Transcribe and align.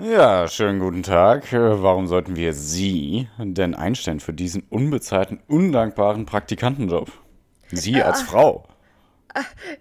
Ja, 0.00 0.48
schönen 0.48 0.78
guten 0.80 1.02
Tag. 1.02 1.52
Äh, 1.52 1.82
Warum 1.82 2.06
sollten 2.06 2.34
wir 2.34 2.54
Sie 2.54 3.28
denn 3.38 3.74
einstellen 3.74 4.20
für 4.20 4.32
diesen 4.32 4.62
unbezahlten, 4.70 5.40
undankbaren 5.46 6.24
Praktikantenjob? 6.24 7.12
Sie 7.70 8.02
als 8.02 8.22
Frau. 8.22 8.66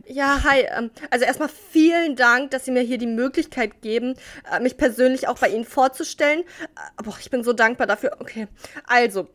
Ja, 0.06 0.44
hi. 0.44 0.66
ähm, 0.78 0.92
Also 1.10 1.24
erstmal 1.24 1.48
vielen 1.48 2.18
Dank, 2.18 2.52
dass 2.52 2.66
Sie 2.66 2.72
mir 2.72 2.82
hier 2.82 2.98
die 2.98 3.08
Möglichkeit 3.08 3.82
geben, 3.82 4.16
äh, 4.52 4.60
mich 4.60 4.76
persönlich 4.76 5.30
auch 5.30 5.40
bei 5.40 5.50
Ihnen 5.50 5.64
vorzustellen. 5.64 6.42
Äh, 6.42 7.04
Boah, 7.04 7.16
ich 7.20 7.30
bin 7.30 7.44
so 7.44 7.54
dankbar 7.54 7.88
dafür. 7.88 8.18
Okay, 8.20 8.48
also. 8.86 9.30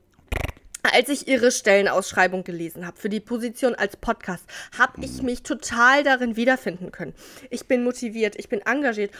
Als 0.92 1.08
ich 1.08 1.28
Ihre 1.28 1.50
Stellenausschreibung 1.50 2.44
gelesen 2.44 2.86
habe 2.86 2.98
für 2.98 3.08
die 3.08 3.18
Position 3.20 3.74
als 3.74 3.96
Podcast, 3.96 4.44
habe 4.78 5.02
ich 5.02 5.22
mich 5.22 5.42
total 5.42 6.02
darin 6.02 6.36
wiederfinden 6.36 6.92
können. 6.92 7.14
Ich 7.48 7.66
bin 7.66 7.82
motiviert, 7.84 8.36
ich 8.36 8.50
bin 8.50 8.60
engagiert 8.60 9.10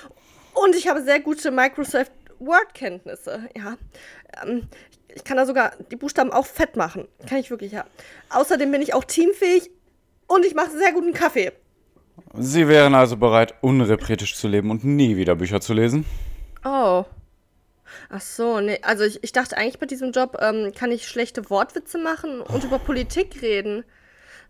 und 0.55 0.75
ich 0.75 0.89
habe 0.89 1.03
sehr 1.03 1.21
gute 1.21 1.51
Microsoft 1.51 2.13
Word-Kenntnisse. 2.39 3.49
Ja, 3.57 3.77
ähm, 4.43 4.69
ich 5.15 5.25
kann 5.25 5.37
da 5.37 5.47
sogar 5.47 5.73
die 5.91 5.97
Buchstaben 5.97 6.33
auch 6.33 6.47
fett 6.47 6.77
machen. 6.77 7.07
Kann 7.29 7.39
ich 7.39 7.51
wirklich, 7.51 7.73
ja. 7.73 7.85
Außerdem 8.31 8.71
bin 8.71 8.83
ich 8.83 8.95
auch 8.95 9.05
teamfähig 9.05 9.71
und 10.27 10.45
ich 10.45 10.55
mache 10.55 10.71
sehr 10.71 10.93
guten 10.93 11.13
Kaffee. 11.13 11.53
Sie 12.35 12.69
wären 12.69 12.95
also 12.95 13.17
bereit, 13.17 13.55
unrepretisch 13.61 14.37
zu 14.37 14.49
leben 14.49 14.71
und 14.71 14.85
nie 14.85 15.17
wieder 15.17 15.37
Bücher 15.37 15.61
zu 15.61 15.73
lesen? 15.73 16.05
Oh. 16.65 17.05
Ach 18.11 18.21
so, 18.21 18.61
nee. 18.61 18.79
Also 18.83 19.05
ich, 19.05 19.23
ich 19.23 19.33
dachte 19.33 19.57
eigentlich 19.57 19.79
bei 19.79 19.87
diesem 19.87 20.13
Job 20.13 20.39
ähm, 20.41 20.73
kann 20.75 20.91
ich 20.91 21.07
schlechte 21.07 21.49
Wortwitze 21.51 21.99
machen 21.99 22.41
und 22.41 22.65
über 22.65 22.79
Politik 22.79 23.41
reden. 23.43 23.85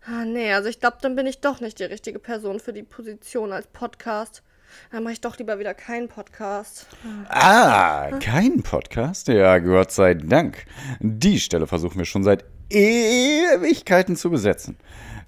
Ah, 0.07 0.25
nee, 0.25 0.53
also 0.53 0.69
ich 0.69 0.79
glaube, 0.79 0.97
dann 1.01 1.15
bin 1.15 1.25
ich 1.25 1.41
doch 1.41 1.61
nicht 1.61 1.79
die 1.79 1.83
richtige 1.83 2.19
Person 2.19 2.59
für 2.59 2.73
die 2.73 2.83
Position 2.83 3.51
als 3.51 3.67
Podcast. 3.67 4.43
Dann 4.91 5.03
mache 5.03 5.13
ich 5.13 5.21
doch 5.21 5.37
lieber 5.37 5.59
wieder 5.59 5.73
keinen 5.73 6.07
Podcast. 6.07 6.87
Ah, 7.29 8.11
kein 8.19 8.63
Podcast? 8.63 9.27
Ja, 9.27 9.59
Gott 9.59 9.91
sei 9.91 10.13
Dank. 10.13 10.65
Die 10.99 11.39
Stelle 11.39 11.67
versuchen 11.67 11.97
wir 11.97 12.05
schon 12.05 12.23
seit 12.23 12.45
Ewigkeiten 12.69 14.15
zu 14.15 14.29
besetzen. 14.29 14.77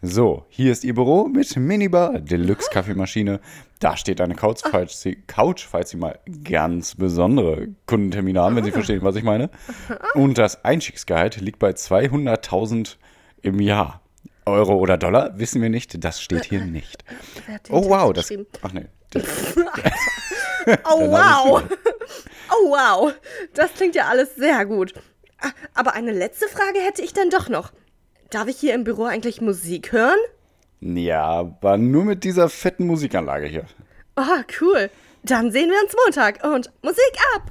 So, 0.02 0.45
hier 0.50 0.72
ist 0.72 0.84
Ihr 0.84 0.94
Büro 0.94 1.28
mit 1.28 1.56
Minibar, 1.58 2.20
Deluxe 2.20 2.70
Kaffeemaschine. 2.72 3.39
Da 3.80 3.98
steht 3.98 4.22
eine 4.22 4.36
Couch, 4.36 4.61
falls 4.64 5.02
Sie, 5.02 5.16
Couch, 5.26 5.66
falls 5.66 5.89
Sie 5.89 5.98
mal 5.98 6.20
ganz 6.44 6.94
besondere 6.94 7.70
Kundentermine 7.88 8.42
haben, 8.42 8.56
wenn 8.56 8.64
Sie 8.64 8.72
verstehen, 8.72 9.02
was 9.02 9.16
ich 9.16 9.23
meine. 9.23 9.50
Und 10.14 10.38
das 10.38 10.64
Einstiegsgehalt 10.64 11.42
liegt 11.42 11.58
bei 11.58 11.72
200.000 11.72 12.98
im 13.42 13.59
Jahr. 13.59 14.02
Euro 14.45 14.76
oder 14.76 14.98
Dollar, 14.98 15.38
wissen 15.39 15.61
wir 15.61 15.70
nicht, 15.70 16.04
das 16.04 16.22
steht 16.22 16.45
hier 16.45 16.64
nicht. 16.64 17.04
Wer 17.45 17.56
hat 17.56 17.67
den 17.67 17.76
Oh 17.76 17.89
wow, 17.89 18.14
das. 18.14 18.31
Ach 18.61 18.73
nee. 18.73 18.86
Oh 20.83 21.09
wow. 21.11 21.63
Oh 22.50 22.69
wow. 22.69 23.14
Das 23.53 23.73
klingt 23.73 23.94
ja 23.95 24.05
alles 24.08 24.36
sehr 24.36 24.66
gut. 24.66 24.94
Ah, 25.41 25.52
Aber 25.73 25.94
eine 25.94 26.11
letzte 26.14 26.47
Frage 26.47 26.80
hätte 26.80 27.02
ich 27.02 27.14
dann 27.14 27.30
doch 27.30 27.49
noch. 27.49 27.72
Darf 28.30 28.47
ich 28.47 28.58
hier 28.58 28.73
im 28.73 28.83
Büro 28.86 29.03
eigentlich 29.03 29.41
Musik 29.41 29.91
hören? 29.91 30.17
Ja, 30.80 31.23
aber 31.25 31.77
nur 31.77 32.05
mit 32.05 32.23
dieser 32.23 32.49
fetten 32.49 32.86
Musikanlage 32.86 33.47
hier. 33.47 33.66
Oh, 34.16 34.41
cool. 34.61 34.89
Dann 35.23 35.52
sehen 35.52 35.69
wir 35.69 35.81
uns 35.83 35.94
Montag 36.05 36.44
und 36.44 36.71
Musik 36.81 37.14
ab. 37.36 37.44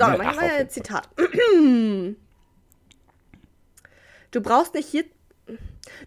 So, 0.00 0.06
Ja, 0.06 0.16
dann 0.16 0.18
mach 0.18 0.26
ach, 0.28 0.32
ich 0.32 0.40
mal 0.40 0.60
ein 0.60 0.70
Zitat. 0.70 1.08
Du 4.30 4.40
brauchst 4.40 4.72
nicht 4.72 4.88
hier. 4.88 5.04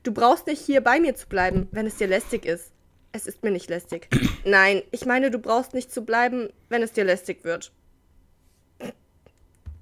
Du 0.02 0.12
brauchst 0.12 0.48
nicht 0.48 0.66
hier 0.66 0.82
bei 0.82 1.00
mir 1.00 1.14
zu 1.14 1.28
bleiben, 1.28 1.68
wenn 1.72 1.86
es 1.86 1.98
dir 1.98 2.08
lästig 2.08 2.46
ist. 2.48 2.72
Es 3.12 3.28
ist 3.28 3.44
mir 3.44 3.52
nicht 3.52 3.70
lästig. 3.70 4.08
Nein, 4.46 4.82
ich 4.90 5.06
meine, 5.06 5.30
du 5.30 5.38
brauchst 5.38 5.76
nicht 5.76 5.92
zu 5.92 6.04
bleiben, 6.06 6.50
wenn 6.70 6.82
es 6.82 6.94
dir 6.94 7.04
lästig 7.04 7.44
wird. 7.44 7.72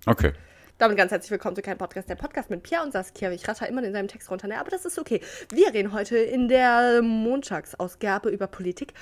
Okay. 0.05 0.33
Damit 0.77 0.97
ganz 0.97 1.11
herzlich 1.11 1.31
willkommen 1.31 1.55
zu 1.55 1.61
keinem 1.61 1.77
Podcast, 1.77 2.09
der 2.09 2.15
Podcast 2.15 2.49
mit 2.49 2.63
Pierre 2.63 2.83
und 2.83 2.91
Saskia. 2.91 3.31
Ich 3.31 3.47
ratter 3.47 3.69
immer 3.69 3.81
in 3.83 3.93
seinem 3.93 4.07
Text 4.09 4.29
runter, 4.29 4.47
ne? 4.47 4.59
aber 4.59 4.71
das 4.71 4.83
ist 4.83 4.99
okay. 4.99 5.21
Wir 5.53 5.73
reden 5.73 5.93
heute 5.93 6.17
in 6.17 6.49
der 6.49 7.01
Montagsausgabe 7.01 8.29
über 8.29 8.47
Politik 8.47 8.93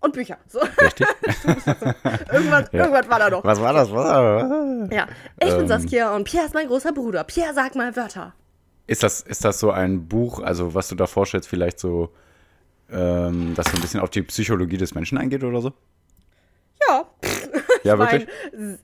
und 0.00 0.14
Bücher. 0.14 0.38
So. 0.48 0.60
Richtig. 0.60 1.06
irgendwas, 2.32 2.72
irgendwas 2.72 3.08
war 3.08 3.18
da 3.18 3.30
noch. 3.30 3.44
Was 3.44 3.60
war 3.60 3.72
das? 3.72 3.90
Was 3.92 4.04
war 4.04 4.48
das? 4.48 4.90
Ja, 4.92 5.06
ich 5.40 5.50
bin 5.50 5.60
Ähm. 5.60 5.68
Saskia 5.68 6.14
und 6.14 6.24
Pierre 6.24 6.46
ist 6.46 6.54
mein 6.54 6.66
großer 6.66 6.92
Bruder. 6.92 7.24
Pierre, 7.24 7.54
sag 7.54 7.74
mal 7.74 7.94
Wörter. 7.94 8.34
Ist 8.86 9.02
das, 9.02 9.20
ist 9.20 9.44
das 9.44 9.60
so 9.60 9.70
ein 9.70 10.08
Buch, 10.08 10.40
also 10.40 10.74
was 10.74 10.88
du 10.88 10.96
da 10.96 11.06
vorstellst, 11.06 11.48
vielleicht 11.48 11.78
so, 11.78 12.12
ähm, 12.90 13.54
das 13.54 13.66
so 13.66 13.76
ein 13.76 13.80
bisschen 13.80 14.00
auf 14.00 14.10
die 14.10 14.22
Psychologie 14.22 14.78
des 14.78 14.94
Menschen 14.94 15.16
eingeht 15.18 15.44
oder 15.44 15.60
so? 15.60 15.72
Ja. 16.88 17.04
Ja, 17.84 17.98
wirklich? 17.98 18.26
Mein, 18.52 18.78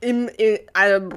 im, 0.00 0.28
im, 0.36 0.58
also, 0.72 1.10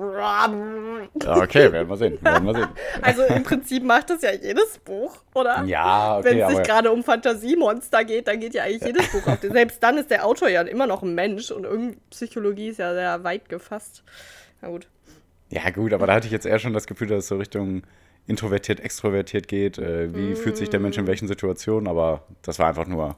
Ja, 1.21 1.37
okay, 1.37 1.71
werden 1.71 1.87
wir 1.87 1.97
sehen. 1.97 2.17
Werden 2.21 2.47
wir 2.47 2.55
sehen. 2.55 2.67
also 3.01 3.23
im 3.25 3.43
Prinzip 3.43 3.83
macht 3.83 4.09
das 4.09 4.23
ja 4.23 4.31
jedes 4.31 4.79
Buch, 4.79 5.17
oder? 5.35 5.63
Ja, 5.65 6.17
okay, 6.17 6.25
Wenn 6.25 6.39
es 6.39 6.55
sich 6.55 6.63
gerade 6.63 6.91
um 6.91 7.03
Fantasiemonster 7.03 8.03
geht, 8.05 8.27
dann 8.27 8.39
geht 8.39 8.55
ja 8.55 8.63
eigentlich 8.63 8.83
jedes 8.83 9.07
Buch 9.11 9.27
auf 9.27 9.39
den. 9.39 9.51
Selbst 9.51 9.83
dann 9.83 9.99
ist 9.99 10.09
der 10.09 10.25
Autor 10.25 10.49
ja 10.49 10.63
immer 10.63 10.87
noch 10.87 11.03
ein 11.03 11.13
Mensch 11.13 11.51
und 11.51 11.63
irgendwie 11.63 11.97
Psychologie 12.09 12.69
ist 12.69 12.79
ja 12.79 12.93
sehr 12.93 13.23
weit 13.23 13.49
gefasst. 13.49 14.03
Na 14.61 14.69
gut. 14.69 14.87
ja 15.49 15.69
gut, 15.69 15.93
aber 15.93 16.07
da 16.07 16.15
hatte 16.15 16.25
ich 16.25 16.33
jetzt 16.33 16.47
eher 16.47 16.57
schon 16.57 16.73
das 16.73 16.87
Gefühl, 16.87 17.07
dass 17.07 17.19
es 17.19 17.27
so 17.27 17.37
Richtung 17.37 17.83
introvertiert, 18.25 18.79
extrovertiert 18.79 19.47
geht. 19.47 19.77
Äh, 19.77 20.15
wie 20.15 20.33
fühlt 20.33 20.57
sich 20.57 20.69
der 20.69 20.79
Mensch 20.79 20.97
in 20.97 21.05
welchen 21.05 21.27
Situationen? 21.27 21.87
Aber 21.87 22.23
das 22.41 22.57
war 22.57 22.67
einfach 22.67 22.87
nur 22.87 23.15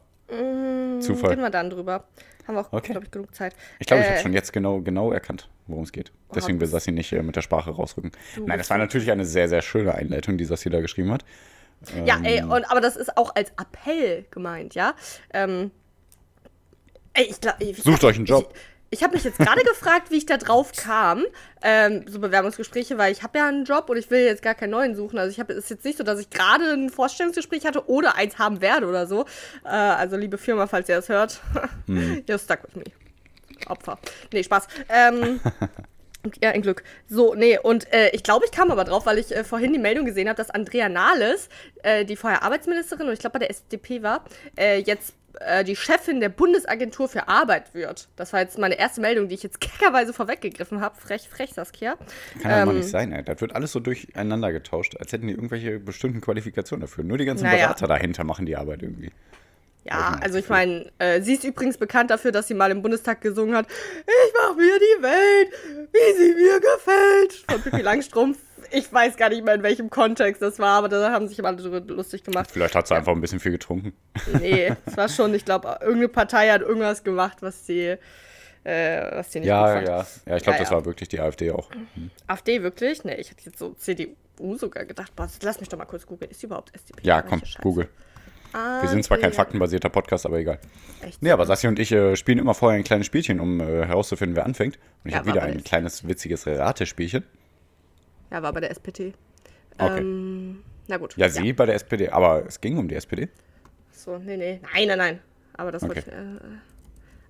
Zufall. 1.02 1.32
Reden 1.32 1.42
wir 1.42 1.50
dann 1.50 1.70
drüber. 1.70 2.06
Haben 2.48 2.56
wir 2.56 2.62
auch, 2.62 2.74
Okay. 2.74 2.92
glaube 2.94 3.06
ich, 3.06 3.12
genug 3.12 3.34
Zeit. 3.36 3.56
Ich 3.80 3.88
glaube, 3.88 4.02
ich 4.02 4.08
Äh, 4.08 4.12
habe 4.12 4.22
schon 4.22 4.34
jetzt 4.34 4.52
genau, 4.54 4.82
genau 4.82 5.12
erkannt, 5.12 5.50
worum 5.68 5.84
es 5.84 5.92
geht. 5.92 6.12
Deswegen 6.34 6.60
will 6.60 6.68
Sassi 6.68 6.92
nicht 6.92 7.12
äh, 7.14 7.22
mit 7.22 7.36
der 7.36 7.42
Sprache 7.42 7.72
rausrücken. 7.72 8.12
Nein, 8.46 8.58
das 8.58 8.70
war 8.70 8.78
natürlich 8.78 9.12
eine 9.12 9.26
sehr, 9.26 9.48
sehr 9.50 9.62
schöne 9.62 9.94
Einleitung, 9.94 10.38
die 10.38 10.46
Sassi 10.46 10.70
da 10.70 10.80
geschrieben 10.82 11.12
hat. 11.12 11.24
Ja, 12.06 12.20
ey, 12.24 12.40
Ähm. 12.40 12.52
und, 12.52 12.64
aber 12.66 12.80
das 12.82 12.96
ist 12.96 13.18
auch 13.18 13.36
als 13.36 13.52
Appell 13.60 14.26
gemeint, 14.32 14.76
ja? 14.76 14.94
Ähm, 15.34 15.72
ey, 17.14 17.26
ich 17.30 17.42
glaube. 17.42 17.74
Sucht 17.76 18.04
euch 18.04 18.16
einen 18.18 18.26
Job. 18.26 18.54
Ich, 18.54 18.71
ich 18.92 19.04
habe 19.04 19.14
mich 19.16 19.24
jetzt 19.24 19.38
gerade 19.40 19.64
gefragt, 19.64 20.12
wie 20.12 20.18
ich 20.18 20.26
da 20.26 20.38
drauf 20.38 20.74
kam, 20.76 21.24
ähm, 21.64 22.04
so 22.08 22.20
Bewerbungsgespräche, 22.20 22.98
weil 22.98 23.14
ich 23.14 23.24
habe 23.24 23.38
ja 23.40 23.48
einen 23.48 23.64
Job 23.64 23.90
und 23.90 23.96
ich 23.98 24.12
will 24.12 24.20
jetzt 24.20 24.44
gar 24.44 24.54
keinen 24.54 24.72
neuen 24.72 24.96
suchen. 24.96 25.18
Also 25.18 25.32
ich 25.32 25.40
habe 25.40 25.54
es 25.54 25.60
ist 25.66 25.70
jetzt 25.70 25.86
nicht 25.86 25.98
so, 25.98 26.04
dass 26.04 26.20
ich 26.20 26.30
gerade 26.30 26.74
ein 26.74 26.90
Vorstellungsgespräch 26.90 27.66
hatte 27.66 27.90
oder 27.90 28.16
eins 28.16 28.38
haben 28.38 28.62
werde 28.62 28.88
oder 28.88 29.08
so. 29.08 29.26
Äh, 29.64 29.70
also 29.70 30.18
liebe 30.18 30.38
Firma, 30.38 30.68
falls 30.68 30.90
ihr 30.90 30.98
das 30.98 31.08
hört, 31.10 31.42
Hm. 31.88 32.24
you're 32.28 32.38
stuck 32.38 32.64
with 32.64 32.76
me. 32.76 32.84
Opfer. 33.68 33.98
Nee, 34.34 34.44
Spaß. 34.44 34.68
Ähm, 34.90 35.40
ja, 36.42 36.50
ein 36.50 36.62
Glück. 36.62 36.84
So, 37.08 37.34
nee, 37.34 37.58
und 37.60 37.92
äh, 37.94 38.10
ich 38.10 38.24
glaube, 38.24 38.46
ich 38.46 38.52
kam 38.52 38.72
aber 38.72 38.84
drauf, 38.84 39.06
weil 39.06 39.20
ich 39.20 39.34
äh, 39.34 39.44
vorhin 39.44 39.72
die 39.72 39.80
Meldung 39.80 40.06
gesehen 40.06 40.28
habe, 40.28 40.38
dass 40.38 40.50
Andrea 40.50 40.90
Nahles, 40.90 41.48
äh, 41.84 42.04
die 42.04 42.16
vorher 42.16 42.44
Arbeitsministerin 42.44 43.08
und 43.08 43.14
ich 43.14 43.20
glaube 43.20 43.34
bei 43.34 43.40
der 43.40 43.50
SDP 43.52 44.04
war, 44.04 44.26
äh, 44.58 44.80
jetzt 44.80 45.14
äh, 45.40 45.64
die 45.64 45.76
Chefin 45.76 46.20
der 46.20 46.30
Bundesagentur 46.30 47.08
für 47.08 47.28
Arbeit 47.28 47.74
wird. 47.74 48.10
Das 48.16 48.34
war 48.34 48.42
jetzt 48.42 48.58
meine 48.58 48.78
erste 48.78 49.02
Meldung, 49.02 49.28
die 49.30 49.36
ich 49.36 49.44
jetzt 49.44 49.60
keckerweise 49.62 50.14
vorweggegriffen 50.14 50.82
habe. 50.82 50.96
Frech, 51.00 51.30
frech, 51.30 51.54
Saskia. 51.54 51.96
Kann 52.42 52.52
ja 52.52 52.66
mal 52.66 52.72
Ähm, 52.74 52.80
nicht 52.80 52.90
sein, 52.90 53.12
ey. 53.12 53.24
Das 53.24 53.42
wird 53.42 53.56
alles 53.56 53.72
so 53.72 53.80
durcheinander 53.80 54.52
getauscht, 54.52 54.96
als 55.00 55.12
hätten 55.12 55.28
die 55.28 55.34
irgendwelche 55.34 55.80
bestimmten 55.80 56.22
Qualifikationen 56.22 56.82
dafür. 56.82 57.04
Nur 57.04 57.18
die 57.18 57.26
ganzen 57.26 57.46
Naja. 57.46 57.68
Berater 57.68 57.88
dahinter 57.88 58.24
machen 58.24 58.46
die 58.46 58.56
Arbeit 58.58 58.84
irgendwie. 58.84 59.12
Ja, 59.84 60.20
also 60.22 60.38
ich 60.38 60.48
mein 60.48 60.92
meine, 61.00 61.16
äh, 61.16 61.22
sie 61.24 61.34
ist 61.34 61.44
übrigens 61.44 61.78
bekannt 61.80 62.12
dafür, 62.12 62.32
dass 62.32 62.48
sie 62.48 62.54
mal 62.54 62.70
im 62.70 62.84
Bundestag 62.84 63.20
gesungen 63.22 63.56
hat, 63.56 63.66
ich 64.06 64.34
mach 64.40 64.56
mir 64.56 64.78
die 64.78 65.02
Welt, 65.04 65.90
wie 65.92 66.18
sie 66.20 66.36
mir 66.36 66.60
gefällt, 66.60 67.34
von 67.50 67.62
Pippi 67.64 67.82
Langstrumpf. 67.82 68.38
Ich 68.72 68.92
weiß 68.92 69.18
gar 69.18 69.30
nicht 69.30 69.44
mehr, 69.44 69.56
in 69.56 69.64
welchem 69.64 69.90
Kontext 69.90 70.42
das 70.42 70.60
war, 70.60 70.78
aber 70.78 70.90
da 70.90 71.12
haben 71.12 71.28
sich 71.28 71.38
immer 71.40 71.50
alle 71.50 71.58
drüber 71.58 71.80
lustig 71.82 72.24
gemacht. 72.24 72.50
Vielleicht 72.52 72.76
hat 72.76 72.88
sie 72.88 72.96
einfach 72.96 73.12
ein 73.14 73.22
bisschen 73.22 73.40
viel 73.40 73.52
getrunken. 73.52 73.94
Nee, 74.40 74.74
es 74.86 74.96
war 74.98 75.10
schon, 75.10 75.34
ich 75.34 75.46
glaube, 75.46 75.68
irgendeine 75.82 76.08
Partei 76.08 76.50
hat 76.50 76.62
irgendwas 76.62 77.04
gemacht, 77.04 77.38
was 77.42 77.66
sie, 77.66 77.96
äh, 78.64 79.18
was 79.18 79.32
sie 79.32 79.40
nicht 79.40 79.48
gut 79.50 79.58
Ja, 79.58 79.82
ja. 79.82 80.08
Ja, 80.26 80.36
ich 80.38 80.44
glaube, 80.44 80.58
Ja, 80.58 80.60
das 80.60 80.70
ja. 80.70 80.76
war 80.76 80.86
wirklich 80.86 81.10
die 81.10 81.20
AfD 81.20 81.52
auch. 81.52 81.70
AfD 82.28 82.64
wirklich? 82.64 83.04
Nee, 83.04 83.16
ich 83.16 83.30
hätte 83.32 83.44
jetzt 83.46 83.60
so 83.60 83.74
CDU 83.74 84.16
sogar 84.58 84.86
gedacht. 84.86 85.16
Boah, 85.16 85.28
lass 85.42 85.60
mich 85.60 85.70
doch 85.70 85.78
mal 85.78 85.86
kurz 85.86 86.06
googeln. 86.06 86.32
Ist 86.32 86.42
die 86.42 86.46
überhaupt 86.46 86.74
SDP? 86.76 87.06
Ja, 87.06 87.22
komm, 87.22 87.40
Scheiße? 87.44 87.62
Google. 87.62 87.90
Wir 88.54 88.90
sind 88.90 89.04
zwar 89.06 89.18
kein 89.18 89.32
faktenbasierter 89.32 89.88
Podcast, 89.90 90.26
aber 90.26 90.38
egal. 90.38 90.60
Echt? 91.08 91.22
Nee, 91.22 91.32
aber 91.32 91.46
Sassi 91.46 91.68
und 91.68 91.80
ich 91.80 91.90
äh, 91.94 92.18
spielen 92.18 92.38
immer 92.38 92.54
vorher 92.54 92.78
ein 92.78 92.84
kleines 92.84 93.06
Spielchen, 93.08 93.40
um 93.40 93.62
äh, 93.62 93.86
herauszufinden, 93.86 94.36
wer 94.36 94.46
anfängt. 94.46 94.78
Und 95.04 95.08
ich 95.10 95.14
Ja, 95.14 95.20
habe 95.20 95.30
wieder 95.30 95.44
ein 95.44 95.64
kleines, 95.64 96.06
witziges 96.06 96.46
Ratespielchen. 96.48 97.24
Ja, 98.32 98.42
war 98.42 98.54
bei 98.54 98.62
der 98.62 98.72
SPD. 98.72 99.14
Okay. 99.78 100.00
Ähm, 100.00 100.64
na 100.88 100.98
gut. 100.98 101.16
Ja, 101.18 101.30
sie 101.30 101.54
bei 101.54 101.66
der 101.66 101.76
SPD. 101.76 102.10
Aber 102.10 102.46
es 102.48 102.60
ging 102.62 102.78
um 102.78 102.88
die 102.88 102.96
SPD. 102.96 103.30
So, 103.92 104.18
nee, 104.18 104.38
nee. 104.38 104.60
Nein, 104.74 104.88
nein, 104.88 104.98
nein. 104.98 105.20
Aber 105.58 105.72
das 105.72 105.84
Okay. 105.84 105.96
wollte 105.96 106.10
ich. 106.10 106.16
Äh, 106.16 106.58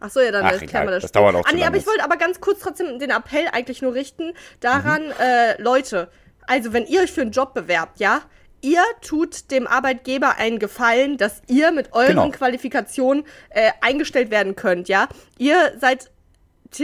Ach 0.03 0.09
so, 0.09 0.19
ja, 0.19 0.31
dann 0.31 0.43
Ach, 0.45 0.49
klären 0.51 0.63
egal, 0.69 0.87
wir 0.87 0.91
das. 0.91 1.03
das 1.03 1.11
dauert 1.11 1.35
auch 1.35 1.45
Ah, 1.45 1.51
nee, 1.53 1.63
aber 1.63 1.77
ich 1.77 1.85
wollte 1.85 2.03
aber 2.03 2.17
ganz 2.17 2.41
kurz 2.41 2.59
trotzdem 2.61 2.97
den 2.97 3.11
Appell 3.11 3.47
eigentlich 3.51 3.83
nur 3.83 3.93
richten 3.93 4.33
daran, 4.59 5.05
Mhm. 5.07 5.13
äh, 5.19 5.61
Leute, 5.61 6.09
also 6.47 6.73
wenn 6.73 6.87
ihr 6.87 7.01
euch 7.01 7.11
für 7.11 7.21
einen 7.21 7.29
Job 7.31 7.53
bewerbt, 7.53 7.99
ja, 7.99 8.21
ihr 8.61 8.81
tut 9.01 9.51
dem 9.51 9.67
Arbeitgeber 9.67 10.37
einen 10.37 10.57
Gefallen, 10.57 11.17
dass 11.17 11.43
ihr 11.47 11.71
mit 11.71 11.93
euren 11.93 12.07
Genau. 12.07 12.29
Qualifikationen 12.31 13.25
äh, 13.51 13.71
eingestellt 13.81 14.31
werden 14.31 14.55
könnt, 14.55 14.89
ja. 14.89 15.07
Ihr 15.37 15.73
seid 15.79 16.09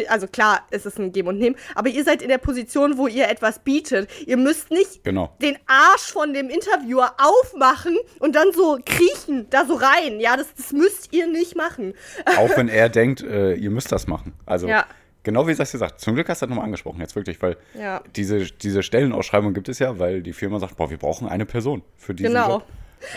also 0.09 0.27
klar, 0.27 0.61
es 0.71 0.85
ist 0.85 0.99
ein 0.99 1.11
Geben 1.11 1.29
und 1.29 1.37
Nehmen, 1.39 1.55
aber 1.75 1.89
ihr 1.89 2.03
seid 2.03 2.21
in 2.21 2.29
der 2.29 2.37
Position, 2.37 2.97
wo 2.97 3.07
ihr 3.07 3.27
etwas 3.29 3.59
bietet. 3.59 4.09
Ihr 4.25 4.37
müsst 4.37 4.71
nicht 4.71 5.03
Genau. 5.03 5.33
den 5.41 5.57
Arsch 5.67 6.11
von 6.11 6.33
dem 6.33 6.49
Interviewer 6.49 7.13
aufmachen 7.17 7.97
und 8.19 8.35
dann 8.35 8.51
so 8.53 8.77
kriechen, 8.85 9.47
da 9.49 9.65
so 9.65 9.75
rein. 9.75 10.19
Ja, 10.19 10.35
das, 10.37 10.47
das 10.55 10.73
müsst 10.73 11.13
ihr 11.13 11.27
nicht 11.27 11.55
machen. 11.55 11.93
Auch 12.37 12.55
wenn 12.57 12.69
er 12.69 12.89
denkt, 12.89 13.21
äh, 13.21 13.53
ihr 13.53 13.69
müsst 13.69 13.91
das 13.91 14.07
machen. 14.07 14.33
Also 14.45 14.67
Ja. 14.67 14.85
genau 15.23 15.47
wie 15.47 15.51
ich 15.51 15.57
das 15.57 15.71
gesagt 15.71 15.99
Zum 15.99 16.15
Glück 16.15 16.29
hast 16.29 16.41
du 16.41 16.45
das 16.45 16.49
nochmal 16.49 16.65
angesprochen, 16.65 16.99
jetzt 17.01 17.15
wirklich, 17.15 17.41
weil 17.41 17.57
Ja. 17.73 18.01
diese, 18.15 18.39
diese 18.45 18.83
Stellenausschreibung 18.83 19.53
gibt 19.53 19.69
es 19.69 19.79
ja, 19.79 19.97
weil 19.99 20.21
die 20.21 20.33
Firma 20.33 20.59
sagt, 20.59 20.77
boah, 20.77 20.89
wir 20.89 20.97
brauchen 20.97 21.27
eine 21.27 21.45
Person 21.45 21.81
für 21.97 22.13
diesen 22.13 22.33
Genau. 22.33 22.49
Job. 22.55 22.65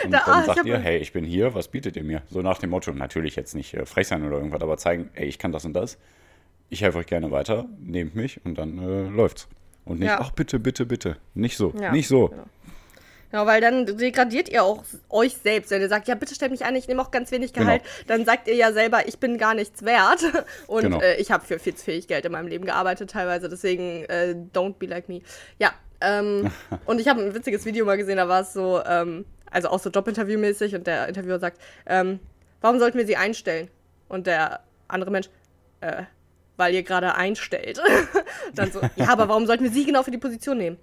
Und 0.05 0.11
Da- 0.12 0.23
dann 0.26 0.34
ah, 0.34 0.44
sagt 0.44 0.66
ihr, 0.66 0.78
hey, 0.78 0.99
ich 0.99 1.12
bin 1.14 1.25
hier, 1.25 1.55
was 1.55 1.69
bietet 1.69 1.96
ihr 1.96 2.05
mir? 2.05 2.20
So 2.28 2.43
nach 2.43 2.58
dem 2.58 2.69
Motto, 2.70 2.93
natürlich 2.93 3.34
jetzt 3.37 3.55
nicht 3.55 3.73
äh, 3.73 3.87
frech 3.87 4.08
sein 4.08 4.26
oder 4.26 4.37
irgendwas, 4.37 4.61
aber 4.61 4.76
zeigen, 4.76 5.08
ey, 5.14 5.26
ich 5.26 5.38
kann 5.38 5.52
das 5.52 5.64
und 5.64 5.73
das. 5.73 5.96
Ich 6.70 6.82
helfe 6.82 6.99
euch 6.99 7.06
gerne 7.06 7.31
weiter, 7.31 7.67
nehmt 7.78 8.14
mich 8.14 8.40
und 8.44 8.56
dann 8.56 8.78
äh, 8.78 9.08
läuft's. 9.08 9.49
Und 9.84 9.99
nicht, 10.00 10.08
Ja. 10.08 10.19
ach 10.20 10.31
bitte, 10.31 10.58
bitte, 10.61 10.87
bitte. 10.87 11.17
Nicht 11.34 11.56
so, 11.56 11.75
Ja, 11.81 11.90
nicht 11.93 12.06
so. 12.08 12.28
genau. 12.28 12.44
Ja, 13.32 13.46
weil 13.46 13.61
dann 13.61 13.87
degradiert 13.87 14.49
ihr 14.49 14.64
auch 14.64 14.82
euch 15.08 15.37
selbst. 15.37 15.70
Wenn 15.70 15.81
ihr 15.81 15.88
sagt, 15.88 16.08
ja, 16.08 16.17
bitte 16.17 16.34
stellt 16.34 16.50
mich 16.50 16.64
ein, 16.64 16.75
ich 16.75 16.88
nehme 16.88 17.00
auch 17.00 17.12
ganz 17.12 17.31
wenig 17.31 17.52
Gehalt, 17.52 17.82
dann 18.08 18.25
sagt 18.25 18.49
ihr 18.49 18.56
ja 18.56 18.72
selber, 18.72 19.06
ich 19.06 19.19
bin 19.20 19.38
gar 19.38 19.55
nichts 19.55 19.84
wert. 19.84 20.20
Und 20.67 20.82
Genau. 20.82 21.00
äh, 21.00 21.14
ich 21.20 21.31
habe 21.31 21.44
für 21.44 21.58
viel 21.61 21.75
zu 21.76 21.84
viel 21.84 22.00
Geld 22.02 22.25
in 22.25 22.32
meinem 22.32 22.49
Leben 22.49 22.64
gearbeitet 22.64 23.11
teilweise, 23.11 23.49
deswegen 23.49 24.05
äh, 24.06 24.34
don't 24.52 24.75
be 24.78 24.87
like 24.87 25.08
me. 25.08 25.20
Ja, 25.61 25.73
ähm, 26.00 26.50
und 26.87 27.00
ich 27.00 27.06
habe 27.08 27.20
ein 27.20 27.34
witziges 27.34 27.64
Video 27.64 27.84
mal 27.84 27.96
gesehen, 27.96 28.16
da 28.16 28.26
war 28.28 28.40
es 28.40 28.52
so, 28.52 28.81
ähm, 28.84 29.25
also 29.50 29.69
auch 29.69 29.78
so 29.78 29.90
Jobinterview-mäßig 29.90 30.75
und 30.75 30.87
der 30.88 31.06
Interviewer 31.08 31.38
sagt, 31.38 31.61
ähm, 31.87 32.19
warum 32.61 32.78
sollten 32.81 32.99
wir 32.99 33.06
sie 33.06 33.16
einstellen? 33.16 33.69
Und 34.08 34.26
der 34.26 34.61
andere 34.88 35.11
Mensch, 35.12 35.28
äh, 35.82 36.02
weil 36.60 36.72
ihr 36.74 36.84
gerade 36.84 37.16
einstellt. 37.16 37.80
dann 38.54 38.70
so, 38.70 38.80
ja, 38.94 39.08
aber 39.08 39.28
warum 39.28 39.46
sollten 39.46 39.64
wir 39.64 39.70
sie 39.72 39.84
genau 39.84 40.04
für 40.04 40.12
die 40.12 40.18
Position 40.18 40.58
nehmen? 40.58 40.76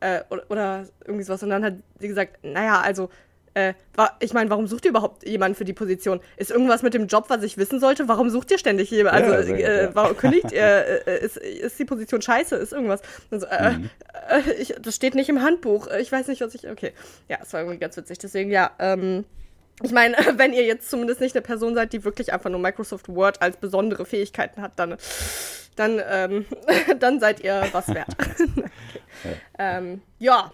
Äh, 0.00 0.22
oder, 0.30 0.42
oder 0.48 0.86
irgendwie 1.04 1.22
sowas. 1.24 1.42
Und 1.44 1.50
dann 1.50 1.62
hat 1.64 1.74
sie 2.00 2.08
gesagt, 2.08 2.38
naja, 2.42 2.80
also, 2.80 3.10
äh, 3.52 3.74
ich 4.20 4.32
meine, 4.32 4.48
warum 4.48 4.66
sucht 4.66 4.84
ihr 4.84 4.90
überhaupt 4.90 5.26
jemanden 5.26 5.56
für 5.56 5.64
die 5.64 5.72
Position? 5.72 6.20
Ist 6.36 6.50
irgendwas 6.50 6.82
mit 6.82 6.94
dem 6.94 7.06
Job, 7.08 7.26
was 7.28 7.42
ich 7.42 7.58
wissen 7.58 7.80
sollte? 7.80 8.08
Warum 8.08 8.30
sucht 8.30 8.50
ihr 8.50 8.58
ständig 8.58 8.90
jemanden? 8.90 9.28
Ja, 9.28 9.36
Also, 9.36 9.50
gut, 9.52 9.60
äh, 9.60 9.82
ja. 9.84 9.94
warum 9.94 10.16
kündigt 10.16 10.52
ihr? 10.52 10.60
Äh, 11.06 11.18
ist, 11.24 11.36
ist 11.36 11.78
die 11.78 11.84
Position 11.84 12.22
scheiße? 12.22 12.56
Ist 12.56 12.72
irgendwas? 12.72 13.02
Und 13.30 13.40
so, 13.40 13.46
äh, 13.46 13.72
Mhm. 13.72 13.90
äh, 14.30 14.52
ich, 14.52 14.74
das 14.80 14.94
steht 14.96 15.14
nicht 15.14 15.28
im 15.28 15.42
Handbuch. 15.42 15.86
Äh, 15.88 16.00
Ich 16.00 16.10
weiß 16.10 16.28
nicht, 16.28 16.40
was 16.40 16.54
ich. 16.54 16.68
Okay. 16.68 16.92
Ja, 17.28 17.38
es 17.42 17.52
war 17.52 17.60
irgendwie 17.60 17.78
ganz 17.78 17.96
witzig. 17.96 18.18
Deswegen, 18.18 18.50
ja, 18.50 18.70
ähm. 18.78 19.24
Ich 19.82 19.92
meine, 19.92 20.16
wenn 20.36 20.52
ihr 20.52 20.64
jetzt 20.64 20.90
zumindest 20.90 21.20
nicht 21.20 21.34
eine 21.34 21.42
Person 21.42 21.74
seid, 21.74 21.92
die 21.92 22.04
wirklich 22.04 22.32
einfach 22.32 22.50
nur 22.50 22.60
Microsoft 22.60 23.08
Word 23.08 23.40
als 23.42 23.56
besondere 23.56 24.04
Fähigkeiten 24.04 24.62
hat, 24.62 24.72
dann, 24.76 24.96
dann, 25.76 26.00
ähm, 26.08 26.46
dann 26.98 27.20
seid 27.20 27.40
ihr 27.40 27.64
was 27.72 27.88
wert. 27.88 28.08
okay. 28.18 29.36
ähm, 29.58 30.02
ja. 30.18 30.52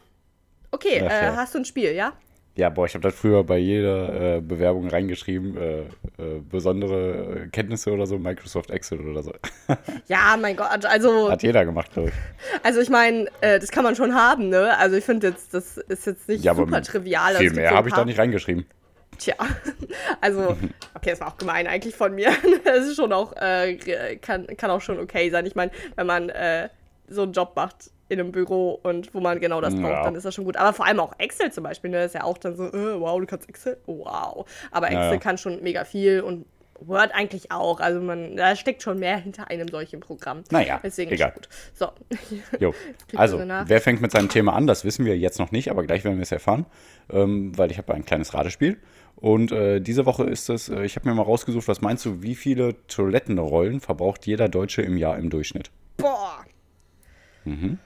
Okay, 0.70 1.02
Ach 1.05 1.11
äh, 1.11 1.25
ja. 1.26 1.37
hast 1.37 1.55
du 1.55 1.58
ein 1.58 1.64
Spiel, 1.64 1.93
ja? 1.93 2.12
Ja, 2.56 2.70
boah, 2.70 2.87
ich 2.87 2.94
habe 2.94 3.02
das 3.02 3.14
früher 3.14 3.44
bei 3.44 3.58
jeder 3.58 4.37
äh, 4.37 4.40
Bewerbung 4.40 4.88
reingeschrieben, 4.88 5.58
äh, 5.58 5.81
äh, 5.81 6.40
besondere 6.40 7.49
Kenntnisse 7.52 7.93
oder 7.93 8.06
so, 8.06 8.19
Microsoft 8.19 8.70
Excel 8.70 9.00
oder 9.06 9.22
so. 9.22 9.32
Ja, 10.06 10.38
mein 10.40 10.56
Gott, 10.56 10.87
also, 10.87 11.31
Hat 11.31 11.43
jeder 11.43 11.67
gemacht, 11.67 11.93
glaube 11.93 12.08
ich. 12.08 12.14
also 12.64 12.81
ich 12.81 12.88
meine, 12.88 13.26
äh, 13.43 13.61
das 13.61 13.70
kann 13.70 13.84
man 13.84 13.94
schon 13.94 14.14
haben, 14.14 14.49
ne? 14.49 14.75
Also 14.79 14.96
ich 14.96 15.05
finde 15.05 15.29
jetzt, 15.29 15.52
das 15.52 15.76
ist 15.76 16.06
jetzt 16.06 16.29
nicht 16.29 16.44
Ja, 16.44 16.55
super 16.55 16.81
trivial. 16.81 17.37
Also 17.37 17.40
Viel 17.40 17.52
mehr 17.52 17.72
habe 17.72 17.90
ich 17.90 17.94
da 17.94 18.06
nicht 18.06 18.19
reingeschrieben. 18.19 18.64
Tja, 19.18 19.34
also, 20.20 20.56
okay, 20.94 21.10
das 21.10 21.20
war 21.20 21.28
auch 21.28 21.36
gemein 21.36 21.66
eigentlich 21.66 21.94
von 21.94 22.14
mir. 22.14 22.30
Das 22.64 22.86
ist 22.86 22.96
schon 22.96 23.12
auch, 23.12 23.32
äh, 23.36 23.76
kann, 24.16 24.46
kann 24.56 24.70
auch 24.70 24.80
schon 24.80 24.98
okay 24.98 25.30
sein. 25.30 25.46
Ich 25.46 25.54
meine, 25.54 25.70
wenn 25.94 26.06
man 26.06 26.28
äh, 26.30 26.68
so 27.08 27.22
einen 27.22 27.32
Job 27.32 27.52
macht 27.54 27.90
in 28.08 28.20
einem 28.20 28.32
Büro 28.32 28.78
und 28.82 29.14
wo 29.14 29.20
man 29.20 29.40
genau 29.40 29.60
das 29.60 29.74
braucht, 29.74 29.90
Ja. 29.92 30.04
dann 30.04 30.14
ist 30.14 30.24
das 30.24 30.34
schon 30.34 30.44
gut. 30.44 30.56
Aber 30.56 30.72
vor 30.72 30.86
allem 30.86 31.00
auch 31.00 31.12
Excel 31.18 31.52
zum 31.52 31.64
Beispiel, 31.64 31.90
ne, 31.90 32.04
ist 32.04 32.14
ja 32.14 32.24
auch 32.24 32.38
dann 32.38 32.56
so, 32.56 32.64
äh, 32.66 33.00
wow, 33.00 33.18
du 33.20 33.26
kannst 33.26 33.48
Excel? 33.48 33.78
Wow. 33.86 34.46
Aber 34.70 34.86
Excel 34.86 35.12
ja. 35.12 35.16
kann 35.19 35.38
schon 35.38 35.62
mega 35.62 35.84
viel 35.84 36.20
und 36.20 36.46
Word 36.80 37.12
eigentlich 37.14 37.50
auch. 37.50 37.80
Also 37.80 38.00
man, 38.00 38.36
da 38.36 38.54
steckt 38.54 38.82
schon 38.82 38.98
mehr 38.98 39.16
hinter 39.16 39.48
einem 39.50 39.69
solchen 39.69 40.00
Programm. 40.00 40.44
Naja, 40.50 40.80
Deswegen 40.82 41.10
egal. 41.12 41.28
ist 41.30 41.34
gut. 41.34 41.48
So. 41.74 41.90
Jo. 42.60 42.74
Also, 43.14 43.38
wer 43.38 43.80
fängt 43.80 44.00
mit 44.00 44.10
seinem 44.12 44.28
Thema 44.28 44.54
an? 44.54 44.66
Das 44.66 44.84
wissen 44.84 45.04
wir 45.04 45.16
jetzt 45.16 45.38
noch 45.38 45.50
nicht, 45.52 45.70
aber 45.70 45.84
gleich 45.84 46.04
werden 46.04 46.16
wir 46.16 46.22
es 46.22 46.32
erfahren, 46.32 46.66
ähm, 47.10 47.56
weil 47.56 47.70
ich 47.70 47.78
habe 47.78 47.94
ein 47.94 48.04
kleines 48.04 48.34
Ratespiel. 48.34 48.78
Und 49.16 49.50
äh, 49.50 49.80
diese 49.80 50.04
Woche 50.06 50.24
ist 50.24 50.48
es, 50.50 50.68
äh, 50.68 50.84
ich 50.84 50.96
habe 50.96 51.08
mir 51.08 51.14
mal 51.14 51.22
rausgesucht, 51.22 51.66
was 51.68 51.80
meinst 51.80 52.04
du, 52.04 52.22
wie 52.22 52.34
viele 52.34 52.74
Toilettenrollen 52.86 53.80
verbraucht 53.80 54.26
jeder 54.26 54.48
Deutsche 54.48 54.82
im 54.82 54.96
Jahr 54.96 55.18
im 55.18 55.30
Durchschnitt? 55.30 55.70
Boah. 55.96 56.44
Mhm. 57.44 57.78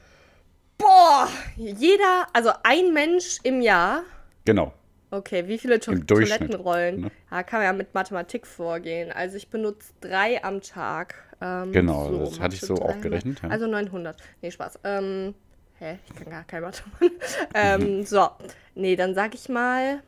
Boah. 0.76 1.28
Jeder, 1.56 2.26
also 2.32 2.50
ein 2.64 2.92
Mensch 2.92 3.38
im 3.44 3.60
Jahr 3.60 4.02
Genau. 4.44 4.72
Okay, 5.12 5.46
wie 5.48 5.58
viele 5.58 5.80
to 5.80 5.92
Im 5.92 6.06
Toilettenrollen? 6.06 7.00
ne? 7.00 7.10
Ja, 7.30 7.42
kann 7.42 7.60
man 7.60 7.66
ja 7.66 7.72
mit 7.72 7.94
Mathematik 7.94 8.46
vorgehen. 8.46 9.10
Also 9.10 9.36
ich 9.36 9.48
benutze 9.50 9.92
drei 10.00 10.42
am 10.44 10.60
Tag. 10.60 11.14
Ähm, 11.40 11.72
Genau, 11.72 12.10
das 12.18 12.38
hatte 12.38 12.54
ich 12.54 12.60
so 12.60 12.74
auch 12.74 12.86
300. 12.92 13.02
gerechnet, 13.02 13.42
ja. 13.42 13.48
Also 13.48 13.66
900. 13.66 14.16
Nee, 14.40 14.50
Spaß. 14.52 14.78
Ähm, 14.84 15.34
hä? 15.78 15.98
Ich 16.06 16.14
kann 16.14 16.30
gar 16.30 16.44
kein 16.44 16.62
Mathe. 16.62 16.82
ähm, 17.54 18.04
so. 18.04 18.28
Nee, 18.76 18.94
dann 18.94 19.14
sag 19.14 19.34
ich 19.34 19.48
mal. 19.48 20.00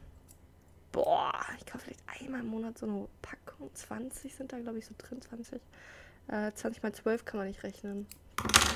Boah, 0.93 1.33
ich 1.59 1.67
kaufe 1.67 1.85
vielleicht 1.85 2.03
einmal 2.21 2.41
im 2.41 2.49
Monat 2.49 2.79
so 2.79 2.87
eine 2.87 3.07
Packung. 3.23 3.71
20 3.75 4.35
sind 4.35 4.53
da, 4.53 4.59
glaube 4.59 4.79
ich, 4.79 4.87
so 4.87 4.95
drin. 4.99 5.21
20. 5.23 5.61
Äh, 6.29 6.53
20 6.55 6.83
mal 6.83 6.93
12 6.93 7.25
kann 7.25 7.39
man 7.39 7.49
nicht 7.49 7.63
rechnen. 7.63 8.07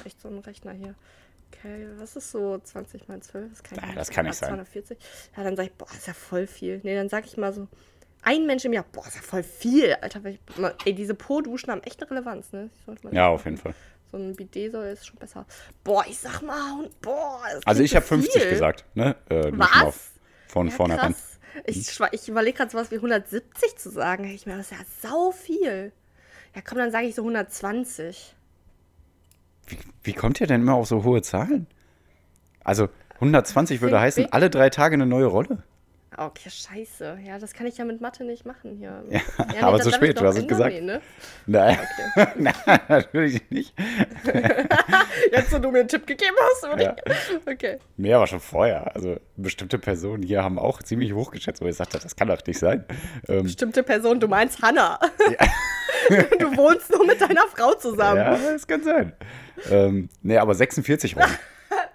Echt 0.05 0.21
so 0.21 0.29
ein 0.29 0.39
Rechner 0.39 0.73
hier. 0.73 0.95
Okay, 1.53 1.87
was 1.99 2.17
ist 2.17 2.31
so 2.33 2.59
20 2.59 3.07
mal 3.09 3.21
12? 3.21 3.51
Das 3.51 3.63
kann, 3.63 3.89
ich 3.91 3.95
das 3.95 4.11
kann 4.11 4.27
nicht 4.27 4.35
sein. 4.37 4.49
240. 4.49 4.99
Ja, 5.37 5.45
dann 5.45 5.57
sag 5.57 5.67
ich, 5.67 5.73
boah, 5.75 5.87
ist 5.93 6.07
ja 6.07 6.13
voll 6.15 6.47
viel. 6.47 6.81
Nee, 6.83 6.95
dann 6.97 7.09
sag 7.09 7.25
ich 7.27 7.37
mal 7.37 7.53
so, 7.53 7.69
ein 8.23 8.47
Mensch 8.47 8.65
im 8.65 8.73
Jahr, 8.73 8.85
boah, 8.91 9.07
ist 9.07 9.15
ja 9.15 9.23
voll 9.23 9.43
viel. 9.45 9.95
Alter, 10.01 10.25
ich, 10.25 10.41
ey, 10.85 10.95
diese 10.95 11.15
Po-Duschen 11.15 11.71
haben 11.71 11.83
echt 11.85 12.01
eine 12.03 12.11
Relevanz, 12.11 12.53
ne? 12.53 12.71
Ja, 13.13 13.29
auf 13.29 13.45
jeden 13.45 13.59
Fall. 13.59 13.75
So 14.11 14.17
ein 14.19 14.35
Bidet 14.35 14.73
soll 14.73 14.87
ist 14.87 15.07
schon 15.07 15.17
besser. 15.19 15.47
Boah, 15.85 16.05
ich 16.09 16.19
sag 16.19 16.41
mal, 16.43 16.89
boah, 17.01 17.41
Also 17.65 17.83
ich 17.83 17.95
habe 17.95 18.05
50 18.05 18.43
viel. 18.43 18.51
gesagt, 18.51 18.85
ne? 18.95 19.15
Äh, 19.29 19.53
Was? 19.53 20.13
Von 20.49 20.69
Ja, 20.69 20.75
vornherein. 20.75 21.13
krass. 21.13 21.36
Ich, 21.65 21.89
schwa- 21.89 22.09
ich 22.13 22.29
überlege 22.29 22.57
gerade 22.59 22.71
sowas 22.71 22.91
wie 22.91 22.97
170 22.97 23.77
zu 23.77 23.91
sagen. 23.91 24.25
Ich 24.25 24.47
mir, 24.47 24.57
das 24.57 24.71
ist 24.71 24.79
ja 24.79 24.85
sau 25.03 25.31
viel. 25.33 25.93
Ja, 26.55 26.63
komm, 26.63 26.79
dann 26.79 26.91
sage 26.91 27.07
ich 27.07 27.15
so 27.15 27.23
120. 27.23 28.35
Wie, 29.67 29.79
wie 30.03 30.13
kommt 30.13 30.41
ihr 30.41 30.47
denn 30.47 30.63
immer 30.63 30.75
auf 30.75 30.89
so 30.89 31.05
hohe 31.05 31.23
Zahlen? 31.23 31.67
Also 32.63 32.89
120 33.15 33.81
würde 33.81 34.01
heißen, 34.01 34.33
alle 34.33 34.51
drei 34.51 34.71
Tage 34.71 34.95
eine 34.95 35.07
neue 35.07 35.27
Rolle. 35.27 35.63
Okay, 36.19 36.49
scheiße. 36.49 37.19
Ja, 37.27 37.39
das 37.39 37.53
kann 37.53 37.67
ich 37.67 37.77
ja 37.77 37.85
mit 37.85 38.01
Mathe 38.01 38.25
nicht 38.25 38.47
machen 38.47 38.75
hier. 38.77 39.05
Ja, 39.11 39.21
nee, 39.53 39.59
aber 39.61 39.81
zu 39.81 39.93
spät, 39.93 40.19
du 40.19 40.25
hast 40.25 40.39
es 40.39 40.47
gesagt. 40.47 40.73
Nee, 40.73 40.81
ne? 40.81 41.01
Nein, 41.47 41.79
Nein 42.37 42.55
natürlich 42.89 43.43
nicht. 43.51 43.75
Jetzt, 45.31 45.53
wo 45.53 45.59
du 45.59 45.71
mir 45.71 45.81
einen 45.81 45.89
Tipp 45.89 46.07
gegeben 46.07 46.37
hast? 46.41 46.81
Ja. 46.81 46.97
Okay. 47.45 47.79
Nee, 47.99 48.15
aber 48.15 48.27
schon 48.27 48.41
vorher. 48.41 48.95
Also 48.95 49.17
bestimmte 49.37 49.79
Personen 49.79 50.23
hier 50.23 50.43
haben 50.43 50.59
auch 50.59 50.83
ziemlich 50.83 51.13
hochgeschätzt, 51.13 51.61
wo 51.61 51.67
ich 51.67 51.77
sagte, 51.77 51.99
das 51.99 52.17
kann 52.17 52.29
doch 52.29 52.45
nicht 52.47 52.59
sein. 52.59 52.87
Ähm, 53.29 53.43
Bestimmte 53.43 53.83
Person, 53.83 54.19
du 54.19 54.29
meinst 54.29 54.63
Hannah. 54.63 54.99
du 56.39 56.57
wohnst 56.57 56.91
nur 56.91 57.07
mit 57.07 57.21
deiner 57.21 57.47
Frau 57.49 57.75
zusammen. 57.75 58.19
ja, 58.19 58.39
das 58.53 58.67
kann 58.67 58.83
sein. 58.83 59.13
Ähm, 59.71 60.09
nee, 60.23 60.39
aber 60.39 60.55
46 60.55 61.17
Rollen. 61.17 61.39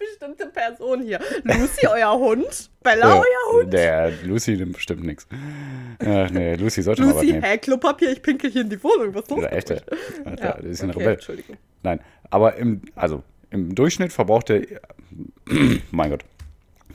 Bestimmte 0.10 0.48
Person 0.48 1.04
hier. 1.04 1.20
Lucy, 1.44 1.88
euer 1.92 2.14
Hund? 2.18 2.70
Bella, 2.84 3.16
euer 3.20 3.54
Hund? 3.62 3.74
Der 3.74 4.12
Lucy 4.24 4.56
nimmt 4.58 4.74
bestimmt 4.74 5.04
nichts. 5.04 5.28
Ach 6.00 6.30
nee, 6.32 6.56
Lucy 6.56 6.82
sollte 6.82 7.02
mal 7.04 7.10
was 7.10 7.16
Lucy, 7.22 7.34
nehmen. 7.34 7.44
hä, 7.44 7.58
Klopapier, 7.58 8.12
ich 8.12 8.22
pinkel 8.22 8.50
hier 8.52 8.62
in 8.62 8.70
die 8.70 8.84
Wohnung. 8.84 9.14
Was 9.14 9.24
ist 9.24 9.30
los? 9.30 9.40
Oder 9.40 9.50
mit 9.50 9.58
echt, 9.58 9.72
euch? 9.72 9.82
Alter, 10.26 10.44
Ja, 10.46 10.54
das 10.58 10.66
ist 10.66 10.84
ein 10.84 10.90
okay, 10.90 11.00
Rebell. 11.00 11.14
Entschuldigung. 11.14 11.58
Nein, 11.84 12.00
aber 12.30 12.56
im, 12.56 12.82
also, 12.96 13.24
im 13.52 13.76
Durchschnitt 13.76 14.12
verbraucht 14.14 14.50
der, 14.50 14.62
mein 15.92 16.10
Gott, 16.12 16.24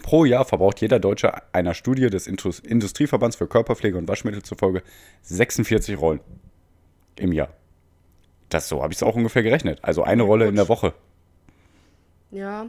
pro 0.03 0.25
Jahr 0.25 0.45
verbraucht 0.45 0.81
jeder 0.81 0.99
Deutsche 0.99 1.33
einer 1.53 1.75
Studie 1.75 2.09
des 2.11 2.27
Indus- 2.27 2.61
Industrieverbands 2.61 3.37
für 3.37 3.47
Körperpflege 3.47 3.97
und 3.99 4.09
Waschmittel 4.09 4.43
zufolge 4.43 4.83
46 5.23 5.99
Rollen 5.99 6.21
im 7.17 7.33
Jahr. 7.33 7.49
Das 8.49 8.69
so 8.69 8.83
habe 8.83 8.93
ich 8.93 8.99
es 8.99 9.03
auch 9.03 9.17
ungefähr 9.17 9.43
gerechnet. 9.43 9.81
Also 9.83 10.03
eine 10.05 10.23
Rolle 10.23 10.47
in 10.47 10.55
der 10.55 10.69
Woche. 10.69 10.93
Ja, 12.31 12.67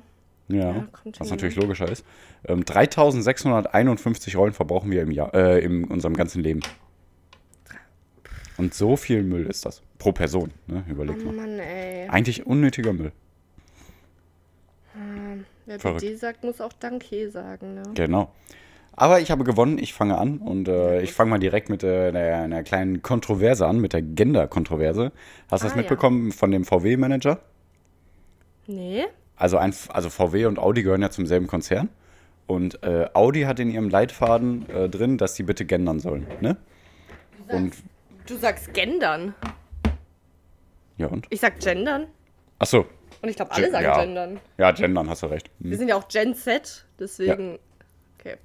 Ja, 0.49 0.71
Ja, 0.75 0.87
was 1.19 1.29
natürlich 1.29 1.55
logischer 1.55 1.91
ist. 1.91 2.05
Ähm, 2.45 2.63
3651 2.63 4.35
Rollen 4.37 4.53
verbrauchen 4.53 4.89
wir 4.91 5.01
im 5.01 5.11
Jahr, 5.11 5.33
äh, 5.33 5.59
in 5.63 5.83
unserem 5.83 6.15
ganzen 6.15 6.41
Leben. 6.41 6.61
Und 8.57 8.73
so 8.73 8.95
viel 8.95 9.23
Müll 9.23 9.45
ist 9.45 9.65
das. 9.65 9.81
Pro 9.99 10.11
Person, 10.13 10.51
ne? 10.67 10.83
Überleg 10.89 11.17
Oh 11.21 11.25
mal. 11.25 11.33
Mann, 11.35 11.59
ey. 11.59 12.07
Eigentlich 12.09 12.45
unnötiger 12.47 12.93
Müll. 12.93 13.11
Wer 15.65 15.79
verrückt. 15.79 16.17
Sagt, 16.17 16.43
muss 16.43 16.61
auch 16.61 16.73
Danke 16.73 17.29
sagen, 17.29 17.75
ne? 17.75 17.83
Genau. 17.93 18.31
Aber 18.93 19.19
ich 19.19 19.29
habe 19.29 19.43
gewonnen, 19.43 19.77
ich 19.77 19.93
fange 19.93 20.17
an 20.17 20.37
und 20.39 20.67
äh, 20.67 21.01
ich 21.01 21.13
fange 21.13 21.29
mal 21.29 21.37
direkt 21.39 21.69
mit 21.69 21.83
äh, 21.83 22.07
einer, 22.07 22.19
einer 22.43 22.63
kleinen 22.63 23.03
Kontroverse 23.03 23.67
an, 23.67 23.79
mit 23.79 23.93
der 23.93 24.01
Gender-Kontroverse. 24.01 25.11
Hast 25.51 25.61
du 25.61 25.65
das 25.67 25.73
Ah, 25.73 25.75
ja. 25.75 25.81
mitbekommen 25.81 26.31
von 26.31 26.49
dem 26.51 26.63
VW-Manager? 26.65 27.39
Nee? 28.65 29.05
Also, 29.37 29.57
ein, 29.57 29.73
also 29.89 30.09
VW 30.09 30.45
und 30.45 30.59
Audi 30.59 30.83
gehören 30.83 31.01
ja 31.01 31.09
zum 31.11 31.25
selben 31.27 31.47
Konzern. 31.47 31.89
Und 32.47 32.81
äh, 32.83 33.07
Audi 33.13 33.41
hat 33.43 33.59
in 33.59 33.69
ihrem 33.69 33.89
Leitfaden 33.89 34.69
äh, 34.69 34.89
drin, 34.89 35.17
dass 35.17 35.35
sie 35.35 35.43
bitte 35.43 35.65
gendern 35.65 35.99
sollen. 35.99 36.25
Ne? 36.41 36.57
Und 37.49 37.73
Du 38.25 38.35
sagst 38.37 38.73
gendern. 38.73 39.33
ja 40.97 41.07
und? 41.07 41.27
Ich 41.29 41.39
sag 41.41 41.59
gendern. 41.59 42.07
Achso. 42.59 42.85
Und 43.21 43.29
ich 43.29 43.35
glaube, 43.35 43.51
alle 43.51 43.63
Gen- 43.63 43.71
sagen 43.71 43.83
ja. 43.85 43.99
gendern. 43.99 44.39
Ja, 44.57 44.71
gendern, 44.71 45.09
hast 45.09 45.23
du 45.23 45.27
recht. 45.27 45.49
Wir 45.59 45.71
Hm. 45.71 45.77
sind 45.77 45.87
ja 45.89 45.95
auch 45.95 46.07
Gen 46.07 46.35
Z, 46.35 46.85
deswegen. 46.99 47.57
Okay. 48.19 48.35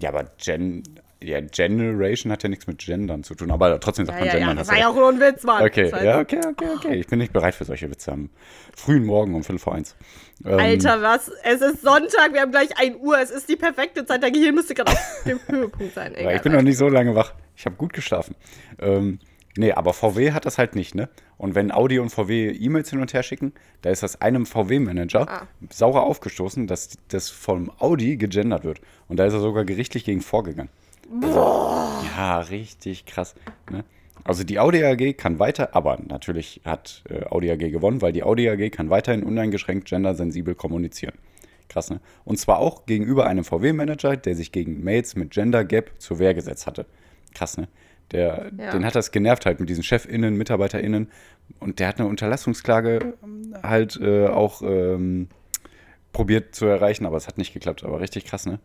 Ja, 0.00 0.10
aber 0.10 0.24
Gen, 0.38 0.82
ja, 1.24 1.40
Generation 1.40 2.30
hat 2.32 2.42
ja 2.42 2.48
nichts 2.48 2.66
mit 2.66 2.78
Gendern 2.78 3.24
zu 3.24 3.34
tun. 3.34 3.50
Aber 3.50 3.80
trotzdem 3.80 4.06
sagt 4.06 4.18
Ja, 4.18 4.24
man 4.24 4.28
ja, 4.28 4.32
ja, 4.34 4.38
gendern. 4.40 4.56
das 4.58 4.68
hast 4.68 4.74
war 4.74 4.80
ja 4.80 4.88
auch 4.88 4.94
nur 4.94 5.08
ein 5.08 5.20
Witz, 5.20 5.42
Mann. 5.44 5.64
Okay, 5.64 5.90
Das 5.90 6.02
ja, 6.02 6.20
okay, 6.20 6.40
okay, 6.46 6.66
okay. 6.76 6.94
Ich 6.96 7.06
bin 7.06 7.18
nicht 7.18 7.32
bereit 7.32 7.54
für 7.54 7.64
solche 7.64 7.90
Witze 7.90 8.12
am 8.12 8.30
frühen 8.76 9.04
Morgen 9.04 9.34
um 9.34 9.42
Viertel 9.42 9.58
vor 9.58 9.74
eins. 9.74 9.96
Ähm, 10.44 10.58
Alter, 10.58 11.00
was? 11.02 11.30
Es 11.42 11.60
ist 11.60 11.82
Sonntag, 11.82 12.32
wir 12.32 12.40
haben 12.42 12.50
gleich 12.50 12.76
1 12.78 12.96
Uhr. 13.00 13.18
Es 13.20 13.30
ist 13.30 13.48
die 13.48 13.56
perfekte 13.56 14.04
Zeit. 14.06 14.22
Dein 14.22 14.32
Gehirn 14.32 14.54
müsste 14.54 14.74
gerade 14.74 14.92
auf 14.92 15.22
dem 15.26 15.38
Höhepunkt 15.48 15.94
sein. 15.94 16.12
Ja, 16.12 16.20
Egal, 16.20 16.36
ich 16.36 16.42
bin 16.42 16.52
noch 16.52 16.62
nicht 16.62 16.76
so 16.76 16.88
lange 16.88 17.14
wach. 17.14 17.32
Ich 17.56 17.64
habe 17.66 17.76
gut 17.76 17.92
geschlafen. 17.92 18.34
Ähm, 18.80 19.18
nee, 19.56 19.72
aber 19.72 19.92
VW 19.92 20.32
hat 20.32 20.44
das 20.44 20.58
halt 20.58 20.74
nicht, 20.74 20.94
ne? 20.94 21.08
Und 21.36 21.54
wenn 21.54 21.72
Audi 21.72 21.98
und 21.98 22.10
VW 22.10 22.50
E-Mails 22.50 22.90
hin 22.90 23.00
und 23.00 23.12
her 23.12 23.22
schicken, 23.22 23.52
da 23.82 23.90
ist 23.90 24.02
das 24.02 24.20
einem 24.20 24.46
VW-Manager 24.46 25.28
Ah. 25.28 25.48
sauer 25.70 26.02
aufgestoßen, 26.04 26.66
dass 26.66 26.96
das 27.08 27.28
vom 27.30 27.70
Audi 27.78 28.16
gegendert 28.16 28.64
wird. 28.64 28.80
Und 29.08 29.18
da 29.18 29.24
ist 29.26 29.32
er 29.34 29.40
sogar 29.40 29.64
gerichtlich 29.64 30.04
gegen 30.04 30.20
vorgegangen. 30.20 30.70
Boah. 31.08 32.02
Ja, 32.16 32.40
richtig 32.40 33.06
krass. 33.06 33.34
Ne? 33.70 33.84
Also 34.24 34.42
die 34.44 34.58
Audi 34.58 34.82
AG 34.82 35.16
kann 35.16 35.38
weiter, 35.38 35.74
aber 35.74 35.98
natürlich 36.06 36.62
hat 36.64 37.04
äh, 37.08 37.24
Audi 37.26 37.50
AG 37.50 37.58
gewonnen, 37.58 38.00
weil 38.00 38.12
die 38.12 38.22
Audi 38.22 38.48
AG 38.48 38.70
kann 38.70 38.90
weiterhin 38.90 39.22
uneingeschränkt 39.22 39.88
gendersensibel 39.88 40.54
kommunizieren. 40.54 41.14
Krass, 41.68 41.90
ne? 41.90 42.00
Und 42.24 42.38
zwar 42.38 42.58
auch 42.58 42.86
gegenüber 42.86 43.26
einem 43.26 43.44
VW-Manager, 43.44 44.16
der 44.16 44.36
sich 44.36 44.52
gegen 44.52 44.84
Mails 44.84 45.16
mit 45.16 45.30
Gender 45.30 45.64
Gap 45.64 45.92
zur 45.98 46.18
Wehr 46.18 46.34
gesetzt 46.34 46.66
hatte. 46.66 46.86
Krass, 47.34 47.56
ne? 47.56 47.68
Der, 48.12 48.50
Ja. 48.58 48.70
Den 48.70 48.84
hat 48.84 48.94
das 48.94 49.12
genervt 49.12 49.46
halt 49.46 49.60
mit 49.60 49.68
diesen 49.68 49.82
ChefInnen, 49.82 50.36
MitarbeiterInnen. 50.36 51.10
Und 51.60 51.80
der 51.80 51.88
hat 51.88 51.98
eine 51.98 52.08
Unterlassungsklage 52.08 53.14
halt 53.62 53.98
äh, 54.00 54.26
auch 54.26 54.62
ähm, 54.62 55.28
probiert 56.12 56.54
zu 56.54 56.66
erreichen, 56.66 57.06
aber 57.06 57.16
es 57.16 57.26
hat 57.26 57.38
nicht 57.38 57.52
geklappt. 57.52 57.82
Aber 57.82 58.00
richtig 58.00 58.24
krass, 58.24 58.46
ne? 58.46 58.58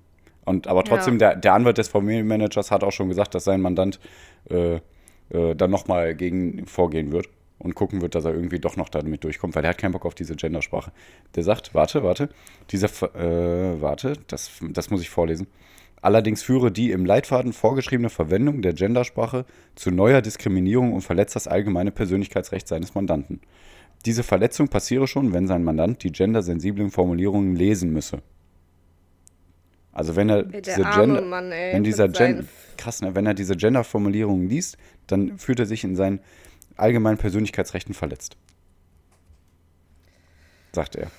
Und 0.46 0.68
aber 0.68 0.84
trotzdem, 0.84 1.16
Ja. 1.16 1.32
der, 1.32 1.36
der 1.36 1.54
Anwalt 1.54 1.78
des 1.78 1.90
VW-Managers 1.90 2.72
hat 2.72 2.84
auch 2.84 2.92
schon 2.92 3.10
gesagt, 3.10 3.36
dass 3.36 3.44
sein 3.44 3.62
Mandant 3.62 4.00
äh, 4.50 4.80
äh, 5.30 5.56
dann 5.56 5.70
nochmal 5.70 6.16
gegen 6.16 6.66
vorgehen 6.66 7.12
wird 7.12 7.28
und 7.60 7.76
gucken 7.76 8.02
wird, 8.02 8.16
dass 8.16 8.26
er 8.26 8.34
irgendwie 8.34 8.60
doch 8.60 8.78
noch 8.78 8.90
damit 8.90 9.24
durchkommt, 9.24 9.54
weil 9.56 9.62
der 9.62 9.70
hat 9.72 9.78
keinen 9.78 9.92
Bock 9.92 10.06
auf 10.06 10.16
diese 10.16 10.36
Gendersprache. 10.36 10.92
Der 11.36 11.44
sagt, 11.44 11.76
warte, 11.76 12.04
warte, 12.04 12.30
dieser, 12.72 12.88
äh, 13.16 13.82
warte, 13.82 14.14
das, 14.28 14.50
das 14.72 14.90
muss 14.90 15.02
ich 15.02 15.10
vorlesen. 15.10 15.48
Allerdings 16.02 16.42
führe 16.42 16.72
die 16.72 16.92
im 16.92 17.06
Leitfaden 17.06 17.52
vorgeschriebene 17.52 18.10
Verwendung 18.10 18.62
der 18.62 18.72
Gendersprache 18.74 19.46
zu 19.76 19.92
neuer 19.92 20.22
Diskriminierung 20.22 20.94
und 20.94 21.02
verletzt 21.02 21.36
das 21.36 21.48
allgemeine 21.48 21.92
Persönlichkeitsrecht 21.92 22.68
seines 22.70 22.96
Mandanten. 22.96 23.42
Diese 24.06 24.24
Verletzung 24.24 24.70
passiere 24.70 25.08
schon, 25.08 25.34
wenn 25.34 25.46
sein 25.46 25.62
Mandant 25.66 26.02
die 26.04 26.14
gendersensiblen 26.14 26.90
Formulierungen 26.90 27.58
lesen 27.58 27.92
müsse. 27.92 28.22
Also 30.00 30.16
wenn 30.16 30.30
er 30.30 30.38
Ey, 30.38 30.46
der 30.46 30.62
diese 30.62 30.86
arme 30.86 31.06
Gender, 31.16 31.22
Mann, 31.24 31.52
ey, 31.52 31.74
wenn 31.74 31.84
dieser 31.84 32.08
Gen 32.08 32.48
krass, 32.78 33.02
ne, 33.02 33.16
wenn 33.16 33.26
er 33.26 33.34
diese 33.34 33.58
Gender-Formulierungen 33.58 34.48
liest, 34.48 34.78
dann 35.08 35.38
fühlt 35.38 35.60
er 35.60 35.66
sich 35.66 35.84
in 35.84 35.98
seinen 35.98 36.22
allgemeinen 36.78 37.18
Persönlichkeitsrechten 37.18 37.94
verletzt. 37.94 38.38
Sagt 40.72 40.96
er. 40.96 41.12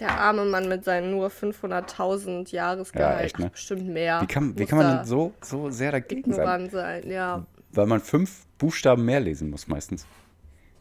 Der 0.00 0.20
arme 0.20 0.44
Mann 0.44 0.68
mit 0.68 0.84
seinen 0.84 1.12
nur 1.12 1.28
500.000 1.28 2.52
Jahresgehalt. 2.52 3.20
Ja, 3.20 3.24
echt, 3.24 3.38
ne? 3.38 3.46
Ach, 3.46 3.52
Bestimmt 3.52 3.88
mehr. 3.88 4.20
Wie 4.20 4.26
kann, 4.26 4.58
wie 4.58 4.66
kann 4.66 4.76
man 4.76 4.96
denn 4.98 5.06
so, 5.06 5.32
so 5.40 5.70
sehr 5.70 5.90
dagegen 5.90 6.30
sein? 6.34 6.68
sein? 6.68 7.10
Ja. 7.10 7.46
Weil 7.72 7.86
man 7.86 8.02
fünf 8.02 8.44
Buchstaben 8.58 9.06
mehr 9.06 9.20
lesen 9.20 9.48
muss 9.48 9.66
meistens. 9.66 10.04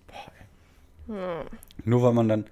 Boah, 0.08 1.16
ey. 1.16 1.46
Nur 1.86 2.04
weil 2.04 2.12
man 2.12 2.28
dann, 2.28 2.46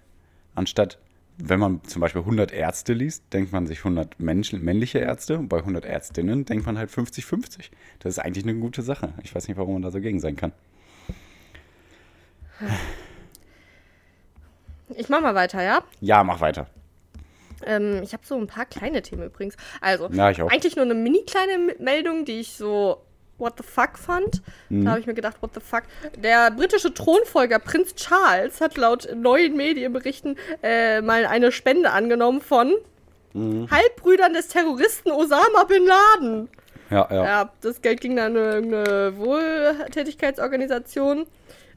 anstatt, 0.55 0.97
wenn 1.37 1.59
man 1.59 1.83
zum 1.83 2.01
Beispiel 2.01 2.21
100 2.21 2.51
Ärzte 2.51 2.93
liest, 2.93 3.23
denkt 3.31 3.51
man 3.51 3.67
sich 3.67 3.79
100 3.79 4.19
Mensch, 4.19 4.53
männliche 4.53 4.99
Ärzte 4.99 5.37
und 5.37 5.49
bei 5.49 5.57
100 5.57 5.85
Ärztinnen 5.85 6.45
denkt 6.45 6.65
man 6.65 6.77
halt 6.77 6.89
50-50. 6.89 7.69
Das 7.99 8.13
ist 8.13 8.19
eigentlich 8.19 8.43
eine 8.43 8.55
gute 8.55 8.81
Sache. 8.81 9.13
Ich 9.23 9.35
weiß 9.35 9.47
nicht, 9.47 9.57
warum 9.57 9.73
man 9.73 9.81
da 9.83 9.91
so 9.91 9.99
gegen 9.99 10.19
sein 10.19 10.35
kann. 10.35 10.51
Ich 14.95 15.09
mach 15.09 15.21
mal 15.21 15.35
weiter, 15.35 15.61
ja? 15.61 15.83
Ja, 16.01 16.23
mach 16.23 16.39
weiter. 16.41 16.67
Ähm, 17.65 18.01
ich 18.03 18.13
habe 18.13 18.25
so 18.25 18.35
ein 18.35 18.47
paar 18.47 18.65
kleine 18.65 19.01
Themen 19.01 19.23
übrigens. 19.23 19.55
Also, 19.81 20.09
Ja, 20.11 20.27
eigentlich 20.27 20.75
nur 20.75 20.85
eine 20.85 20.93
mini 20.93 21.23
kleine 21.25 21.75
Meldung, 21.79 22.25
die 22.25 22.39
ich 22.39 22.53
so 22.53 23.03
what 23.37 23.53
the 23.57 23.63
fuck 23.63 23.97
fand. 23.97 24.41
Mhm. 24.69 24.85
Da 24.85 24.91
habe 24.91 24.99
ich 24.99 25.07
mir 25.07 25.13
gedacht, 25.13 25.37
what 25.41 25.51
the 25.53 25.59
fuck. 25.61 25.83
Der 26.17 26.51
britische 26.51 26.93
Thronfolger 26.93 27.59
Prinz 27.59 27.95
Charles 27.95 28.59
hat 28.61 28.77
laut 28.77 29.07
neuen 29.15 29.55
Medienberichten 29.55 30.37
äh, 30.63 31.01
mal 31.01 31.25
eine 31.25 31.51
Spende 31.51 31.91
angenommen 31.91 32.41
von 32.41 32.73
Mhm. 33.33 33.69
Halbbrüdern 33.69 34.33
des 34.33 34.47
Terroristen 34.47 35.11
Osama 35.11 35.63
Bin 35.67 35.85
Laden. 35.85 36.49
Ja, 36.89 37.07
ja. 37.11 37.25
Ja, 37.25 37.51
das 37.61 37.81
Geld 37.81 38.01
ging 38.01 38.15
dann 38.15 38.35
an 38.37 38.43
irgendeine 38.43 39.17
Wohltätigkeitsorganisation. 39.17 41.27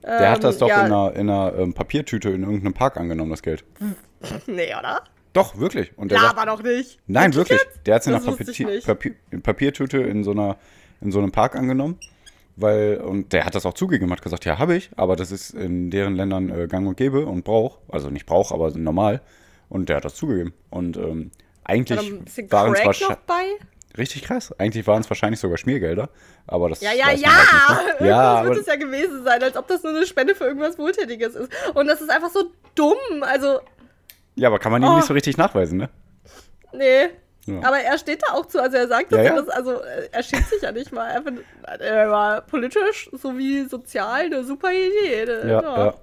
Der 0.03 0.31
hat 0.31 0.45
das 0.45 0.55
Ähm, 0.55 0.61
doch 0.61 0.69
ja, 0.69 0.87
in 0.87 0.93
einer, 0.93 1.13
in 1.17 1.31
einer 1.31 1.55
ähm, 1.59 1.75
Papiertüte 1.75 2.31
in 2.31 2.43
irgendeinem 2.43 2.75
Park 2.75 2.97
angenommen, 2.97 3.31
das 3.31 3.43
Geld. 3.43 3.65
Nee, 4.47 4.75
oder? 4.79 5.03
Doch, 5.33 5.59
wirklich. 5.59 5.97
Und 5.97 6.11
der 6.11 6.19
Ja, 6.19 6.25
sagt, 6.25 6.39
aber 6.39 6.51
doch 6.57 6.63
nicht. 6.63 6.99
Nein, 7.07 7.35
wirklich. 7.35 7.59
Der 7.87 7.95
hat 7.95 8.03
es 8.03 8.07
in 8.09 8.15
einer 8.15 8.25
Papier. 8.25 8.81
Papier, 8.83 9.15
Papiertüte 9.43 9.99
in 9.99 10.25
so, 10.25 10.33
einer, 10.33 10.57
in 11.01 11.13
so 11.13 11.19
einem 11.19 11.33
Park 11.33 11.57
angenommen. 11.57 11.99
Weil, 12.57 12.99
und 12.99 13.33
der 13.33 13.47
hat 13.47 13.55
das 13.55 13.65
auch 13.65 13.73
zugegeben, 13.75 14.13
hat 14.13 14.21
gesagt, 14.23 14.45
ja, 14.45 14.59
habe 14.59 14.77
ich, 14.77 14.91
aber 14.97 15.17
das 15.17 15.33
ist 15.33 15.51
in 15.55 15.91
deren 15.91 16.15
Ländern 16.15 16.51
äh, 16.51 16.67
gang 16.67 16.87
und 16.87 16.97
gäbe 16.97 17.25
und 17.25 17.43
Brauch. 17.45 17.79
Also 17.89 18.11
nicht 18.11 18.27
Brauch, 18.27 18.53
aber 18.53 18.71
normal. 18.77 19.23
Und 19.71 19.89
der 19.89 19.97
hat 19.97 20.05
das 20.05 20.15
zugegeben. 20.15 20.53
Und 20.69 20.97
ähm, 20.99 21.31
eigentlich 21.65 22.13
waren 22.51 22.75
es 22.75 22.85
wahrscheinlich. 22.85 23.19
Richtig 23.97 24.23
krass. 24.23 24.55
Eigentlich 24.59 24.87
waren 24.87 25.01
es 25.01 25.11
wahrscheinlich 25.11 25.41
sogar 25.41 25.59
Schmiergelder. 25.59 26.11
Aber 26.47 26.69
das 26.69 26.81
Ja, 26.81 26.93
ja, 26.93 27.11
ja! 27.13 27.29
halt 27.69 28.01
ne? 28.01 28.09
Ja, 28.09 28.45
wird 28.45 28.59
es 28.59 28.67
ja 28.67 28.77
gewesen 28.77 29.25
sein, 29.25 29.43
als 29.43 29.57
ob 29.57 29.67
das 29.67 29.83
nur 29.83 29.95
eine 29.97 30.07
Spende 30.07 30.35
für 30.35 30.45
irgendwas 30.45 30.79
Wohltätiges 30.79 31.35
ist. 31.35 31.51
Und 31.75 31.87
das 31.87 32.01
ist 32.01 32.11
einfach 32.11 32.31
so 32.31 32.51
dumm. 32.75 32.97
Also, 33.23 33.61
ja, 34.37 34.49
aber 34.49 34.59
kann 34.59 34.71
man 34.71 34.83
ihm 34.83 34.89
Oh. 34.89 34.97
nicht 34.97 35.07
so 35.07 35.15
richtig 35.15 35.37
nachweisen, 35.39 35.79
ne? 35.79 35.91
nee. 36.73 37.09
Ja. 37.47 37.59
Aber 37.63 37.79
er 37.81 37.97
steht 37.99 38.23
da 38.27 38.35
auch 38.35 38.47
zu. 38.47 38.61
Also, 38.63 38.77
er 38.77 38.87
sagt, 38.89 39.13
dass 39.13 39.19
Ja, 39.19 39.25
er 39.25 39.37
ja. 39.37 39.43
das, 39.43 39.49
also, 39.49 39.73
äh, 39.83 40.09
er 40.13 40.23
schämt 40.23 40.47
sich 40.47 40.63
ja 40.63 40.73
nicht 40.73 40.93
mal. 40.93 41.09
Er, 41.11 41.23
findet, 41.23 41.45
er 41.81 42.11
war 42.11 42.41
politisch 42.43 43.09
sowie 43.13 43.65
sozial 43.65 44.27
eine 44.27 44.45
super 44.45 44.69
Idee. 44.71 45.25
ne? 45.27 45.51
Ja, 45.51 45.85
ja. 45.87 45.95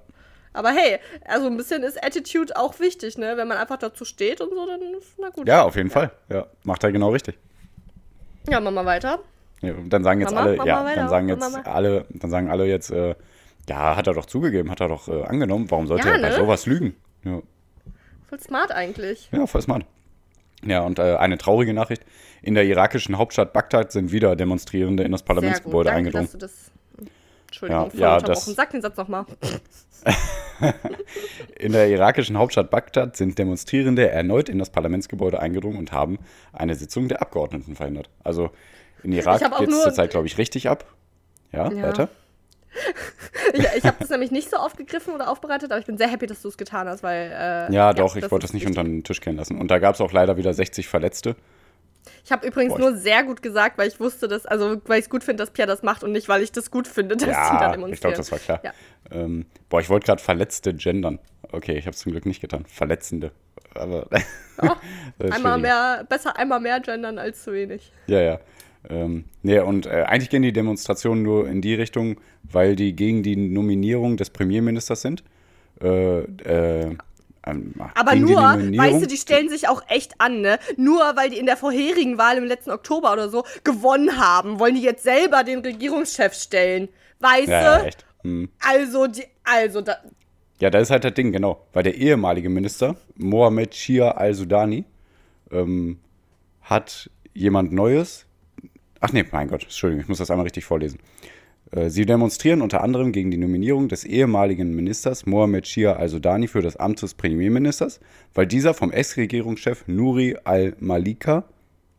Aber 0.52 0.70
hey, 0.70 0.98
also 1.24 1.46
ein 1.46 1.56
bisschen 1.56 1.82
ist 1.84 2.02
Attitude 2.04 2.56
auch 2.56 2.80
wichtig, 2.80 3.16
ne? 3.18 3.36
Wenn 3.36 3.46
man 3.46 3.56
einfach 3.58 3.76
dazu 3.76 4.04
steht 4.04 4.40
und 4.40 4.50
so, 4.50 4.66
dann 4.66 4.80
ist 4.98 5.14
na 5.18 5.28
gut. 5.28 5.46
Ja, 5.46 5.62
auf 5.62 5.76
jeden 5.76 5.90
Fall. 5.90 6.10
Ja, 6.28 6.46
macht 6.64 6.82
er 6.82 6.90
genau 6.90 7.10
richtig. 7.10 7.38
Ja, 8.48 8.58
machen 8.60 8.74
wir 8.74 8.84
weiter. 8.86 9.20
Dann 9.60 10.02
sagen 10.04 10.20
jetzt 10.20 10.32
Mama, 10.34 10.46
alle, 10.46 10.56
Mama, 10.56 10.68
ja, 10.68 10.84
weiter, 10.84 10.96
dann 10.96 11.08
sagen 11.08 11.28
jetzt 11.28 11.40
Mama. 11.40 11.60
alle, 11.64 12.06
dann 12.10 12.30
sagen 12.30 12.50
alle 12.50 12.66
jetzt, 12.66 12.90
äh, 12.90 13.14
ja, 13.68 13.96
hat 13.96 14.06
er 14.06 14.14
doch 14.14 14.26
zugegeben, 14.26 14.70
hat 14.70 14.80
er 14.80 14.88
doch 14.88 15.08
äh, 15.08 15.24
angenommen, 15.24 15.70
warum 15.70 15.86
sollte 15.86 16.08
er 16.08 16.20
bei 16.20 16.28
ne? 16.30 16.34
sowas 16.34 16.66
lügen? 16.66 16.96
Ja, 17.24 17.40
Voll 18.28 18.40
smart 18.40 18.72
eigentlich. 18.72 19.28
ja 19.32 19.46
voll 19.46 19.62
smart. 19.62 19.84
Ja, 20.64 20.80
und 20.80 20.98
äh, 20.98 21.16
eine 21.16 21.38
traurige 21.38 21.72
Nachricht. 21.72 22.02
In 22.42 22.54
der 22.54 22.64
irakischen 22.64 23.16
Hauptstadt 23.18 23.52
Bagdad 23.52 23.92
sind 23.92 24.12
wieder 24.12 24.34
Demonstrierende 24.36 25.02
in 25.04 25.12
das. 25.12 25.22
Parlamentsgebäude 25.22 25.90
Danke, 25.90 25.98
eingedrungen. 25.98 26.28
du 26.32 26.38
das. 26.38 26.70
Entschuldigung, 27.46 27.90
Ja, 27.94 28.16
ja, 28.16 28.20
das- 28.20 28.44
Sag 28.46 28.70
den 28.70 28.82
Satz 28.82 28.96
nochmal. 28.96 29.24
In 31.58 31.72
der 31.72 31.88
irakischen 31.88 32.36
Hauptstadt 32.36 32.70
Bagdad 32.70 33.16
sind 33.16 33.38
Demonstrierende 33.38 34.10
erneut 34.10 34.48
in 34.48 34.58
das 34.58 34.70
Parlamentsgebäude 34.70 35.40
eingedrungen 35.40 35.78
und 35.78 35.92
haben 35.92 36.18
eine 36.52 36.74
Sitzung 36.74 37.08
der 37.08 37.22
Abgeordneten 37.22 37.76
verhindert. 37.76 38.10
Also 38.24 38.50
in 39.02 39.12
Irak 39.12 39.40
geht 39.58 39.68
es 39.68 39.82
zurzeit, 39.82 40.10
glaube 40.10 40.26
ich, 40.26 40.36
richtig 40.38 40.68
ab. 40.68 40.84
Ja, 41.52 41.70
Ja. 41.72 41.82
weiter? 41.84 42.08
Ich, 43.52 43.64
ich 43.76 43.84
habe 43.84 43.96
das 43.98 44.10
nämlich 44.10 44.30
nicht 44.30 44.50
so 44.50 44.56
aufgegriffen 44.58 45.14
oder 45.14 45.30
aufbereitet, 45.30 45.70
aber 45.70 45.80
ich 45.80 45.86
bin 45.86 45.96
sehr 45.96 46.08
happy, 46.08 46.26
dass 46.26 46.42
du 46.42 46.48
es 46.48 46.58
getan 46.58 46.86
hast, 46.88 47.02
weil. 47.02 47.30
Äh, 47.32 47.72
Ja, 47.72 47.92
doch, 47.92 48.14
ich 48.16 48.22
das 48.22 48.30
wollte 48.30 48.44
das 48.44 48.52
nicht 48.52 48.66
unter 48.66 48.84
den 48.84 49.04
Tisch 49.04 49.20
kennen 49.20 49.38
lassen. 49.38 49.58
Und 49.58 49.70
da 49.70 49.78
gab 49.78 49.94
es 49.94 50.00
auch 50.00 50.12
leider 50.12 50.36
wieder 50.36 50.52
60 50.52 50.86
Verletzte. 50.88 51.34
Ich 52.24 52.32
habe 52.32 52.46
übrigens 52.46 52.74
Boah, 52.74 52.80
nur 52.80 52.96
sehr 52.96 53.22
gut 53.24 53.42
gesagt, 53.42 53.78
weil 53.78 53.88
ich 53.88 54.00
wusste, 54.00 54.28
dass, 54.28 54.44
also 54.46 54.80
weil 54.86 54.98
ich 54.98 55.06
es 55.06 55.10
gut 55.10 55.24
finde, 55.24 55.42
dass 55.42 55.50
Pierre 55.50 55.66
das 55.68 55.82
macht 55.82 56.04
und 56.04 56.12
nicht, 56.12 56.28
weil 56.28 56.42
ich 56.42 56.52
das 56.52 56.70
gut 56.70 56.86
finde, 56.88 57.16
dass 57.16 57.26
die 57.26 57.32
da 57.32 57.60
Ja, 57.62 57.70
demonstrieren. 57.72 57.92
ich 57.94 58.00
glaube, 58.00 58.16
das 58.16 58.32
war 58.32 58.38
klar. 58.38 58.60
Ja. 58.62 58.72
Ähm, 59.10 59.46
boah, 59.68 59.80
ich 59.80 59.88
wollte 59.88 60.06
gerade 60.06 60.22
Verletzte 60.22 60.74
gendern. 60.74 61.18
Okay, 61.50 61.76
ich 61.78 61.86
habe 61.86 61.94
es 61.94 62.00
zum 62.00 62.12
Glück 62.12 62.26
nicht 62.26 62.40
getan. 62.40 62.64
Verletzende. 62.66 63.32
Aber 63.74 64.06
Ja, 64.62 64.76
ist 65.18 65.32
einmal 65.34 65.58
mehr, 65.58 66.04
besser 66.08 66.36
einmal 66.36 66.60
mehr 66.60 66.80
gendern 66.80 67.18
als 67.18 67.44
zu 67.44 67.52
wenig. 67.52 67.92
Ja, 68.06 68.20
ja. 68.20 68.40
Ähm, 68.88 69.24
nee, 69.42 69.58
und 69.58 69.86
äh, 69.86 70.04
eigentlich 70.06 70.30
gehen 70.30 70.42
die 70.42 70.52
Demonstrationen 70.52 71.22
nur 71.22 71.48
in 71.48 71.60
die 71.60 71.74
Richtung, 71.74 72.16
weil 72.44 72.76
die 72.76 72.94
gegen 72.94 73.22
die 73.22 73.36
Nominierung 73.36 74.16
des 74.16 74.30
Premierministers 74.30 75.02
sind. 75.02 75.24
Äh, 75.82 76.20
äh, 76.20 76.96
ähm, 77.46 77.74
Aber 77.94 78.14
nur, 78.14 78.36
weißt 78.36 79.02
du, 79.02 79.06
die 79.06 79.16
stellen 79.16 79.48
sich 79.48 79.68
auch 79.68 79.82
echt 79.88 80.20
an, 80.20 80.40
ne? 80.40 80.58
Nur 80.76 81.00
weil 81.16 81.30
die 81.30 81.38
in 81.38 81.46
der 81.46 81.56
vorherigen 81.56 82.18
Wahl 82.18 82.36
im 82.36 82.44
letzten 82.44 82.70
Oktober 82.70 83.12
oder 83.12 83.28
so 83.28 83.44
gewonnen 83.64 84.18
haben, 84.18 84.58
wollen 84.58 84.74
die 84.74 84.82
jetzt 84.82 85.02
selber 85.02 85.44
den 85.44 85.60
Regierungschef 85.60 86.34
stellen. 86.34 86.88
Weißt 87.20 87.48
Ja, 87.48 87.62
ja, 87.62 87.78
du? 87.78 87.86
echt. 87.86 88.04
Hm. 88.22 88.48
Also, 88.60 89.06
die, 89.06 89.24
also, 89.44 89.80
da, 89.80 89.96
Ja, 90.60 90.70
das 90.70 90.82
ist 90.84 90.90
halt 90.90 91.04
das 91.04 91.14
Ding, 91.14 91.32
genau. 91.32 91.64
Weil 91.72 91.84
der 91.84 91.94
ehemalige 91.94 92.48
Minister, 92.48 92.96
Mohamed 93.16 93.74
Shia 93.74 94.10
al-Sudani, 94.12 94.84
ähm, 95.52 95.98
hat 96.62 97.10
jemand 97.34 97.72
Neues. 97.72 98.26
Ach 99.00 99.12
nee, 99.12 99.24
mein 99.30 99.48
Gott, 99.48 99.62
Entschuldigung, 99.62 100.02
ich 100.02 100.08
muss 100.08 100.18
das 100.18 100.30
einmal 100.30 100.44
richtig 100.44 100.64
vorlesen. 100.64 100.98
Äh, 101.70 101.88
Sie 101.88 102.06
demonstrieren 102.06 102.62
unter 102.62 102.82
anderem 102.82 103.12
gegen 103.12 103.30
die 103.30 103.36
Nominierung 103.36 103.88
des 103.88 104.04
ehemaligen 104.04 104.74
Ministers 104.74 105.26
Mohamed 105.26 105.66
Shia 105.66 105.94
al-Sudani 105.94 106.48
für 106.48 106.62
das 106.62 106.76
Amt 106.76 107.02
des 107.02 107.14
Premierministers, 107.14 108.00
weil 108.34 108.46
dieser 108.46 108.74
vom 108.74 108.90
Ex-Regierungschef 108.90 109.84
Nuri 109.86 110.36
al-Malika 110.44 111.44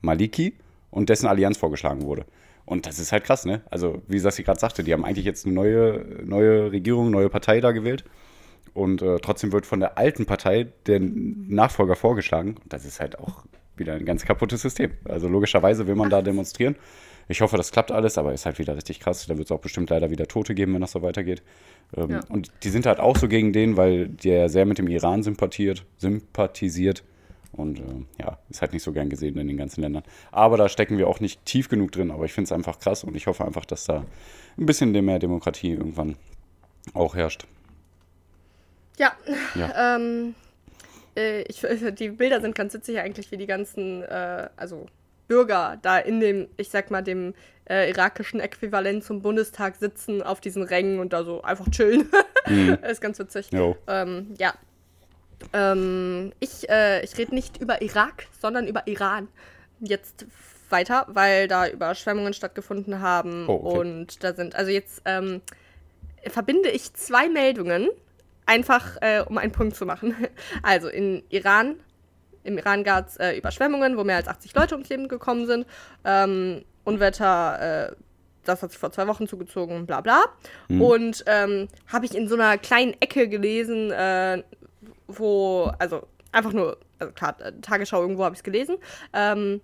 Maliki 0.01 0.53
und 0.91 1.09
dessen 1.09 1.27
Allianz 1.27 1.57
vorgeschlagen 1.57 2.03
wurde. 2.03 2.25
Und 2.65 2.85
das 2.85 2.99
ist 2.99 3.11
halt 3.11 3.23
krass, 3.23 3.45
ne? 3.45 3.61
Also, 3.71 4.01
wie 4.07 4.19
Sassi 4.19 4.43
gerade 4.43 4.59
sagte, 4.59 4.83
die 4.83 4.93
haben 4.93 5.03
eigentlich 5.03 5.25
jetzt 5.25 5.45
eine 5.45 5.55
neue, 5.55 6.05
neue 6.23 6.71
Regierung, 6.71 7.09
neue 7.09 7.29
Partei 7.29 7.61
da 7.61 7.71
gewählt. 7.71 8.03
Und 8.73 9.01
äh, 9.01 9.17
trotzdem 9.19 9.51
wird 9.51 9.65
von 9.65 9.79
der 9.79 9.97
alten 9.97 10.25
Partei 10.25 10.67
der 10.85 10.99
Nachfolger 10.99 11.95
vorgeschlagen. 11.95 12.55
Und 12.63 12.71
das 12.71 12.85
ist 12.85 12.99
halt 12.99 13.17
auch 13.17 13.43
wieder 13.79 13.93
ein 13.93 14.05
ganz 14.05 14.25
kaputtes 14.25 14.61
System. 14.61 14.91
Also 15.05 15.27
logischerweise 15.27 15.87
will 15.87 15.95
man 15.95 16.09
da 16.09 16.21
demonstrieren. 16.21 16.75
Ich 17.31 17.41
hoffe, 17.41 17.57
das 17.57 17.71
klappt 17.71 17.91
alles, 17.91 18.17
aber 18.17 18.33
ist 18.33 18.47
halt 18.47 18.57
wieder 18.57 18.75
richtig 18.75 18.99
krass. 18.99 19.27
Da 19.27 19.37
wird 19.37 19.47
es 19.47 19.51
auch 19.51 19.59
bestimmt 19.59 19.91
leider 19.91 20.09
wieder 20.09 20.27
Tote 20.27 20.55
geben, 20.55 20.73
wenn 20.73 20.81
das 20.81 20.91
so 20.93 21.03
weitergeht. 21.03 21.43
Ähm, 21.95 22.09
Ja. 22.09 22.21
Und 22.27 22.51
die 22.63 22.69
sind 22.69 22.87
halt 22.87 22.99
auch 22.99 23.17
so 23.17 23.27
gegen 23.27 23.53
den, 23.53 23.77
weil 23.77 24.07
der 24.07 24.49
sehr 24.49 24.65
mit 24.65 24.79
dem 24.79 24.87
Iran 24.87 25.21
sympathiert, 25.21 25.85
sympathisiert. 25.97 27.03
Und 27.51 27.79
äh, 27.79 27.83
ja, 28.19 28.39
ist 28.49 28.61
halt 28.61 28.73
nicht 28.73 28.83
so 28.83 28.91
gern 28.93 29.09
gesehen 29.09 29.37
in 29.37 29.47
den 29.47 29.57
ganzen 29.57 29.81
Ländern. 29.81 30.03
Aber 30.31 30.57
da 30.57 30.69
stecken 30.69 30.97
wir 30.97 31.07
auch 31.07 31.19
nicht 31.19 31.45
tief 31.45 31.69
genug 31.69 31.91
drin. 31.91 32.09
Aber 32.09 32.25
ich 32.25 32.33
finde 32.33 32.45
es 32.45 32.51
einfach 32.51 32.79
krass 32.79 33.03
und 33.03 33.15
ich 33.15 33.27
hoffe 33.27 33.45
einfach, 33.45 33.65
dass 33.65 33.85
da 33.85 34.05
ein 34.57 34.65
bisschen 34.65 34.91
mehr 34.91 35.19
Demokratie 35.19 35.71
irgendwann 35.71 36.15
auch 36.93 37.15
herrscht. 37.15 37.45
ja. 38.97 39.11
Ja. 39.55 39.95
Ähm, 39.97 40.35
äh, 41.19 41.41
ich, 41.43 41.61
die 41.95 42.09
Bilder 42.09 42.41
sind 42.41 42.55
ganz 42.55 42.73
witzig 42.73 42.99
eigentlich, 42.99 43.31
wie 43.31 43.37
die 43.37 43.47
ganzen, 43.47 44.03
äh, 44.03 44.49
also 44.55 44.87
Bürger 45.27 45.77
da 45.81 45.99
in 45.99 46.19
dem, 46.19 46.47
ich 46.57 46.69
sag 46.69 46.89
mal, 46.89 47.03
dem 47.03 47.33
äh, 47.69 47.89
irakischen 47.89 48.39
Äquivalent 48.39 49.03
zum 49.03 49.21
Bundestag 49.21 49.75
sitzen 49.75 50.23
auf 50.23 50.41
diesen 50.41 50.63
Rängen 50.63 50.99
und 50.99 51.13
da 51.13 51.23
so 51.23 51.43
einfach 51.43 51.69
chillen. 51.69 52.09
ist 52.89 53.01
ganz 53.01 53.19
witzig. 53.19 53.49
Ähm, 53.87 54.33
ja. 54.39 54.53
Ähm, 55.53 56.33
ich 56.39 56.67
äh, 56.69 57.03
ich 57.03 57.17
rede 57.17 57.35
nicht 57.35 57.61
über 57.61 57.81
Irak, 57.81 58.25
sondern 58.41 58.67
über 58.67 58.87
Iran. 58.87 59.27
Jetzt 59.79 60.25
weiter, 60.69 61.05
weil 61.09 61.47
da 61.47 61.67
Überschwemmungen 61.67 62.33
stattgefunden 62.33 63.01
haben 63.01 63.47
Oh, 63.47 63.61
okay. 63.63 63.79
und 63.79 64.23
da 64.23 64.33
sind, 64.33 64.55
also 64.55 64.71
jetzt 64.71 65.01
ähm, 65.05 65.41
verbinde 66.27 66.69
ich 66.69 66.93
zwei 66.93 67.29
Meldungen, 67.29 67.89
einfach 68.49 68.97
äh, 69.01 69.23
um 69.25 69.37
einen 69.37 69.51
Punkt 69.51 69.75
zu 69.75 69.85
machen. 69.85 70.15
Also 70.63 70.89
in 70.89 71.23
Iran, 71.29 71.75
im 72.43 72.57
Iran 72.57 72.83
gab 72.83 73.07
es 73.07 73.17
äh, 73.17 73.37
Überschwemmungen, 73.37 73.95
wo 73.95 74.03
mehr 74.03 74.17
als 74.17 74.27
80 74.27 74.55
Leute 74.55 74.75
ums 74.75 74.89
Leben 74.89 75.07
gekommen 75.07 75.45
sind. 75.45 75.67
Ähm, 76.03 76.65
Unwetter, 76.83 77.91
äh, 77.91 77.95
das 78.43 78.63
hat 78.63 78.71
sich 78.71 78.79
vor 78.79 78.91
zwei 78.91 79.07
Wochen 79.07 79.27
zugezogen, 79.27 79.85
bla 79.85 80.01
bla. 80.01 80.23
Und 80.67 81.23
ähm, 81.27 81.67
habe 81.87 82.05
ich 82.05 82.15
in 82.15 82.27
so 82.27 82.35
einer 82.35 82.57
kleinen 82.57 82.95
Ecke 82.99 83.27
gelesen, 83.27 83.91
äh, 83.91 84.41
wo, 85.07 85.71
also 85.77 86.07
einfach 86.31 86.53
nur, 86.53 86.77
also 86.97 87.13
klar, 87.13 87.35
äh, 87.41 87.51
Tagesschau 87.61 88.01
irgendwo 88.01 88.23
habe 88.23 88.33
ich 88.33 88.39
es 88.39 88.43
gelesen. 88.43 88.77
Ähm, 89.13 89.61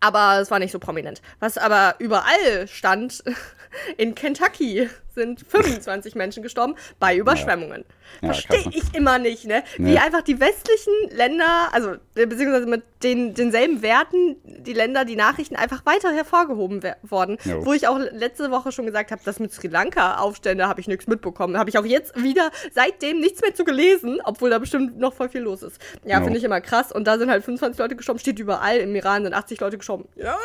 aber 0.00 0.40
es 0.40 0.50
war 0.50 0.58
nicht 0.58 0.70
so 0.70 0.78
prominent. 0.78 1.20
Was 1.40 1.58
aber 1.58 1.96
überall 1.98 2.68
stand, 2.68 3.24
in 3.96 4.14
Kentucky 4.14 4.88
sind 5.18 5.44
25 5.46 6.14
Menschen 6.14 6.42
gestorben 6.42 6.74
bei 6.98 7.16
Überschwemmungen. 7.16 7.84
Ja, 8.22 8.28
Verstehe 8.32 8.62
krass, 8.62 8.66
ne? 8.66 8.72
ich 8.74 8.94
immer 8.94 9.18
nicht, 9.18 9.44
ne? 9.44 9.62
Wie 9.76 9.82
Nee. 9.82 9.98
einfach 9.98 10.22
die 10.22 10.40
westlichen 10.40 10.92
Länder, 11.10 11.68
also 11.72 11.92
äh, 12.14 12.24
beziehungsweise 12.26 12.66
mit 12.66 12.82
den, 13.02 13.34
denselben 13.34 13.82
Werten, 13.82 14.36
die 14.44 14.72
Länder, 14.72 15.04
die 15.04 15.14
Nachrichten 15.16 15.56
einfach 15.56 15.84
weiter 15.84 16.12
hervorgehoben 16.12 16.82
worden. 17.02 17.36
Jo. 17.44 17.64
Wo 17.66 17.72
ich 17.74 17.86
auch 17.86 17.98
letzte 17.98 18.50
Woche 18.50 18.72
schon 18.72 18.86
gesagt 18.86 19.10
habe, 19.10 19.20
dass 19.24 19.38
mit 19.38 19.52
Sri 19.52 19.68
Lanka-Aufstände 19.68 20.66
habe 20.66 20.80
ich 20.80 20.88
nichts 20.88 21.06
mitbekommen. 21.06 21.58
Habe 21.58 21.68
ich 21.70 21.78
auch 21.78 21.84
jetzt 21.84 22.20
wieder 22.22 22.50
seitdem 22.72 23.20
nichts 23.20 23.40
mehr 23.42 23.54
zu 23.54 23.64
gelesen, 23.64 24.20
obwohl 24.24 24.50
da 24.50 24.58
bestimmt 24.58 24.98
noch 24.98 25.12
voll 25.12 25.28
viel 25.28 25.42
los 25.42 25.62
ist. 25.62 25.78
Ja, 26.04 26.18
Jo. 26.18 26.24
finde 26.24 26.38
ich 26.38 26.44
immer 26.44 26.60
krass. 26.60 26.90
Und 26.92 27.04
da 27.06 27.18
sind 27.18 27.30
halt 27.30 27.44
25 27.44 27.78
Leute 27.78 27.94
gestorben, 27.96 28.18
steht 28.20 28.38
überall. 28.38 28.78
Im 28.78 28.94
Iran 28.94 29.24
sind 29.24 29.34
80 29.34 29.60
Leute 29.60 29.76
gestorben. 29.78 30.08
Ja, 30.16 30.36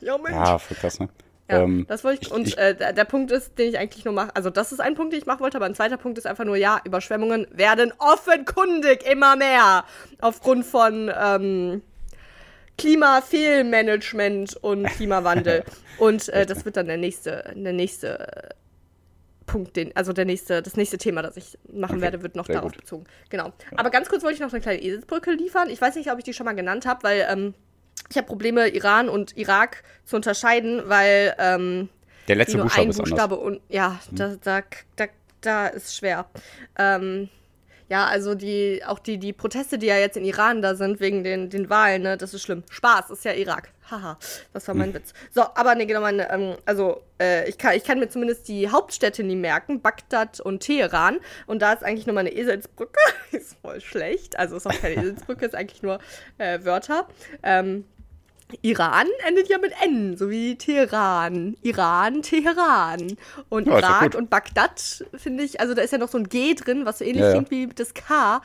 ja, 0.00 0.18
Mensch. 0.18 0.30
Ja, 0.36 0.58
voll 0.58 0.76
krass, 0.76 0.98
ne? 0.98 1.08
Ja, 1.52 1.62
Ähm, 1.62 1.84
das 1.88 2.02
wollte 2.04 2.22
ich. 2.22 2.28
ich- 2.28 2.32
Und 2.34 2.48
ich- 2.48 2.58
äh, 2.58 2.74
der, 2.74 2.92
der 2.92 3.04
Punkt 3.04 3.30
ist, 3.30 3.58
den 3.58 3.68
ich 3.68 3.78
eigentlich 3.78 4.04
nur 4.04 4.14
mache. 4.14 4.34
Also, 4.34 4.50
das 4.50 4.72
ist 4.72 4.80
ein 4.80 4.94
Punkt, 4.94 5.12
den 5.12 5.20
ich 5.20 5.26
machen 5.26 5.40
wollte, 5.40 5.56
aber 5.58 5.66
ein 5.66 5.74
zweiter 5.74 5.96
Punkt 5.96 6.18
ist 6.18 6.26
einfach 6.26 6.44
nur, 6.44 6.56
ja, 6.56 6.80
Überschwemmungen 6.84 7.46
werden 7.50 7.92
offenkundig 7.98 9.04
immer 9.10 9.36
mehr. 9.36 9.84
Aufgrund 10.20 10.64
von 10.66 11.10
ähm, 11.16 11.82
Klimafehlmanagement 12.78 14.56
und 14.62 14.86
Klimawandel. 14.86 15.64
und 15.98 16.28
äh, 16.30 16.46
das 16.46 16.64
wird 16.64 16.76
dann 16.76 16.86
der 16.86 16.96
nächste, 16.96 17.52
der 17.54 17.72
nächste 17.72 18.50
Punkt, 19.46 19.76
den, 19.76 19.94
also 19.96 20.12
der 20.12 20.24
nächste, 20.24 20.62
das 20.62 20.76
nächste 20.76 20.98
Thema, 20.98 21.22
das 21.22 21.36
ich 21.36 21.58
machen 21.72 21.94
Okay, 21.96 22.00
werde, 22.02 22.22
wird 22.22 22.36
noch 22.36 22.46
darauf 22.46 22.72
gut. 22.72 22.80
bezogen. 22.80 23.04
Genau. 23.28 23.52
Aber 23.76 23.90
ganz 23.90 24.08
kurz 24.08 24.22
wollte 24.22 24.34
ich 24.34 24.40
noch 24.40 24.52
eine 24.52 24.60
kleine 24.62 24.80
Eselsbrücke 24.82 25.32
liefern. 25.32 25.68
Ich 25.68 25.80
weiß 25.80 25.96
nicht, 25.96 26.10
ob 26.10 26.18
ich 26.18 26.24
die 26.24 26.32
schon 26.32 26.46
mal 26.46 26.54
genannt 26.54 26.86
habe, 26.86 27.02
weil 27.02 27.26
ähm, 27.28 27.54
ich 28.12 28.18
habe 28.18 28.26
Probleme, 28.26 28.68
Iran 28.68 29.08
und 29.08 29.38
Irak 29.38 29.82
zu 30.04 30.16
unterscheiden, 30.16 30.82
weil 30.84 31.34
ähm, 31.38 31.88
der 32.28 32.36
letzte 32.36 32.58
Buchstabe 32.58 32.90
ist 32.90 33.00
anders. 33.00 33.10
Buchstabe 33.10 33.36
und 33.36 33.60
ja, 33.70 33.98
da, 34.10 34.36
da, 34.44 34.60
da, 34.96 35.06
da 35.40 35.66
ist 35.68 35.96
schwer. 35.96 36.26
Ähm, 36.78 37.30
ja, 37.88 38.06
also 38.06 38.34
die, 38.34 38.82
auch 38.86 38.98
die, 38.98 39.18
die 39.18 39.32
Proteste, 39.32 39.78
die 39.78 39.86
ja 39.86 39.96
jetzt 39.96 40.16
in 40.16 40.24
Iran 40.24 40.62
da 40.62 40.74
sind, 40.74 41.00
wegen 41.00 41.24
den, 41.24 41.50
den 41.50 41.68
Wahlen, 41.68 42.02
ne, 42.02 42.16
das 42.16 42.32
ist 42.32 42.42
schlimm. 42.42 42.64
Spaß, 42.70 43.10
ist 43.10 43.24
ja 43.24 43.32
Irak. 43.32 43.70
Haha, 43.90 44.18
das 44.54 44.66
war 44.68 44.74
mein 44.74 44.88
Hm. 44.88 44.94
Witz. 44.94 45.12
So, 45.30 45.42
aber 45.42 45.74
ne, 45.74 45.86
genau, 45.86 46.00
meine, 46.00 46.30
ähm, 46.30 46.56
also 46.64 47.02
äh, 47.20 47.48
ich, 47.48 47.58
kann, 47.58 47.74
ich 47.74 47.84
kann 47.84 47.98
mir 47.98 48.08
zumindest 48.08 48.48
die 48.48 48.70
Hauptstädte 48.70 49.22
nie 49.22 49.36
merken, 49.36 49.82
Bagdad 49.82 50.40
und 50.40 50.60
Teheran. 50.60 51.18
Und 51.46 51.60
da 51.60 51.72
ist 51.74 51.84
eigentlich 51.84 52.06
nur 52.06 52.14
meine 52.14 52.32
Eselsbrücke. 52.32 52.98
ist 53.32 53.56
voll 53.60 53.80
schlecht. 53.82 54.38
Also 54.38 54.56
ist 54.56 54.66
auch 54.66 54.80
keine 54.80 54.94
Eselsbrücke, 54.96 55.44
ist 55.44 55.54
eigentlich 55.54 55.82
nur 55.82 55.98
äh, 56.38 56.64
Wörter. 56.64 57.06
Ähm, 57.42 57.84
Iran 58.60 59.06
endet 59.26 59.48
ja 59.48 59.58
mit 59.58 59.72
N, 59.82 60.16
so 60.16 60.30
wie 60.30 60.56
Teheran. 60.56 61.56
Iran, 61.62 62.22
Teheran. 62.22 63.16
Und 63.48 63.66
Ja, 63.66 63.78
Irak 63.78 64.14
und 64.14 64.30
Bagdad, 64.30 65.04
finde 65.14 65.44
ich, 65.44 65.60
also 65.60 65.74
da 65.74 65.82
ist 65.82 65.92
ja 65.92 65.98
noch 65.98 66.08
so 66.08 66.18
ein 66.18 66.28
G 66.28 66.54
drin, 66.54 66.84
was 66.84 66.98
so 66.98 67.04
ähnlich 67.04 67.22
ja. 67.22 67.30
klingt 67.32 67.50
wie 67.50 67.66
das 67.68 67.94
K. 67.94 68.42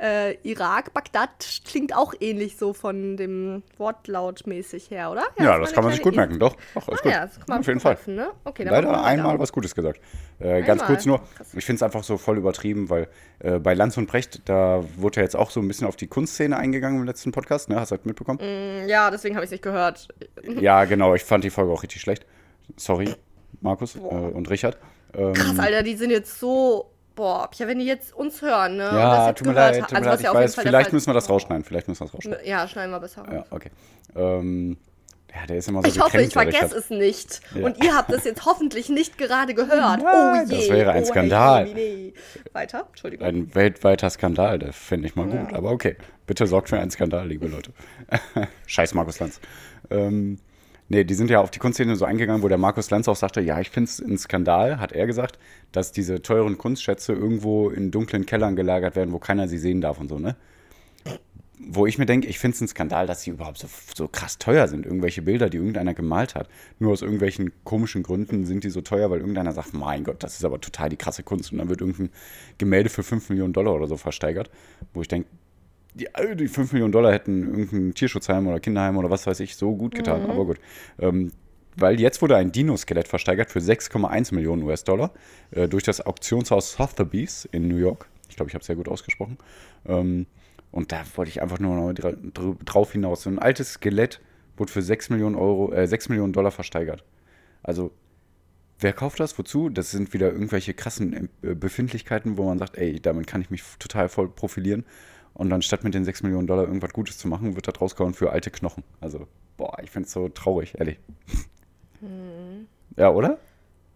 Äh, 0.00 0.38
Irak, 0.44 0.94
Bagdad 0.94 1.30
klingt 1.66 1.94
auch 1.94 2.14
ähnlich 2.20 2.56
so 2.56 2.72
von 2.72 3.18
dem 3.18 3.62
Wortlaut 3.76 4.46
mäßig 4.46 4.90
her, 4.90 5.10
oder? 5.10 5.24
Ja, 5.38 5.56
ist 5.56 5.60
das 5.60 5.60
meine 5.60 5.72
kann 5.74 5.84
man 5.84 5.92
sich 5.92 6.02
gut 6.02 6.16
merken, 6.16 6.38
doch. 6.38 6.56
Doch, 6.74 6.88
Ah, 6.88 6.96
gut. 7.02 7.12
ja, 7.12 7.20
das 7.26 7.34
kann 7.36 7.44
man 7.48 7.58
Auf 7.60 7.66
jeden 7.66 7.80
Fall. 7.80 7.94
geholfen, 7.96 8.14
Ne? 8.14 8.30
Okay, 8.44 8.64
Leider 8.64 8.90
mal 8.90 9.04
einmal 9.04 9.38
was 9.38 9.52
Gutes 9.52 9.74
gesagt. 9.74 10.00
Äh, 10.38 10.62
ganz 10.62 10.82
kurz 10.84 11.04
nur, 11.04 11.18
Krass. 11.36 11.52
ich 11.54 11.64
finde 11.66 11.76
es 11.76 11.82
einfach 11.82 12.02
so 12.02 12.16
voll 12.16 12.38
übertrieben, 12.38 12.88
weil 12.88 13.08
äh, 13.40 13.58
bei 13.58 13.74
Lanz 13.74 13.98
und 13.98 14.06
Brecht, 14.06 14.48
da 14.48 14.82
wurde 14.96 15.16
ja 15.16 15.22
jetzt 15.24 15.36
auch 15.36 15.50
so 15.50 15.60
ein 15.60 15.68
bisschen 15.68 15.86
auf 15.86 15.96
die 15.96 16.06
Kunstszene 16.06 16.56
eingegangen 16.56 16.98
im 17.00 17.06
letzten 17.06 17.30
Podcast, 17.32 17.68
ne? 17.68 17.78
Hast 17.78 17.90
du 17.92 17.96
das 17.96 18.04
mitbekommen? 18.06 18.38
Ja, 18.88 19.10
deswegen 19.10 19.34
habe 19.34 19.44
ich 19.44 19.48
es 19.48 19.52
nicht 19.52 19.62
gehört. 19.62 20.08
Ja, 20.60 20.84
genau, 20.86 21.14
ich 21.14 21.24
fand 21.24 21.44
die 21.44 21.50
Folge 21.50 21.72
auch 21.72 21.82
richtig 21.82 22.00
schlecht. 22.00 22.24
Sorry, 22.76 23.14
Markus 23.60 23.96
äh, 23.96 23.98
und 23.98 24.48
Richard. 24.48 24.78
Ähm, 25.12 25.34
Krass, 25.34 25.58
Alter, 25.58 25.82
die 25.82 25.94
sind 25.96 26.10
jetzt 26.10 26.40
so. 26.40 26.90
Boah, 27.20 27.50
Pia, 27.50 27.68
wenn 27.68 27.78
die 27.78 27.84
jetzt 27.84 28.14
uns 28.14 28.40
hören, 28.40 28.78
ne? 28.78 28.84
ja, 28.84 29.30
tut 29.34 29.46
mir 29.46 29.52
leid, 29.52 29.78
tut 29.80 29.92
mir 29.92 29.96
also 29.98 30.08
was 30.08 30.12
leid, 30.12 30.20
ich 30.20 30.24
ja 30.24 30.32
weiß, 30.32 30.54
vielleicht 30.54 30.92
müssen 30.94 31.10
wir 31.10 31.12
das 31.12 31.28
rausschneiden, 31.28 31.64
vielleicht 31.64 31.86
müssen 31.86 32.00
wir 32.00 32.06
das 32.06 32.14
rausschneiden. 32.14 32.46
Ja, 32.46 32.66
schneiden 32.66 32.92
wir 32.92 32.98
besser. 32.98 33.26
Ja, 33.30 33.44
okay. 33.50 33.70
Ähm, 34.16 34.78
Ja, 35.34 35.46
der 35.46 35.58
ist 35.58 35.68
immer 35.68 35.82
so 35.82 35.88
Ich 35.88 36.00
hoffe, 36.00 36.22
ich 36.22 36.32
vergesse 36.32 36.78
es 36.78 36.88
nicht. 36.88 37.42
Ja. 37.54 37.66
Und 37.66 37.84
ihr 37.84 37.94
habt 37.94 38.10
es 38.10 38.24
jetzt 38.24 38.46
hoffentlich 38.46 38.88
nicht 38.88 39.18
gerade 39.18 39.52
gehört. 39.52 40.02
Nein, 40.02 40.46
oh 40.46 40.50
je. 40.50 40.60
das 40.60 40.70
wäre 40.70 40.92
ein 40.92 41.02
oh, 41.02 41.06
Skandal. 41.06 41.66
Hey, 41.66 41.74
nee. 41.74 42.14
Weiter, 42.54 42.86
Entschuldigung. 42.88 43.26
Ein 43.26 43.54
weltweiter 43.54 44.08
Skandal, 44.08 44.58
das 44.58 44.74
finde 44.74 45.06
ich 45.06 45.14
mal 45.14 45.26
gut. 45.26 45.52
Aber 45.52 45.72
okay, 45.72 45.96
bitte 46.26 46.46
sorgt 46.46 46.70
für 46.70 46.78
einen 46.78 46.90
Skandal, 46.90 47.28
liebe 47.28 47.48
Leute. 47.48 47.72
Scheiß 48.66 48.94
Markus 48.94 49.20
Lanz. 49.20 49.42
Ähm, 49.90 50.38
nee, 50.90 51.04
die 51.04 51.14
sind 51.14 51.30
ja 51.30 51.40
auf 51.40 51.50
die 51.50 51.58
Kunstszene 51.58 51.96
so 51.96 52.04
eingegangen, 52.04 52.42
wo 52.42 52.48
der 52.48 52.58
Markus 52.58 52.90
Lanz 52.90 53.08
auch 53.08 53.16
sagte, 53.16 53.40
ja, 53.40 53.58
ich 53.60 53.70
finde 53.70 53.88
es 53.88 54.00
ein 54.00 54.18
Skandal, 54.18 54.78
hat 54.78 54.92
er 54.92 55.06
gesagt, 55.06 55.38
dass 55.72 55.92
diese 55.92 56.20
teuren 56.20 56.58
Kunstschätze 56.58 57.14
irgendwo 57.14 57.70
in 57.70 57.90
dunklen 57.90 58.26
Kellern 58.26 58.56
gelagert 58.56 58.96
werden, 58.96 59.12
wo 59.12 59.18
keiner 59.18 59.48
sie 59.48 59.58
sehen 59.58 59.80
darf 59.80 59.98
und 59.98 60.08
so, 60.08 60.18
ne? 60.18 60.36
Wo 61.62 61.86
ich 61.86 61.98
mir 61.98 62.06
denke, 62.06 62.26
ich 62.26 62.38
finde 62.38 62.54
es 62.54 62.60
ein 62.62 62.68
Skandal, 62.68 63.06
dass 63.06 63.22
sie 63.22 63.30
überhaupt 63.30 63.58
so, 63.58 63.68
so 63.94 64.08
krass 64.08 64.38
teuer 64.38 64.66
sind. 64.66 64.86
Irgendwelche 64.86 65.20
Bilder, 65.20 65.50
die 65.50 65.58
irgendeiner 65.58 65.92
gemalt 65.92 66.34
hat. 66.34 66.48
Nur 66.78 66.92
aus 66.92 67.02
irgendwelchen 67.02 67.52
komischen 67.64 68.02
Gründen 68.02 68.46
sind 68.46 68.64
die 68.64 68.70
so 68.70 68.80
teuer, 68.80 69.10
weil 69.10 69.20
irgendeiner 69.20 69.52
sagt, 69.52 69.74
mein 69.74 70.02
Gott, 70.02 70.22
das 70.22 70.36
ist 70.36 70.44
aber 70.44 70.58
total 70.58 70.88
die 70.88 70.96
krasse 70.96 71.22
Kunst. 71.22 71.52
Und 71.52 71.58
dann 71.58 71.68
wird 71.68 71.82
irgendein 71.82 72.08
Gemälde 72.56 72.88
für 72.88 73.02
5 73.02 73.28
Millionen 73.28 73.52
Dollar 73.52 73.74
oder 73.74 73.88
so 73.88 73.98
versteigert. 73.98 74.50
Wo 74.94 75.02
ich 75.02 75.08
denke, 75.08 75.28
die, 75.94 76.08
die 76.36 76.48
5 76.48 76.72
Millionen 76.72 76.92
Dollar 76.92 77.12
hätten 77.12 77.58
irgendein 77.58 77.94
Tierschutzheim 77.94 78.46
oder 78.46 78.60
Kinderheim 78.60 78.96
oder 78.96 79.10
was 79.10 79.26
weiß 79.26 79.40
ich 79.40 79.56
so 79.56 79.74
gut 79.76 79.94
getan. 79.94 80.30
Aber 80.30 80.44
gut. 80.44 80.58
Ähm, 80.98 81.32
weil 81.76 82.00
jetzt 82.00 82.20
wurde 82.20 82.36
ein 82.36 82.52
Dino-Skelett 82.52 83.08
versteigert 83.08 83.50
für 83.50 83.60
6,1 83.60 84.34
Millionen 84.34 84.62
US-Dollar 84.62 85.12
äh, 85.50 85.68
durch 85.68 85.84
das 85.84 86.04
Auktionshaus 86.04 86.72
Sotheby's 86.72 87.48
in 87.52 87.68
New 87.68 87.76
York. 87.76 88.08
Ich 88.28 88.36
glaube, 88.36 88.48
ich 88.48 88.54
habe 88.54 88.60
es 88.60 88.66
sehr 88.66 88.76
gut 88.76 88.88
ausgesprochen. 88.88 89.38
Ähm, 89.86 90.26
und 90.70 90.92
da 90.92 91.02
wollte 91.16 91.30
ich 91.30 91.42
einfach 91.42 91.58
nur 91.58 91.74
noch 91.74 91.92
dra 91.92 92.12
dr 92.12 92.56
drauf 92.64 92.92
hinaus. 92.92 93.22
So 93.22 93.30
ein 93.30 93.38
altes 93.38 93.74
Skelett 93.74 94.20
wurde 94.56 94.72
für 94.72 94.82
6 94.82 95.10
Millionen 95.10 95.34
Euro, 95.36 95.72
äh, 95.72 95.86
6 95.86 96.08
Millionen 96.08 96.32
Dollar 96.32 96.50
versteigert. 96.50 97.04
Also, 97.62 97.90
wer 98.78 98.92
kauft 98.92 99.20
das? 99.20 99.38
Wozu? 99.38 99.68
Das 99.68 99.90
sind 99.90 100.12
wieder 100.12 100.32
irgendwelche 100.32 100.74
krassen 100.74 101.28
äh, 101.42 101.54
Befindlichkeiten, 101.54 102.36
wo 102.36 102.44
man 102.44 102.58
sagt, 102.58 102.76
ey, 102.76 103.00
damit 103.00 103.26
kann 103.26 103.40
ich 103.40 103.50
mich 103.50 103.62
total 103.78 104.08
voll 104.08 104.28
profilieren. 104.28 104.84
Und 105.34 105.48
dann 105.50 105.62
statt 105.62 105.84
mit 105.84 105.94
den 105.94 106.04
6 106.04 106.22
Millionen 106.22 106.46
Dollar 106.46 106.64
irgendwas 106.66 106.92
Gutes 106.92 107.16
zu 107.18 107.28
machen, 107.28 107.54
wird 107.54 107.66
das 107.68 107.80
rausgehauen 107.80 108.14
für 108.14 108.30
alte 108.30 108.50
Knochen. 108.50 108.84
Also, 109.00 109.26
boah, 109.56 109.76
ich 109.82 109.90
finde 109.90 110.06
es 110.06 110.12
so 110.12 110.28
traurig, 110.28 110.74
ehrlich. 110.78 110.98
Ja, 112.96 113.10
oder? 113.10 113.38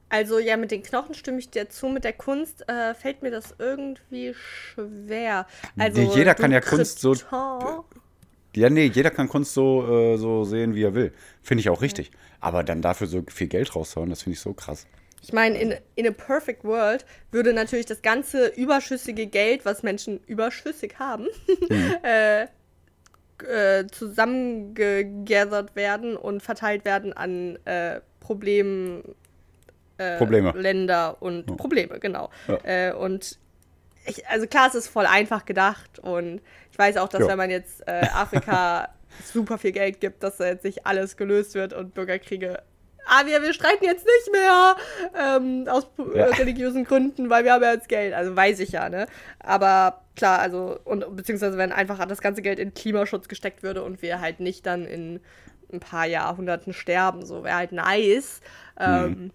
Also 0.08 0.38
ja, 0.38 0.56
mit 0.56 0.70
den 0.70 0.82
Knochen 0.82 1.14
stimme 1.14 1.38
ich 1.38 1.50
dir 1.50 1.68
zu. 1.68 1.88
Mit 1.88 2.04
der 2.04 2.12
Kunst 2.12 2.68
äh, 2.68 2.94
fällt 2.94 3.22
mir 3.22 3.30
das 3.30 3.54
irgendwie 3.58 4.34
schwer. 4.34 5.46
Also 5.78 6.00
Nee, 6.00 6.10
jeder 6.14 6.34
kann 6.34 6.52
ja 6.52 6.60
Kunst 6.60 7.00
so- 7.00 7.14
Ja, 8.54 8.70
nee, 8.70 8.86
jeder 8.86 9.10
kann 9.10 9.28
Kunst 9.28 9.54
so, 9.54 9.86
äh, 9.88 10.16
so 10.16 10.44
sehen, 10.44 10.74
wie 10.74 10.84
er 10.84 10.94
will. 10.94 11.12
Finde 11.42 11.60
ich 11.62 11.68
auch 11.70 11.82
richtig. 11.82 12.12
Aber 12.40 12.62
dann 12.62 12.82
dafür 12.82 13.06
so 13.08 13.24
viel 13.28 13.48
Geld 13.48 13.74
raushauen, 13.74 14.10
das 14.10 14.22
finde 14.22 14.34
ich 14.34 14.40
so 14.40 14.52
krass. 14.52 14.86
Ich 15.26 15.32
meine, 15.32 15.58
in, 15.58 15.74
in 15.94 16.06
a 16.06 16.10
perfect 16.10 16.64
world 16.64 17.06
würde 17.30 17.54
natürlich 17.54 17.86
das 17.86 18.02
ganze 18.02 18.48
überschüssige 18.48 19.26
Geld, 19.26 19.64
was 19.64 19.82
Menschen 19.82 20.20
überschüssig 20.26 20.98
haben, 20.98 21.26
Mhm. 21.70 21.96
äh, 22.02 22.42
äh, 23.42 23.86
zusammengegathert 23.90 25.74
werden 25.76 26.16
und 26.18 26.42
verteilt 26.42 26.84
werden 26.84 27.14
an 27.14 27.56
äh, 27.64 28.00
Problem, 28.20 29.02
äh, 29.96 30.18
Probleme. 30.18 30.52
Länder 30.52 31.16
und 31.20 31.56
Probleme, 31.56 31.98
genau. 32.00 32.28
Ja. 32.46 32.58
Äh, 32.90 32.92
und 32.92 33.38
ich, 34.06 34.26
also 34.28 34.46
klar, 34.46 34.68
es 34.68 34.74
ist 34.74 34.88
voll 34.88 35.06
einfach 35.06 35.46
gedacht 35.46 35.98
und 36.00 36.42
ich 36.70 36.78
weiß 36.78 36.98
auch, 36.98 37.08
dass 37.08 37.22
Ja. 37.22 37.28
wenn 37.28 37.38
man 37.38 37.50
jetzt 37.50 37.80
äh, 37.88 38.02
Afrika 38.12 38.90
super 39.24 39.56
viel 39.56 39.72
Geld 39.72 40.00
gibt, 40.00 40.22
dass 40.22 40.36
da 40.36 40.46
jetzt 40.46 40.64
nicht 40.64 40.84
alles 40.86 41.16
gelöst 41.16 41.54
wird 41.54 41.72
und 41.72 41.94
Bürgerkriege. 41.94 42.62
Ah, 43.06 43.26
wir, 43.26 43.42
wir 43.42 43.52
streiten 43.52 43.84
jetzt 43.84 44.06
nicht 44.06 44.32
mehr 44.32 44.76
ähm, 45.18 45.66
aus 45.68 45.86
Ja. 46.14 46.26
religiösen 46.26 46.84
Gründen, 46.84 47.30
weil 47.30 47.44
wir 47.44 47.52
haben 47.52 47.62
ja 47.62 47.72
jetzt 47.72 47.88
Geld. 47.88 48.14
Also 48.14 48.34
weiß 48.34 48.60
ich 48.60 48.70
ja, 48.72 48.88
ne? 48.88 49.06
Aber 49.40 50.00
klar, 50.16 50.38
also, 50.38 50.78
und 50.84 51.16
beziehungsweise 51.16 51.58
wenn 51.58 51.72
einfach 51.72 52.04
das 52.06 52.20
ganze 52.20 52.42
Geld 52.42 52.58
in 52.58 52.74
Klimaschutz 52.74 53.28
gesteckt 53.28 53.62
würde 53.62 53.82
und 53.82 54.02
wir 54.02 54.20
halt 54.20 54.40
nicht 54.40 54.66
dann 54.66 54.86
in 54.86 55.20
ein 55.72 55.80
paar 55.80 56.06
Jahrhunderten 56.06 56.72
sterben, 56.72 57.24
so 57.26 57.44
wäre 57.44 57.56
halt 57.56 57.72
nice. 57.72 58.40
Ähm, 58.78 59.30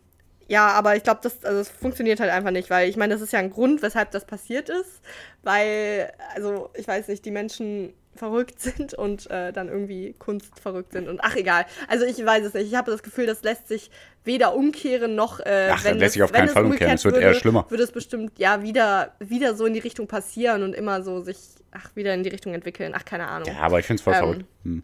ja, 0.47 0.69
aber 0.69 0.95
ich 0.95 1.03
glaube, 1.03 1.19
das, 1.21 1.43
also 1.45 1.59
das 1.59 1.69
funktioniert 1.69 2.19
halt 2.19 2.31
einfach 2.31 2.51
nicht, 2.51 2.69
weil 2.69 2.89
ich 2.89 2.97
meine, 2.97 3.13
das 3.13 3.21
ist 3.21 3.33
ja 3.33 3.39
ein 3.39 3.51
Grund, 3.51 3.81
weshalb 3.83 4.11
das 4.11 4.25
passiert 4.25 4.69
ist, 4.69 5.01
weil, 5.43 6.11
also 6.33 6.71
ich 6.75 6.87
weiß 6.87 7.07
nicht, 7.07 7.23
die 7.25 7.31
Menschen 7.31 7.93
verrückt 8.19 8.59
sind 8.59 8.93
und 8.93 9.31
äh, 9.31 9.51
dann 9.51 9.69
irgendwie 9.69 10.13
Kunst 10.19 10.59
verrückt 10.59 10.91
sind 10.91 11.07
und 11.07 11.21
ach 11.23 11.35
egal. 11.35 11.65
Also 11.87 12.05
ich 12.05 12.23
weiß 12.23 12.45
es 12.45 12.53
nicht. 12.53 12.67
Ich 12.67 12.75
habe 12.75 12.91
das 12.91 13.01
Gefühl, 13.01 13.25
das 13.25 13.41
lässt 13.41 13.67
sich 13.67 13.89
weder 14.23 14.53
umkehren 14.53 15.15
noch 15.15 15.39
äh, 15.39 15.69
Ach, 15.71 15.77
das 15.77 15.85
wenn 15.85 15.97
lässt 15.97 16.07
es, 16.07 16.13
sich 16.13 16.23
auf 16.23 16.31
keinen 16.31 16.49
Fall 16.49 16.65
umkehren. 16.65 16.93
Es 16.93 17.05
wird 17.05 17.15
würde, 17.15 17.25
eher 17.25 17.33
schlimmer. 17.33 17.65
Würde 17.69 17.83
es 17.83 17.91
bestimmt 17.91 18.37
ja 18.37 18.61
wieder 18.61 19.15
wieder 19.19 19.55
so 19.55 19.65
in 19.65 19.73
die 19.73 19.79
Richtung 19.79 20.07
passieren 20.07 20.61
und 20.63 20.75
immer 20.75 21.01
so 21.01 21.21
sich 21.21 21.39
ach 21.71 21.95
wieder 21.95 22.13
in 22.13 22.23
die 22.23 22.29
Richtung 22.29 22.53
entwickeln. 22.53 22.93
Ach 22.95 23.05
keine 23.05 23.27
Ahnung. 23.27 23.47
Ja, 23.47 23.61
aber 23.61 23.79
ich 23.79 23.85
finde 23.85 23.99
es 23.99 24.03
voll 24.03 24.13
Ähm, 24.13 24.19
verrückt. 24.19 24.45
Hm. 24.63 24.83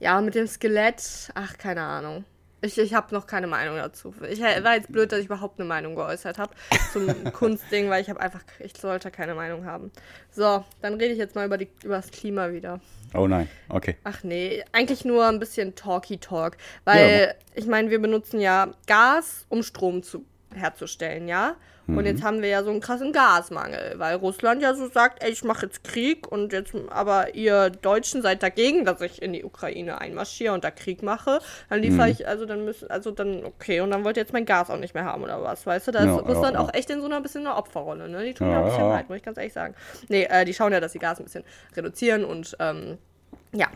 Ja, 0.00 0.20
mit 0.20 0.34
dem 0.34 0.46
Skelett, 0.46 1.30
ach, 1.34 1.56
keine 1.56 1.82
Ahnung. 1.82 2.24
Ich, 2.64 2.78
ich 2.78 2.94
habe 2.94 3.14
noch 3.14 3.26
keine 3.26 3.46
Meinung 3.46 3.76
dazu. 3.76 4.14
Ich 4.30 4.40
war 4.40 4.74
jetzt 4.74 4.90
blöd, 4.90 5.12
dass 5.12 5.18
ich 5.18 5.26
überhaupt 5.26 5.60
eine 5.60 5.68
Meinung 5.68 5.94
geäußert 5.94 6.38
habe 6.38 6.54
zum 6.92 7.06
Kunstding, 7.32 7.90
weil 7.90 8.00
ich 8.00 8.08
habe 8.08 8.20
einfach, 8.20 8.40
ich 8.58 8.74
sollte 8.76 9.10
keine 9.10 9.34
Meinung 9.34 9.66
haben. 9.66 9.92
So, 10.30 10.64
dann 10.80 10.94
rede 10.94 11.12
ich 11.12 11.18
jetzt 11.18 11.34
mal 11.34 11.44
über, 11.44 11.58
die, 11.58 11.68
über 11.82 11.96
das 11.96 12.10
Klima 12.10 12.52
wieder. 12.52 12.80
Oh 13.12 13.28
nein, 13.28 13.48
okay. 13.68 13.96
Ach 14.04 14.24
nee, 14.24 14.64
eigentlich 14.72 15.04
nur 15.04 15.26
ein 15.26 15.38
bisschen 15.38 15.74
Talky-Talk. 15.74 16.56
Weil, 16.84 17.34
ich 17.54 17.66
meine, 17.66 17.90
wir 17.90 18.00
benutzen 18.00 18.40
ja 18.40 18.72
Gas, 18.86 19.44
um 19.50 19.62
Strom 19.62 20.02
zu, 20.02 20.24
herzustellen, 20.56 21.28
ja? 21.28 21.54
Und 21.86 22.06
jetzt 22.06 22.22
haben 22.22 22.40
wir 22.40 22.48
ja 22.48 22.62
so 22.64 22.70
einen 22.70 22.80
krassen 22.80 23.12
Gasmangel, 23.12 23.96
weil 23.98 24.16
Russland 24.16 24.62
ja 24.62 24.72
so 24.72 24.88
sagt, 24.88 25.22
ey, 25.22 25.30
ich 25.30 25.44
mache 25.44 25.66
jetzt 25.66 25.84
Krieg 25.84 26.26
und 26.32 26.50
jetzt, 26.54 26.74
aber 26.88 27.34
ihr 27.34 27.68
Deutschen 27.68 28.22
seid 28.22 28.42
dagegen, 28.42 28.86
dass 28.86 29.02
ich 29.02 29.20
in 29.20 29.34
die 29.34 29.44
Ukraine 29.44 30.00
einmarschiere 30.00 30.54
und 30.54 30.64
da 30.64 30.70
Krieg 30.70 31.02
mache. 31.02 31.40
Dann 31.68 31.82
liefere 31.82 32.08
ich, 32.08 32.26
also 32.26 32.46
dann 32.46 32.64
müssen, 32.64 32.90
also 32.90 33.10
dann, 33.10 33.44
okay, 33.44 33.80
und 33.80 33.90
dann 33.90 34.02
wollt 34.02 34.16
ihr 34.16 34.22
jetzt 34.22 34.32
mein 34.32 34.46
Gas 34.46 34.70
auch 34.70 34.78
nicht 34.78 34.94
mehr 34.94 35.04
haben 35.04 35.22
oder 35.24 35.42
was, 35.42 35.66
weißt 35.66 35.88
du? 35.88 35.92
Da 35.92 35.98
ist 35.98 36.06
Ja, 36.06 36.14
Russland 36.14 36.54
ja, 36.54 36.60
ja. 36.62 36.66
auch 36.66 36.72
echt 36.72 36.88
in 36.88 37.00
so 37.00 37.06
einer 37.06 37.20
bisschen 37.20 37.46
einer 37.46 37.58
Opferrolle, 37.58 38.08
ne? 38.08 38.24
Die 38.24 38.32
tun 38.32 38.46
mir 38.46 38.54
Ja, 38.54 38.60
auch 38.60 38.64
ein 38.64 38.70
bisschen 38.70 38.88
leid, 38.88 39.08
muss 39.10 39.18
ich 39.18 39.22
ganz 39.22 39.36
ehrlich 39.36 39.52
sagen. 39.52 39.74
Nee, 40.08 40.24
äh, 40.24 40.46
die 40.46 40.54
schauen 40.54 40.72
ja, 40.72 40.80
dass 40.80 40.92
sie 40.92 40.98
Gas 40.98 41.18
ein 41.20 41.24
bisschen 41.24 41.44
reduzieren 41.76 42.24
und, 42.24 42.56
ähm, 42.60 42.96
ja, 43.52 43.66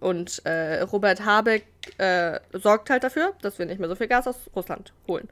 und 0.00 0.44
äh, 0.44 0.80
Robert 0.80 1.24
Habeck 1.24 1.66
äh, 1.98 2.38
sorgt 2.52 2.90
halt 2.90 3.04
dafür, 3.04 3.34
dass 3.42 3.58
wir 3.58 3.66
nicht 3.66 3.80
mehr 3.80 3.88
so 3.88 3.94
viel 3.94 4.08
Gas 4.08 4.26
aus 4.26 4.36
Russland 4.54 4.92
holen. 5.08 5.28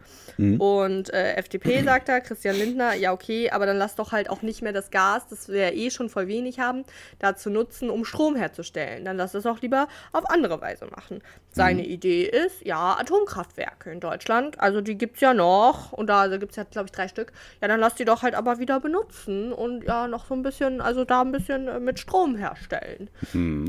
Und 0.59 1.13
äh, 1.13 1.35
FDP 1.35 1.83
sagt 1.85 2.09
da, 2.09 2.21
Christian 2.21 2.57
Lindner, 2.57 2.95
ja 2.95 3.13
okay, 3.13 3.51
aber 3.51 3.67
dann 3.67 3.77
lass 3.77 3.95
doch 3.95 4.13
halt 4.13 4.31
auch 4.31 4.43
nicht 4.43 4.63
mehr 4.63 4.73
das 4.73 4.91
Gas, 4.91 5.29
das 5.29 5.49
wir 5.49 5.69
ja 5.69 5.75
eh 5.75 5.91
schon 5.91 6.09
voll 6.09 6.29
wenig 6.29 6.59
haben, 6.59 6.85
dazu 7.19 7.51
nutzen, 7.51 7.91
um 7.91 8.05
Strom 8.05 8.37
herzustellen. 8.37 9.05
Dann 9.05 9.17
lass 9.17 9.35
es 9.35 9.47
auch 9.47 9.61
lieber 9.61 9.89
auf 10.13 10.29
andere 10.29 10.61
Weise 10.61 10.87
machen. 10.87 11.23
Seine 11.53 11.85
Idee 11.85 12.25
ist, 12.25 12.65
ja, 12.65 12.97
Atomkraftwerke 12.99 13.91
in 13.91 14.01
Deutschland, 14.01 14.61
also 14.61 14.81
die 14.81 14.97
gibt 14.97 15.17
es 15.17 15.21
ja 15.21 15.35
noch 15.35 15.93
und 15.93 16.07
da, 16.07 16.27
gibt 16.37 16.53
es 16.53 16.57
ja, 16.57 16.65
glaube 16.65 16.87
ich, 16.87 16.93
drei 16.93 17.09
Stück. 17.09 17.33
Ja, 17.61 17.69
dann 17.69 17.81
lass 17.81 17.95
die 17.95 18.05
doch 18.05 18.23
halt 18.23 18.35
aber 18.35 18.59
wieder 18.59 18.81
benutzen 18.81 19.53
und 19.53 19.85
ja, 19.85 20.09
noch 20.09 20.27
so 20.27 20.35
ein 20.35 20.43
bisschen, 20.43 20.81
also 20.81 21.05
da 21.05 21.23
ein 21.23 21.33
bisschen 21.33 21.69
äh, 21.69 21.81
mit 21.81 21.99
Strom 21.99 22.37
herstellen. 22.37 23.11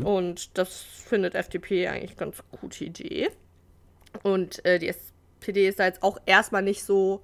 Und 0.03 0.57
das 0.57 0.81
findet 0.81 1.35
FDP 1.35 1.87
eigentlich 1.87 2.17
ganz 2.17 2.37
gute 2.59 2.70
Idee. 2.79 3.29
Und 4.23 4.63
äh, 4.65 4.79
die 4.79 4.87
SPD 4.87 5.67
ist 5.67 5.79
da 5.79 5.85
jetzt 5.85 6.03
auch 6.03 6.17
erstmal 6.25 6.61
nicht 6.61 6.83
so. 6.83 7.21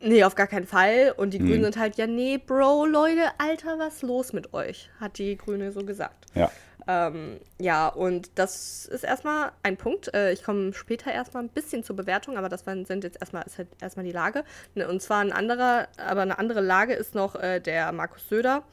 Nee, 0.00 0.24
auf 0.24 0.34
gar 0.34 0.48
keinen 0.48 0.66
Fall. 0.66 1.14
Und 1.16 1.32
die 1.32 1.38
Grünen 1.38 1.64
sind 1.64 1.78
halt, 1.78 1.96
ja, 1.96 2.06
nee, 2.06 2.36
Bro, 2.36 2.84
Leute, 2.84 3.22
Alter, 3.38 3.78
was 3.78 4.02
los 4.02 4.34
mit 4.34 4.52
euch? 4.52 4.90
Hat 5.00 5.16
die 5.16 5.38
Grüne 5.38 5.72
so 5.72 5.82
gesagt. 5.82 6.26
Ja. 6.34 6.50
Ähm, 6.86 7.40
ja, 7.58 7.88
und 7.88 8.30
das 8.34 8.84
ist 8.84 9.04
erstmal 9.04 9.52
ein 9.62 9.78
Punkt. 9.78 10.12
Äh, 10.12 10.32
ich 10.32 10.42
komme 10.42 10.74
später 10.74 11.10
erstmal 11.10 11.44
ein 11.44 11.48
bisschen 11.48 11.82
zur 11.84 11.96
Bewertung, 11.96 12.36
aber 12.36 12.50
das 12.50 12.66
waren, 12.66 12.84
sind 12.84 13.04
jetzt 13.04 13.20
erstmal, 13.20 13.44
ist 13.44 13.56
halt 13.56 13.68
erstmal 13.80 14.04
die 14.04 14.12
Lage. 14.12 14.44
Ne, 14.74 14.86
Und 14.88 15.00
zwar 15.00 15.20
ein 15.20 15.32
anderer, 15.32 15.88
aber 15.96 16.22
eine 16.22 16.38
andere 16.38 16.60
Lage 16.60 16.92
ist 16.92 17.14
noch 17.14 17.36
äh, 17.36 17.60
der 17.60 17.90
Markus 17.92 18.28
Söder. 18.28 18.64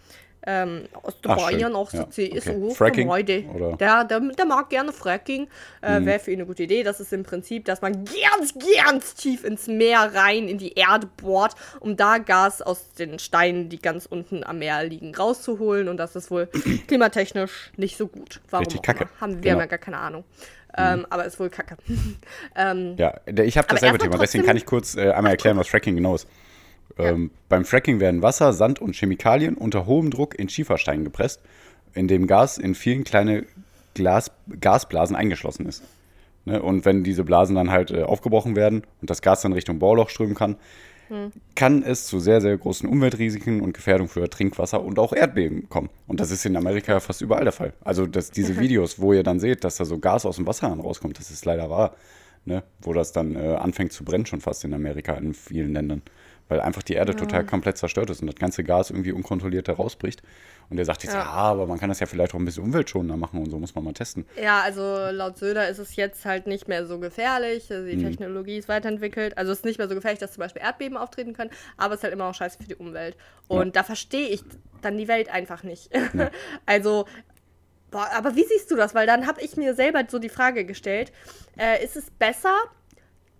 Ähm, 0.47 0.85
aus. 1.03 1.13
Bayern, 1.21 1.75
auch 1.75 1.93
Ja, 1.93 2.09
CSU. 2.09 2.65
okay. 2.65 2.73
Fracking, 2.75 3.07
Heute. 3.09 3.43
oder? 3.53 3.77
Der, 3.77 4.03
der, 4.05 4.19
der 4.19 4.45
mag 4.45 4.69
gerne 4.69 4.91
Fracking. 4.91 5.47
Äh, 5.83 5.99
Mhm. 5.99 6.05
Wäre 6.07 6.19
für 6.19 6.31
ihn 6.31 6.39
eine 6.39 6.47
gute 6.47 6.63
Idee. 6.63 6.81
Das 6.81 6.99
ist 6.99 7.13
im 7.13 7.21
Prinzip, 7.23 7.65
dass 7.65 7.81
man 7.81 8.05
ganz, 8.05 8.55
ganz 8.83 9.13
tief 9.13 9.43
ins 9.43 9.67
Meer 9.67 10.11
rein, 10.15 10.47
in 10.47 10.57
die 10.57 10.73
Erde 10.73 11.07
bohrt, 11.17 11.53
um 11.79 11.95
da 11.95 12.17
Gas 12.17 12.61
aus 12.63 12.91
den 12.93 13.19
Steinen, 13.19 13.69
die 13.69 13.79
ganz 13.79 14.07
unten 14.07 14.43
am 14.43 14.57
Meer 14.59 14.83
liegen, 14.83 15.13
rauszuholen. 15.13 15.87
Und 15.87 15.97
das 15.97 16.15
ist 16.15 16.31
wohl 16.31 16.47
klimatechnisch 16.87 17.71
nicht 17.77 17.97
so 17.97 18.07
gut. 18.07 18.41
Warum 18.49 18.65
Richtig 18.65 18.81
kacke. 18.81 19.07
Haben 19.19 19.35
wir 19.35 19.41
Genau. 19.41 19.53
haben 19.53 19.59
ja 19.61 19.65
gar 19.67 19.79
keine 19.79 19.97
Ahnung. 19.97 20.23
Ähm, 20.77 21.05
aber 21.09 21.25
ist 21.25 21.39
wohl 21.39 21.49
kacke. 21.49 21.75
ähm, 22.55 22.95
Ja, 22.97 23.13
ich 23.27 23.57
habe 23.57 23.67
dasselbe 23.67 23.97
Thema, 23.97 24.17
deswegen 24.17 24.45
kann 24.45 24.55
ich 24.57 24.65
kurz 24.65 24.95
äh, 24.95 25.11
einmal 25.11 25.33
erklären, 25.33 25.57
was 25.57 25.67
Fracking 25.67 25.95
genau 25.95 26.15
ist. 26.15 26.27
Ähm, 26.97 27.31
Beim 27.49 27.65
Fracking 27.65 27.99
werden 27.99 28.21
Wasser, 28.21 28.53
Sand 28.53 28.81
und 28.81 28.95
Chemikalien 28.95 29.55
unter 29.55 29.85
hohem 29.85 30.09
Druck 30.09 30.37
in 30.37 30.49
Schieferstein 30.49 31.03
gepresst, 31.03 31.41
in 31.93 32.07
dem 32.07 32.27
Gas 32.27 32.57
in 32.57 32.75
vielen 32.75 33.03
kleine 33.03 33.45
Glas, 33.93 34.31
Gasblasen 34.59 35.15
eingeschlossen 35.15 35.65
ist. 35.65 35.83
Ne? 36.45 36.61
Und 36.61 36.85
wenn 36.85 37.03
diese 37.03 37.23
Blasen 37.23 37.55
dann 37.55 37.71
halt 37.71 37.91
äh, 37.91 38.03
aufgebrochen 38.03 38.55
werden 38.55 38.83
und 39.01 39.09
das 39.09 39.21
Gas 39.21 39.41
dann 39.41 39.53
Richtung 39.53 39.79
Bohrloch 39.79 40.09
strömen 40.09 40.35
kann, 40.35 40.55
kann 41.55 41.83
es 41.83 42.07
zu 42.07 42.19
sehr, 42.19 42.39
sehr 42.39 42.57
großen 42.57 42.87
Umweltrisiken 42.87 43.61
und 43.61 43.73
Gefährdung 43.73 44.07
für 44.07 44.29
Trinkwasser 44.29 44.81
und 44.81 44.97
auch 44.97 45.11
Erdbeben 45.13 45.67
kommen. 45.67 45.89
Und 46.07 46.19
das 46.19 46.31
ist 46.31 46.45
in 46.45 46.55
Amerika 46.55 46.99
fast 46.99 47.21
überall 47.21 47.43
der 47.43 47.51
Fall. 47.51 47.73
Also 47.83 48.05
dass 48.05 48.31
diese 48.31 48.57
Videos, 48.59 48.99
wo 48.99 49.13
ihr 49.13 49.23
dann 49.23 49.39
seht, 49.39 49.63
dass 49.63 49.75
da 49.75 49.85
so 49.85 49.99
Gas 49.99 50.25
aus 50.25 50.37
dem 50.37 50.47
Wasserhahn 50.47 50.79
rauskommt, 50.79 51.19
das 51.19 51.29
ist 51.29 51.45
leider 51.45 51.69
wahr. 51.69 51.95
Ne? 52.45 52.63
Wo 52.81 52.93
das 52.93 53.11
dann 53.11 53.35
äh, 53.35 53.55
anfängt 53.55 53.91
zu 53.91 54.03
brennen 54.03 54.25
schon 54.25 54.41
fast 54.41 54.63
in 54.63 54.73
Amerika, 54.73 55.13
in 55.13 55.33
vielen 55.33 55.73
Ländern. 55.73 56.01
Weil 56.51 56.59
einfach 56.59 56.83
die 56.83 56.95
Erde 56.95 57.15
total 57.15 57.45
komplett 57.45 57.77
zerstört 57.77 58.09
ist 58.09 58.19
und 58.19 58.27
das 58.27 58.35
ganze 58.35 58.65
Gas 58.65 58.89
irgendwie 58.89 59.13
unkontrolliert 59.13 59.69
da 59.69 59.73
rausbricht. 59.73 60.21
Und 60.69 60.77
er 60.77 60.83
sagt 60.83 61.01
jetzt, 61.03 61.13
ja. 61.13 61.19
Ja. 61.19 61.25
aber 61.27 61.65
man 61.65 61.79
kann 61.79 61.87
das 61.87 62.01
ja 62.01 62.07
vielleicht 62.07 62.33
auch 62.35 62.39
ein 62.39 62.43
bisschen 62.45 62.65
umweltschonender 62.65 63.15
machen 63.15 63.39
und 63.41 63.49
so 63.49 63.57
muss 63.57 63.73
man 63.73 63.85
mal 63.85 63.93
testen. 63.93 64.25
Ja, 64.41 64.59
also 64.59 64.83
laut 65.11 65.37
Söder 65.37 65.69
ist 65.69 65.77
es 65.79 65.95
jetzt 65.95 66.25
halt 66.25 66.47
nicht 66.47 66.67
mehr 66.67 66.85
so 66.85 66.99
gefährlich. 66.99 67.71
Also 67.71 67.85
die 67.87 67.95
Mhm. 67.95 68.03
Technologie 68.09 68.57
ist 68.57 68.67
weiterentwickelt. 68.67 69.37
Also 69.37 69.53
es 69.53 69.59
ist 69.59 69.65
nicht 69.65 69.77
mehr 69.77 69.87
so 69.87 69.95
gefährlich, 69.95 70.19
dass 70.19 70.33
zum 70.33 70.41
Beispiel 70.41 70.61
Erdbeben 70.61 70.97
auftreten 70.97 71.31
können, 71.33 71.51
aber 71.77 71.93
es 71.93 71.99
ist 72.01 72.03
halt 72.03 72.13
immer 72.13 72.25
auch 72.25 72.35
scheiße 72.35 72.57
für 72.61 72.67
die 72.67 72.75
Umwelt. 72.75 73.15
Und 73.47 73.77
da 73.77 73.83
verstehe 73.83 74.27
ich 74.27 74.43
dann 74.81 74.97
die 74.97 75.07
Welt 75.07 75.29
einfach 75.29 75.63
nicht. 75.63 75.89
also, 76.65 77.05
boah, 77.91 78.09
aber 78.13 78.35
wie 78.35 78.43
siehst 78.43 78.69
du 78.71 78.75
das? 78.75 78.93
Weil 78.93 79.07
dann 79.07 79.25
habe 79.25 79.39
ich 79.41 79.55
mir 79.55 79.73
selber 79.73 80.03
so 80.05 80.19
die 80.19 80.27
Frage 80.27 80.65
gestellt, 80.65 81.13
äh, 81.57 81.81
ist 81.81 81.95
es 81.95 82.11
besser, 82.11 82.55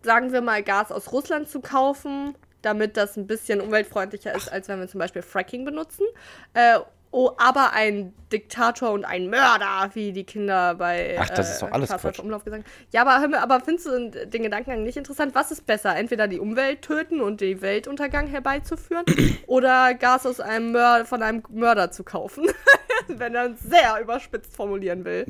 sagen 0.02 0.32
wir 0.32 0.39
mal, 0.41 0.63
Gas 0.63 0.93
aus 0.93 1.12
Russland 1.12 1.50
zu 1.50 1.60
kaufen, 1.60 2.36
damit 2.62 2.97
das 2.97 3.17
ein 3.17 3.28
bisschen 3.28 3.62
umweltfreundlicher 3.62 4.34
ist, 4.36 4.52
als 4.52 4.67
wenn 4.67 4.80
wir 4.80 4.88
zum 4.88 5.00
Beispiel 5.00 5.21
Fracking 5.21 5.65
benutzen? 5.65 6.06
Äh, 6.54 6.80
Oh, 7.13 7.32
aber 7.38 7.74
ein 7.74 8.13
Diktator 8.32 8.91
und 8.91 9.04
ein 9.04 9.30
Mörder, 9.30 9.89
wie 9.93 10.13
die 10.13 10.24
Kinder 10.24 10.76
bei 10.76 11.17
Ach, 11.19 11.30
das 11.30 11.52
ist 11.52 11.62
doch 11.62 11.69
alles 11.69 11.89
Quatsch. 11.89 12.19
Umlauf 12.19 12.45
gesagt 12.45 12.63
haben. 12.63 12.74
Ja, 12.93 13.02
aber, 13.02 13.19
hör 13.19 13.28
mir, 13.28 13.41
aber 13.41 13.60
findest 13.60 13.88
du 13.88 14.10
den 14.28 14.43
Gedankengang 14.43 14.84
nicht 14.84 14.95
interessant? 14.95 15.36
Was 15.36 15.52
ist 15.52 15.65
besser? 15.65 15.93
Entweder 15.93 16.30
die 16.30 16.39
Umwelt 16.39 16.84
töten 16.84 17.19
und 17.19 17.41
den 17.41 17.62
Weltuntergang 17.62 18.28
herbeizuführen 18.28 19.04
oder 19.47 19.93
Gas 19.93 20.26
aus 20.26 20.39
einem 20.39 20.71
Mörder, 20.71 21.04
von 21.04 21.21
einem 21.21 21.43
Mörder 21.50 21.91
zu 21.91 22.06
kaufen? 22.06 22.47
Wenn 23.08 23.36
er 23.36 23.52
es 23.52 23.60
sehr 23.60 24.00
überspitzt 24.02 24.56
formulieren 24.56 25.04
will. 25.04 25.26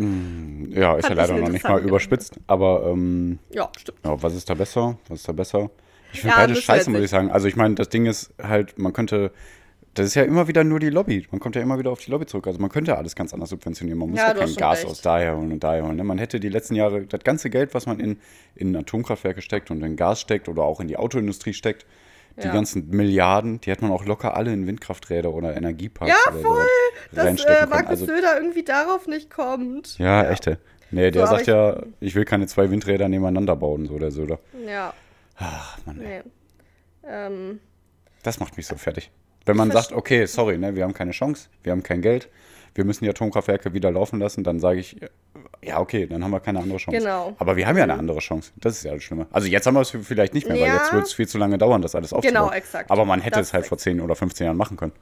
Ja, 0.70 0.98
ist 0.98 1.08
Fand 1.08 1.18
ja 1.18 1.26
leider 1.26 1.34
noch 1.34 1.50
nicht 1.50 1.64
mal 1.64 1.80
interessanten 1.80 1.88
überspitzt, 1.88 2.36
aber 2.46 2.84
ähm, 2.92 3.40
Ja, 3.50 3.72
stimmt. 3.76 3.98
Ja, 4.06 4.22
was 4.22 4.36
ist 4.36 4.48
da 4.48 4.54
besser? 4.54 5.00
Was 5.08 5.22
ist 5.22 5.28
da 5.28 5.32
besser? 5.32 5.72
Ich 6.14 6.22
finde 6.22 6.36
Ja, 6.36 6.48
wir 6.48 6.56
scheiße, 6.56 6.90
muss 6.90 7.02
ich 7.02 7.10
sagen. 7.10 7.32
Also 7.32 7.48
ich 7.48 7.56
meine, 7.56 7.76
das 7.76 7.90
Ding 7.90 8.06
ist 8.06 8.34
halt, 8.42 8.78
man 8.80 8.94
könnte, 8.94 9.32
das 9.94 10.08
ist 10.08 10.16
ja 10.16 10.24
immer 10.24 10.48
wieder 10.48 10.64
nur 10.64 10.80
die 10.80 10.90
Lobby. 10.90 11.28
Man 11.32 11.40
kommt 11.40 11.56
ja 11.56 11.62
immer 11.62 11.78
wieder 11.80 11.92
auf 11.92 12.00
die 12.00 12.12
Lobby 12.12 12.26
zurück. 12.26 12.48
Also 12.48 12.60
man 12.60 12.70
könnte 12.70 12.92
ja 12.92 12.98
alles 12.98 13.16
ganz 13.16 13.34
anders 13.34 13.50
subventionieren. 13.50 14.00
Man 14.00 14.10
muss 14.12 14.20
Ja, 14.20 14.30
ja, 14.30 14.34
kein 14.34 14.56
Gas 14.56 14.80
recht. 14.80 14.88
aus 14.92 15.02
daher 15.02 15.36
holen 15.38 15.52
und 15.52 15.64
daher 15.64 15.84
holen. 15.86 15.96
ne? 15.98 16.04
Man 16.04 16.18
hätte 16.18 16.40
die 16.40 16.50
letzten 16.50 16.76
Jahre 16.76 17.02
das 17.06 17.24
ganze 17.24 17.50
Geld, 17.50 17.74
was 17.74 17.86
man 17.86 18.00
in, 18.00 18.18
in 18.56 18.76
Atomkraftwerke 18.76 19.42
steckt 19.42 19.72
und 19.72 19.82
in 19.84 19.96
Gas 19.96 20.22
steckt 20.22 20.48
oder 20.50 20.64
auch 20.64 20.80
in 20.80 20.88
die 20.88 20.98
Autoindustrie 20.98 21.54
steckt, 21.54 21.86
die 22.38 22.48
Ja. 22.48 22.54
ganzen 22.54 22.90
Milliarden, 22.90 23.60
die 23.60 23.70
hätte 23.72 23.84
man 23.84 23.92
auch 23.92 24.06
locker 24.06 24.38
alle 24.38 24.54
in 24.54 24.66
Windkrafträder 24.66 25.34
oder 25.34 25.56
Energieparks 25.58 26.14
Ja, 26.14 26.32
oder 26.34 26.42
voll! 26.42 26.66
so 27.12 27.16
Dass 27.18 27.44
äh. 27.46 27.66
Markus 27.68 27.90
Also, 27.90 28.06
Söder 28.06 28.36
irgendwie 28.38 28.64
darauf 28.64 29.08
nicht 29.08 29.30
kommt. 29.30 29.98
ja, 29.98 30.30
echte. 30.30 30.58
Nee, 30.92 31.12
der 31.12 31.26
So, 31.28 31.36
sagt 31.36 31.48
ja, 31.48 31.82
ich 32.00 32.16
will 32.16 32.24
keine 32.26 32.48
zwei 32.48 32.70
Windräder 32.72 33.08
nebeneinander 33.10 33.56
bauen, 33.56 33.86
so 33.86 33.98
der 34.00 34.12
Söder. 34.12 34.40
Ja, 34.68 34.94
Ach, 35.38 35.78
Mann, 35.86 35.98
nee. 35.98 36.22
Ähm, 37.08 37.60
Das 38.24 38.40
macht 38.40 38.58
mich 38.58 38.68
so 38.68 38.76
fertig. 38.76 39.12
Wenn 39.46 39.58
man 39.58 39.72
sagt, 39.72 39.92
okay, 39.92 40.26
sorry, 40.28 40.58
ne, 40.58 40.76
wir 40.76 40.84
haben 40.84 40.94
keine 40.94 41.12
Chance, 41.12 41.50
wir 41.64 41.72
haben 41.72 41.82
kein 41.82 42.02
Geld, 42.02 42.30
wir 42.76 42.86
müssen 42.86 43.04
die 43.04 43.10
Atomkraftwerke 43.10 43.74
wieder 43.74 43.90
laufen 43.92 44.20
lassen, 44.20 44.44
dann 44.44 44.60
sage 44.60 44.80
ich, 44.80 44.98
ja, 45.64 45.80
okay, 45.80 46.06
dann 46.06 46.24
haben 46.24 46.32
wir 46.32 46.40
keine 46.40 46.60
andere 46.60 46.78
Chance. 46.78 47.00
Genau. 47.00 47.36
Aber 47.40 47.56
wir 47.56 47.68
haben 47.68 47.78
ja 47.78 47.84
eine 47.84 47.96
andere 47.96 48.20
Chance. 48.20 48.52
Das 48.58 48.78
ist 48.78 48.84
ja 48.84 48.94
das 48.94 49.04
Schlimme. 49.04 49.28
Also 49.32 49.48
jetzt 49.48 49.66
haben 49.66 49.74
wir 49.74 49.82
es 49.82 49.90
vielleicht 49.90 50.34
nicht 50.34 50.48
mehr, 50.48 50.56
weil 50.60 50.68
Ja. 50.68 50.76
jetzt 50.78 50.94
wird 50.94 51.06
es 51.06 51.14
viel 51.14 51.28
zu 51.28 51.38
lange 51.38 51.58
dauern, 51.58 51.82
das 51.82 51.96
alles 51.96 52.14
aufzubauen. 52.14 52.50
Genau, 52.50 52.52
exakt. 52.56 52.90
Aber 52.92 53.04
man 53.06 53.20
hätte 53.20 53.40
Das 53.40 53.48
es 53.48 53.54
halt 53.54 53.66
vor 53.68 53.78
10 53.78 54.00
oder 54.00 54.16
15 54.16 54.46
Jahren 54.46 54.58
machen 54.58 54.78
können. 54.78 54.94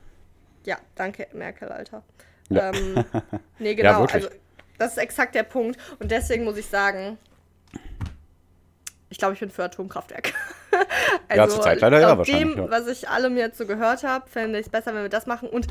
Ja, 0.66 0.78
danke, 0.96 1.28
Merkel, 1.34 1.70
Alter. 1.70 2.04
Ja. 2.50 2.72
Ähm, 2.74 3.04
nee, 3.60 3.76
genau. 3.76 4.02
wirklich. 4.02 4.26
also, 4.26 4.36
das 4.78 4.92
ist 4.94 4.98
exakt 4.98 5.36
der 5.36 5.44
Punkt. 5.44 5.78
Und 6.00 6.12
deswegen 6.12 6.44
muss 6.46 6.58
ich 6.58 6.66
sagen, 6.66 7.18
ich 9.10 9.18
glaube, 9.18 9.34
ich 9.34 9.40
bin 9.40 9.50
für 9.50 9.64
Atomkraftwerk. 9.64 10.34
also, 11.28 11.42
Ja, 11.42 11.48
zurzeit 11.50 11.82
leider 11.82 12.00
ja, 12.00 12.18
wahrscheinlich, 12.18 12.56
dem, 12.56 12.64
ja. 12.66 12.70
was 12.72 12.88
ich 12.88 13.10
allem 13.10 13.38
jetzt 13.38 13.58
so 13.58 13.66
gehört 13.66 14.04
habe, 14.04 14.30
fände 14.30 14.60
ich 14.60 14.66
es 14.68 14.72
besser, 14.72 14.94
wenn 14.94 15.02
wir 15.02 15.10
das 15.10 15.26
machen. 15.26 15.50
Und 15.50 15.68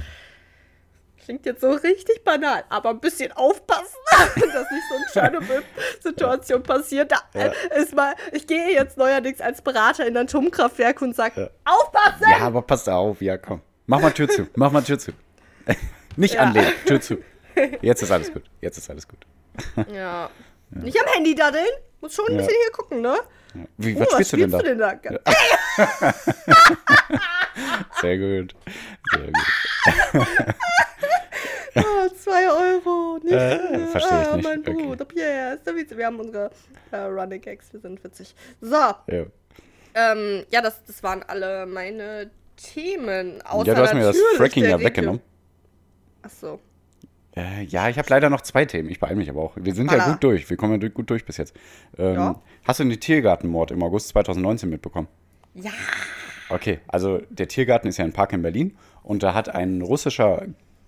klingt 1.24 1.44
jetzt 1.46 1.60
so 1.60 1.70
richtig 1.70 2.24
banal, 2.24 2.64
aber 2.70 2.90
ein 2.90 3.00
bisschen 3.00 3.32
aufpassen, 3.32 3.96
dass 4.34 4.70
nicht 4.70 4.84
so 4.88 4.94
eine 4.96 5.06
Tschernobyl-Situation 5.12 6.62
passiert. 6.62 7.12
Da 7.12 7.18
Ja. 7.34 7.52
äh, 7.70 7.82
ist 7.82 7.94
mal, 7.94 8.14
ich 8.32 8.46
gehe 8.46 8.70
jetzt 8.72 8.96
neuerdings 8.96 9.40
als 9.40 9.60
Berater 9.62 10.06
in 10.06 10.16
ein 10.16 10.24
Atomkraftwerk 10.26 11.02
und 11.02 11.14
sage, 11.14 11.40
Ja. 11.42 11.50
aufpassen! 11.72 12.24
Ja, 12.30 12.38
aber 12.46 12.62
passt 12.62 12.88
auf, 12.88 13.20
ja, 13.20 13.36
komm. 13.38 13.60
Mach 13.86 14.00
mal 14.00 14.10
Tür 14.10 14.28
zu, 14.28 14.46
mach 14.54 14.72
mal 14.72 14.82
Tür 14.82 14.98
zu. 14.98 15.12
nicht 16.16 16.34
Ja. 16.34 16.40
anlehnen, 16.42 16.72
Tür 16.86 17.00
zu. 17.00 17.18
Jetzt 17.82 18.02
ist 18.02 18.10
alles 18.10 18.32
gut, 18.32 18.44
jetzt 18.60 18.78
ist 18.78 18.88
alles 18.88 19.06
gut. 19.08 19.18
Ja. 19.92 20.30
Nicht 20.70 20.98
am 21.00 21.06
Handy 21.12 21.34
daddeln. 21.34 21.66
Muss 22.00 22.14
schon 22.14 22.26
ein 22.28 22.32
Ja. 22.32 22.38
bisschen 22.38 22.54
hier 22.62 22.72
gucken, 22.72 23.00
ne? 23.02 23.16
Ja. 23.54 23.60
Wie, 23.78 23.96
Oh, 23.96 24.00
was 24.00 24.12
spielst 24.12 24.32
du 24.32 24.36
denn 24.36 24.50
da? 24.50 24.58
du 24.58 24.64
denn 24.64 24.78
da? 24.78 24.94
Sehr 28.00 28.18
gut, 28.18 28.54
sehr 29.12 29.26
gut. 29.26 29.34
Ah, 31.74 32.08
zwei 32.20 32.48
Euro. 32.48 33.18
Nicht, 33.22 33.32
Äh, 33.34 33.86
versteh 33.86 34.08
ich 34.22 34.28
ah, 34.28 34.36
nicht. 34.36 34.44
Mein 34.44 34.60
Okay. 34.60 34.72
Bruder, 34.72 35.04
Pierre. 35.04 35.58
Witz. 35.64 35.96
Wir 35.96 36.06
haben 36.06 36.18
unsere 36.18 36.50
äh, 36.90 36.96
Running 36.96 37.40
Gags. 37.40 37.72
Wir 37.72 37.78
sind 37.80 38.02
witzig. 38.02 38.34
So. 38.60 38.74
Ja. 38.74 39.26
Ähm, 39.94 40.44
ja, 40.50 40.60
das, 40.60 40.82
das 40.84 41.02
waren 41.04 41.22
alle 41.24 41.66
meine 41.66 42.30
Themen. 42.56 43.40
Außer 43.42 43.68
Ja, 43.68 43.74
du 43.74 43.82
hast 43.82 43.94
mir 43.94 44.02
das 44.02 44.16
Fracking 44.36 44.64
ja 44.64 44.80
weggenommen. 44.80 45.20
Ach 46.22 46.30
so. 46.30 46.58
Äh, 47.38 47.64
ja, 47.64 47.88
ich 47.88 47.98
habe 47.98 48.08
leider 48.10 48.30
noch 48.30 48.40
zwei 48.40 48.64
Themen. 48.64 48.88
Ich 48.90 48.98
beeile 49.00 49.16
mich 49.16 49.30
aber 49.30 49.42
auch. 49.42 49.52
Wir 49.56 49.74
sind 49.74 49.90
ja 49.90 49.96
Baller. 49.98 50.12
gut 50.12 50.24
durch. 50.24 50.50
Wir 50.50 50.56
kommen 50.56 50.80
ja 50.80 50.88
gut 50.88 51.08
durch 51.10 51.24
bis 51.24 51.36
jetzt. 51.36 51.54
Ähm, 51.96 52.14
Ja. 52.14 52.42
Hast 52.64 52.80
du 52.80 52.84
den 52.84 52.98
Tiergartenmord 52.98 53.70
im 53.70 53.82
August 53.82 54.08
2019 54.08 54.68
mitbekommen? 54.68 55.08
Ja. 55.54 55.70
Okay, 56.50 56.80
also 56.88 57.20
der 57.30 57.48
Tiergarten 57.48 57.88
ist 57.88 57.98
ja 57.98 58.04
ein 58.04 58.12
Park 58.12 58.32
in 58.32 58.42
Berlin 58.42 58.76
und 59.02 59.22
da 59.22 59.34
hat 59.34 59.48
ein 59.54 59.82
russischer 59.82 60.42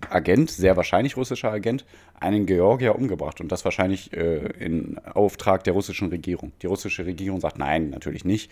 Agent, 0.09 0.49
sehr 0.49 0.77
wahrscheinlich 0.77 1.17
russischer 1.17 1.51
Agent, 1.51 1.85
einen 2.19 2.45
Georgier 2.45 2.95
umgebracht 2.95 3.41
und 3.41 3.51
das 3.51 3.65
wahrscheinlich 3.65 4.13
äh, 4.13 4.51
in 4.59 4.97
Auftrag 4.99 5.63
der 5.63 5.73
russischen 5.73 6.09
Regierung. 6.09 6.51
Die 6.61 6.67
russische 6.67 7.05
Regierung 7.05 7.39
sagt 7.39 7.57
nein, 7.57 7.89
natürlich 7.89 8.25
nicht. 8.25 8.51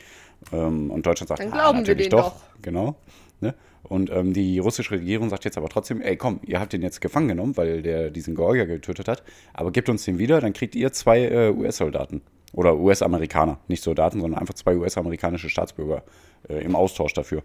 Ähm, 0.52 0.92
und 0.92 1.06
Deutschland 1.06 1.30
sagt, 1.30 1.40
Dann 1.40 1.50
ah, 1.54 1.56
glauben 1.56 1.78
wir 1.78 1.82
natürlich 1.82 2.10
denen 2.10 2.22
doch. 2.22 2.34
doch. 2.34 2.62
Genau. 2.62 2.96
Ne? 3.42 3.56
Und 3.84 4.12
ähm, 4.12 4.34
die 4.34 4.60
russische 4.60 4.92
Regierung 4.92 5.30
sagt 5.30 5.46
jetzt 5.46 5.58
aber 5.58 5.70
trotzdem, 5.70 6.02
ey 6.02 6.18
komm, 6.18 6.40
ihr 6.46 6.60
habt 6.60 6.74
den 6.74 6.82
jetzt 6.82 7.02
gefangen 7.02 7.30
genommen, 7.30 7.58
weil 7.58 7.82
der 7.82 8.10
diesen 8.10 8.36
Georgier 8.36 8.66
getötet 8.66 9.08
hat, 9.08 9.24
aber 9.54 9.72
gebt 9.72 9.90
uns 9.90 10.04
den 10.04 10.20
wieder, 10.20 10.42
dann 10.42 10.54
kriegt 10.54 10.76
ihr 10.76 10.92
zwei 10.92 11.22
äh, 11.22 11.50
US-Soldaten. 11.52 12.22
Oder 12.52 12.78
US-Amerikaner, 12.78 13.60
nicht 13.68 13.84
Soldaten, 13.84 14.22
sondern 14.22 14.40
einfach 14.40 14.56
zwei 14.56 14.76
US-amerikanische 14.76 15.50
Staatsbürger 15.50 16.04
äh, 16.50 16.64
im 16.64 16.76
Austausch 16.76 17.14
dafür. 17.14 17.44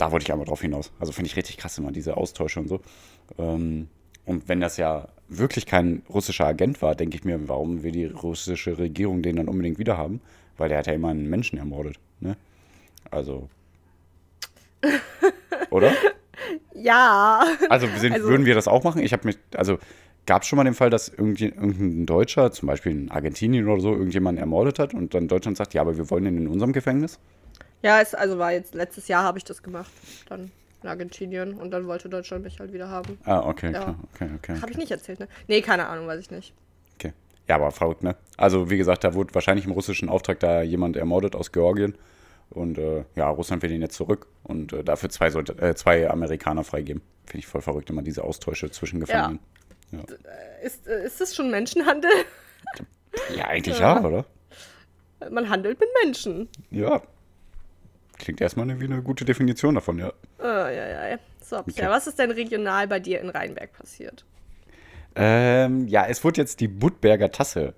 Da 0.00 0.10
wollte 0.12 0.24
ich 0.24 0.32
einmal 0.32 0.46
drauf 0.46 0.62
hinaus. 0.62 0.92
Also 0.98 1.12
finde 1.12 1.28
ich 1.28 1.36
richtig 1.36 1.58
krass 1.58 1.76
immer, 1.76 1.92
diese 1.92 2.16
Austausche 2.16 2.58
und 2.58 2.68
so. 2.68 2.80
Ähm, 3.38 3.88
und 4.24 4.48
wenn 4.48 4.58
das 4.60 4.78
ja 4.78 5.08
wirklich 5.28 5.66
kein 5.66 6.02
russischer 6.08 6.46
Agent 6.46 6.80
war, 6.80 6.94
denke 6.94 7.16
ich 7.16 7.24
mir, 7.24 7.48
warum 7.50 7.82
will 7.82 7.92
die 7.92 8.06
russische 8.06 8.78
Regierung 8.78 9.20
den 9.20 9.36
dann 9.36 9.48
unbedingt 9.48 9.78
wieder 9.78 9.98
haben? 9.98 10.22
Weil 10.56 10.70
der 10.70 10.78
hat 10.78 10.86
ja 10.86 10.94
immer 10.94 11.08
einen 11.08 11.28
Menschen 11.28 11.58
ermordet. 11.58 11.96
Ne? 12.20 12.36
Also. 13.10 13.50
Oder? 15.70 15.92
Ja. 16.74 17.44
Also, 17.68 17.86
sind, 17.98 18.14
Also- 18.14 18.28
würden 18.28 18.46
wir 18.46 18.54
das 18.54 18.68
auch 18.68 18.82
machen? 18.84 19.02
Ich 19.02 19.12
habe 19.12 19.26
mich, 19.26 19.36
also 19.54 19.78
gab 20.24 20.42
es 20.42 20.48
schon 20.48 20.56
mal 20.56 20.64
den 20.64 20.74
Fall, 20.74 20.88
dass 20.88 21.10
irgendein 21.10 22.06
Deutscher, 22.06 22.52
zum 22.52 22.68
Beispiel 22.68 22.92
in 22.92 23.10
Argentinien 23.10 23.68
oder 23.68 23.80
so, 23.82 23.92
irgendjemanden 23.92 24.40
ermordet 24.40 24.78
hat 24.78 24.94
und 24.94 25.12
dann 25.12 25.28
Deutschland 25.28 25.58
sagt, 25.58 25.74
ja, 25.74 25.82
aber 25.82 25.98
wir 25.98 26.08
wollen 26.08 26.24
ihn 26.24 26.38
in 26.38 26.48
unserem 26.48 26.72
Gefängnis? 26.72 27.18
Ja, 27.82 28.00
es, 28.00 28.14
also 28.14 28.38
war 28.38 28.52
jetzt 28.52 28.74
letztes 28.74 29.08
Jahr 29.08 29.22
habe 29.22 29.38
ich 29.38 29.44
das 29.44 29.62
gemacht. 29.62 29.90
Dann 30.28 30.50
in 30.82 30.88
Argentinien 30.88 31.54
und 31.54 31.70
dann 31.70 31.86
wollte 31.86 32.08
Deutschland 32.08 32.44
mich 32.44 32.58
halt 32.58 32.72
wieder 32.72 32.88
haben. 32.88 33.18
Ah, 33.24 33.40
okay, 33.40 33.66
Ja. 33.72 33.82
klar, 33.82 33.94
okay, 34.14 34.30
okay. 34.36 34.52
Habe 34.54 34.62
okay. 34.64 34.72
ich 34.72 34.78
nicht 34.78 34.90
erzählt, 34.90 35.20
ne? 35.20 35.28
Nee, 35.46 35.60
keine 35.60 35.86
Ahnung, 35.88 36.06
weiß 36.06 36.20
ich 36.20 36.30
nicht. 36.30 36.54
okay. 36.94 37.12
Ja, 37.48 37.56
aber 37.56 37.70
verrückt, 37.70 38.02
ne? 38.02 38.16
Also, 38.36 38.70
wie 38.70 38.78
gesagt, 38.78 39.04
da 39.04 39.14
wurde 39.14 39.34
wahrscheinlich 39.34 39.66
im 39.66 39.72
russischen 39.72 40.08
Auftrag 40.08 40.40
da 40.40 40.62
jemand 40.62 40.96
ermordet 40.96 41.34
aus 41.36 41.52
Georgien. 41.52 41.96
Und 42.48 42.78
äh, 42.78 43.04
ja, 43.14 43.28
Russland 43.28 43.62
will 43.62 43.70
ihn 43.70 43.80
jetzt 43.82 43.94
zurück 43.94 44.26
und 44.42 44.72
äh, 44.72 44.82
dafür 44.82 45.08
zwei, 45.10 45.30
Solda 45.30 45.52
äh, 45.62 45.74
zwei 45.76 46.08
Amerikaner 46.10 46.64
freigeben. 46.64 47.00
Finde 47.26 47.38
ich 47.38 47.46
voll 47.46 47.60
verrückt, 47.62 47.90
immer 47.90 48.02
diese 48.02 48.24
Austausche 48.24 48.70
zwischen 48.70 48.98
Gefangenen. 49.00 49.38
Ist, 50.62 50.86
äh, 50.88 51.04
ist 51.04 51.20
das 51.20 51.34
schon 51.34 51.50
Menschenhandel? 51.50 52.10
Ja, 53.36 53.44
eigentlich 53.46 53.78
ja, 53.78 54.00
oder? 54.04 54.24
Man 55.30 55.48
handelt 55.48 55.78
mit 55.78 55.88
Menschen. 56.02 56.48
Ja. 56.70 57.02
Klingt 58.20 58.40
erstmal 58.40 58.80
wie 58.80 58.84
eine 58.84 59.02
gute 59.02 59.24
Definition 59.24 59.74
davon, 59.74 59.98
ja. 59.98 60.12
Oh, 60.38 60.44
ja, 60.44 61.08
ja. 61.10 61.18
So, 61.42 61.58
Okay. 61.58 61.86
was 61.88 62.06
ist 62.06 62.18
denn 62.18 62.30
regional 62.30 62.86
bei 62.86 63.00
dir 63.00 63.20
in 63.20 63.30
Rheinberg 63.30 63.72
passiert? 63.72 64.24
Ähm, 65.16 65.88
ja, 65.88 66.06
es 66.06 66.22
wurde 66.22 66.40
jetzt 66.42 66.60
die 66.60 66.68
Budberger 66.68 67.32
Tasse 67.32 67.74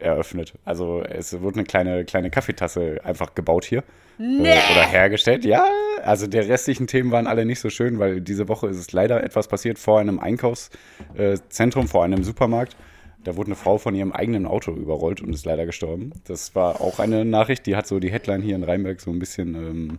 eröffnet. 0.00 0.54
Also 0.64 1.02
es 1.02 1.38
wurde 1.40 1.56
eine 1.56 1.64
kleine, 1.64 2.04
kleine 2.06 2.30
Kaffeetasse 2.30 3.00
einfach 3.04 3.34
gebaut 3.34 3.64
hier. 3.64 3.84
Nee. 4.18 4.48
Äh, 4.48 4.72
oder 4.72 4.86
hergestellt. 4.86 5.44
Ja, 5.44 5.66
also 6.02 6.26
der 6.26 6.48
restlichen 6.48 6.86
Themen 6.86 7.10
waren 7.12 7.26
alle 7.26 7.44
nicht 7.44 7.60
so 7.60 7.68
schön, 7.68 7.98
weil 7.98 8.20
diese 8.22 8.48
Woche 8.48 8.68
ist 8.68 8.78
es 8.78 8.92
leider 8.92 9.22
etwas 9.22 9.46
passiert 9.46 9.78
vor 9.78 10.00
einem 10.00 10.18
Einkaufszentrum, 10.18 11.86
vor 11.88 12.04
einem 12.04 12.24
Supermarkt. 12.24 12.76
Da 13.24 13.36
wurde 13.36 13.48
eine 13.48 13.56
Frau 13.56 13.78
von 13.78 13.94
ihrem 13.94 14.12
eigenen 14.12 14.46
Auto 14.46 14.72
überrollt 14.72 15.20
und 15.20 15.32
ist 15.32 15.44
leider 15.44 15.66
gestorben. 15.66 16.12
Das 16.24 16.54
war 16.54 16.80
auch 16.80 16.98
eine 16.98 17.24
Nachricht, 17.24 17.66
die 17.66 17.76
hat 17.76 17.86
so 17.86 18.00
die 18.00 18.10
Headline 18.10 18.42
hier 18.42 18.56
in 18.56 18.64
Rheinberg 18.64 19.00
so 19.00 19.10
ein 19.10 19.18
bisschen 19.18 19.54
ähm, 19.54 19.98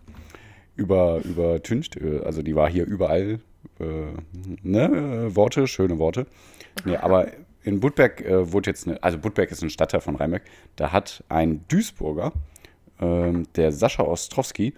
über, 0.75 1.21
übertüncht. 1.23 1.97
Äh, 1.97 2.21
Also 2.23 2.41
die 2.41 2.55
war 2.55 2.69
hier 2.69 2.85
überall. 2.85 3.39
Äh, 3.79 3.85
ne? 4.61 5.27
Äh, 5.29 5.35
Worte, 5.35 5.67
schöne 5.67 5.99
Worte. 5.99 6.27
Nee, 6.85 6.97
aber 6.97 7.27
in 7.63 7.79
Budberg 7.79 8.21
äh, 8.21 8.51
wurde 8.51 8.69
jetzt 8.69 8.87
eine, 8.87 9.01
also 9.01 9.17
Budberg 9.17 9.51
ist 9.51 9.63
ein 9.63 9.69
Stadtteil 9.69 10.01
von 10.01 10.15
Rheinberg, 10.15 10.43
da 10.75 10.91
hat 10.91 11.23
ein 11.29 11.63
Duisburger, 11.69 12.33
ähm, 12.99 13.45
der 13.55 13.71
Sascha 13.71 14.03
Ostrowski, 14.03 14.73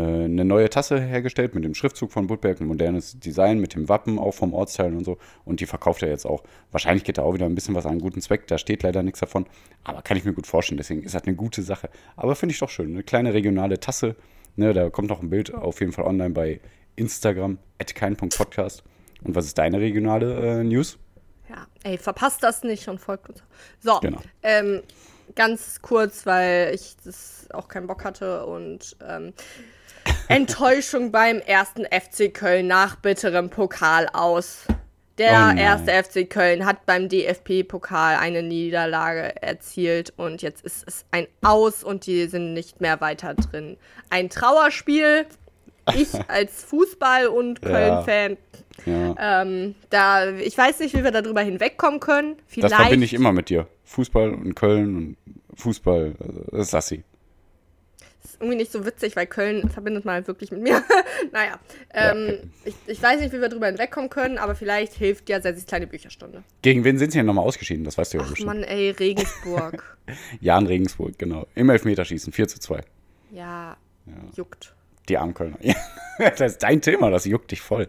eine 0.00 0.44
neue 0.44 0.70
Tasse 0.70 1.00
hergestellt 1.00 1.54
mit 1.54 1.64
dem 1.64 1.74
Schriftzug 1.74 2.12
von 2.12 2.26
Budberg, 2.26 2.60
ein 2.60 2.66
modernes 2.66 3.18
Design 3.18 3.58
mit 3.58 3.74
dem 3.74 3.88
Wappen 3.90 4.18
auch 4.18 4.32
vom 4.32 4.54
Ortsteil 4.54 4.94
und 4.94 5.04
so. 5.04 5.18
Und 5.44 5.60
die 5.60 5.66
verkauft 5.66 6.02
er 6.02 6.08
jetzt 6.08 6.24
auch. 6.24 6.42
Wahrscheinlich 6.70 7.04
geht 7.04 7.18
da 7.18 7.22
auch 7.22 7.34
wieder 7.34 7.44
ein 7.46 7.54
bisschen 7.54 7.74
was 7.74 7.84
an 7.84 7.92
einen 7.92 8.00
guten 8.00 8.20
Zweck. 8.22 8.46
Da 8.46 8.56
steht 8.56 8.82
leider 8.82 9.02
nichts 9.02 9.20
davon. 9.20 9.46
Aber 9.84 10.00
kann 10.00 10.16
ich 10.16 10.24
mir 10.24 10.32
gut 10.32 10.46
vorstellen. 10.46 10.78
Deswegen 10.78 11.02
ist 11.02 11.14
das 11.14 11.24
eine 11.24 11.36
gute 11.36 11.62
Sache. 11.62 11.90
Aber 12.16 12.34
finde 12.36 12.54
ich 12.54 12.58
doch 12.58 12.70
schön. 12.70 12.92
Eine 12.92 13.02
kleine 13.02 13.34
regionale 13.34 13.80
Tasse. 13.80 14.16
Ne, 14.56 14.72
da 14.72 14.88
kommt 14.90 15.08
noch 15.08 15.22
ein 15.22 15.30
Bild 15.30 15.52
auf 15.54 15.80
jeden 15.80 15.92
Fall 15.92 16.04
online 16.06 16.30
bei 16.30 16.60
Instagram, 16.96 17.58
kein.podcast. 17.94 18.82
Und 19.24 19.34
was 19.34 19.46
ist 19.46 19.58
deine 19.58 19.78
regionale 19.80 20.60
äh, 20.60 20.64
News? 20.64 20.98
Ja, 21.48 21.66
ey, 21.84 21.98
verpasst 21.98 22.42
das 22.42 22.62
nicht 22.62 22.88
und 22.88 22.98
folgt 22.98 23.28
uns. 23.28 23.42
So, 23.80 23.98
Genau. 24.00 24.20
ähm, 24.42 24.82
ganz 25.34 25.80
kurz, 25.82 26.26
weil 26.26 26.74
ich 26.74 26.96
das 27.04 27.46
auch 27.52 27.68
keinen 27.68 27.86
Bock 27.86 28.04
hatte 28.04 28.46
und 28.46 28.96
ähm, 29.06 29.32
Enttäuschung 30.34 31.12
beim 31.12 31.38
ersten 31.38 31.84
FC 31.84 32.32
Köln 32.32 32.66
nach 32.66 32.96
bitterem 32.96 33.50
Pokal 33.50 34.08
aus. 34.12 34.66
Der 35.18 35.52
Oh 35.54 35.58
erste 35.58 35.92
FC 35.92 36.28
Köln 36.28 36.64
hat 36.64 36.86
beim 36.86 37.08
DFB-Pokal 37.08 38.16
eine 38.16 38.42
Niederlage 38.42 39.42
erzielt 39.42 40.12
und 40.16 40.40
jetzt 40.40 40.64
ist 40.64 40.84
es 40.86 41.04
ein 41.10 41.26
Aus 41.42 41.84
und 41.84 42.06
die 42.06 42.26
sind 42.26 42.54
nicht 42.54 42.80
mehr 42.80 43.00
weiter 43.02 43.34
drin. 43.34 43.76
Ein 44.08 44.30
Trauerspiel. 44.30 45.26
Ich 45.94 46.08
als 46.28 46.64
Fußball- 46.64 47.26
und. 47.26 47.60
Köln-Fan 47.60 48.38
Ja. 48.86 49.42
ähm, 49.42 49.74
da, 49.90 50.30
ich 50.30 50.56
weiß 50.56 50.78
nicht, 50.80 50.96
wie 50.96 51.04
wir 51.04 51.10
darüber 51.10 51.42
hinwegkommen 51.42 52.00
können. 52.00 52.36
Vielleicht. 52.46 52.72
Das 52.72 52.80
verbinde 52.80 53.04
ich 53.04 53.12
immer 53.12 53.32
mit 53.32 53.50
dir. 53.50 53.66
Fußball 53.84 54.30
und 54.30 54.54
Köln 54.54 54.96
und 54.96 55.16
Fußball, 55.56 56.14
das 56.50 56.60
ist 56.62 56.70
Sassi. 56.70 57.04
Ist 58.24 58.36
irgendwie 58.40 58.56
nicht 58.56 58.70
so 58.70 58.86
witzig, 58.86 59.16
weil 59.16 59.26
Köln 59.26 59.68
verbindet 59.68 60.04
man 60.04 60.14
halt 60.14 60.28
wirklich 60.28 60.52
mit 60.52 60.62
mir. 60.62 60.82
naja, 61.32 61.58
ähm, 61.92 62.24
okay. 62.28 62.40
ich, 62.64 62.74
ich 62.86 63.02
weiß 63.02 63.20
nicht, 63.20 63.32
wie 63.32 63.40
wir 63.40 63.48
darüber 63.48 63.66
hinwegkommen 63.66 64.10
können, 64.10 64.38
aber 64.38 64.54
vielleicht 64.54 64.92
hilft 64.94 65.28
ja 65.28 65.40
Sessis 65.40 65.66
kleine 65.66 65.88
Bücherstunde. 65.88 66.44
Gegen 66.62 66.84
wen 66.84 66.98
sind 66.98 67.10
sie 67.10 67.18
denn 67.18 67.26
nochmal 67.26 67.44
ausgeschieden? 67.44 67.84
Das 67.84 67.98
weißt 67.98 68.12
du 68.14 68.18
ja 68.18 68.24
Ach 68.24 68.30
bestimmt. 68.30 68.46
Mann, 68.46 68.62
ey, 68.62 68.90
Regensburg. 68.90 69.96
Jan 70.40 70.66
Regensburg, 70.66 71.18
genau. 71.18 71.46
Im 71.54 71.68
Elfmeterschießen, 71.70 72.32
4 72.32 72.48
zu 72.48 72.60
2. 72.60 72.82
ja, 73.32 73.76
juckt. 74.36 74.74
Die 75.08 75.18
armen 75.18 75.34
Kölner. 75.34 75.58
Ja, 76.18 76.30
das 76.30 76.52
ist 76.52 76.62
dein 76.62 76.80
Thema, 76.80 77.10
das 77.10 77.24
juckt 77.24 77.50
dich 77.50 77.62
voll. 77.62 77.88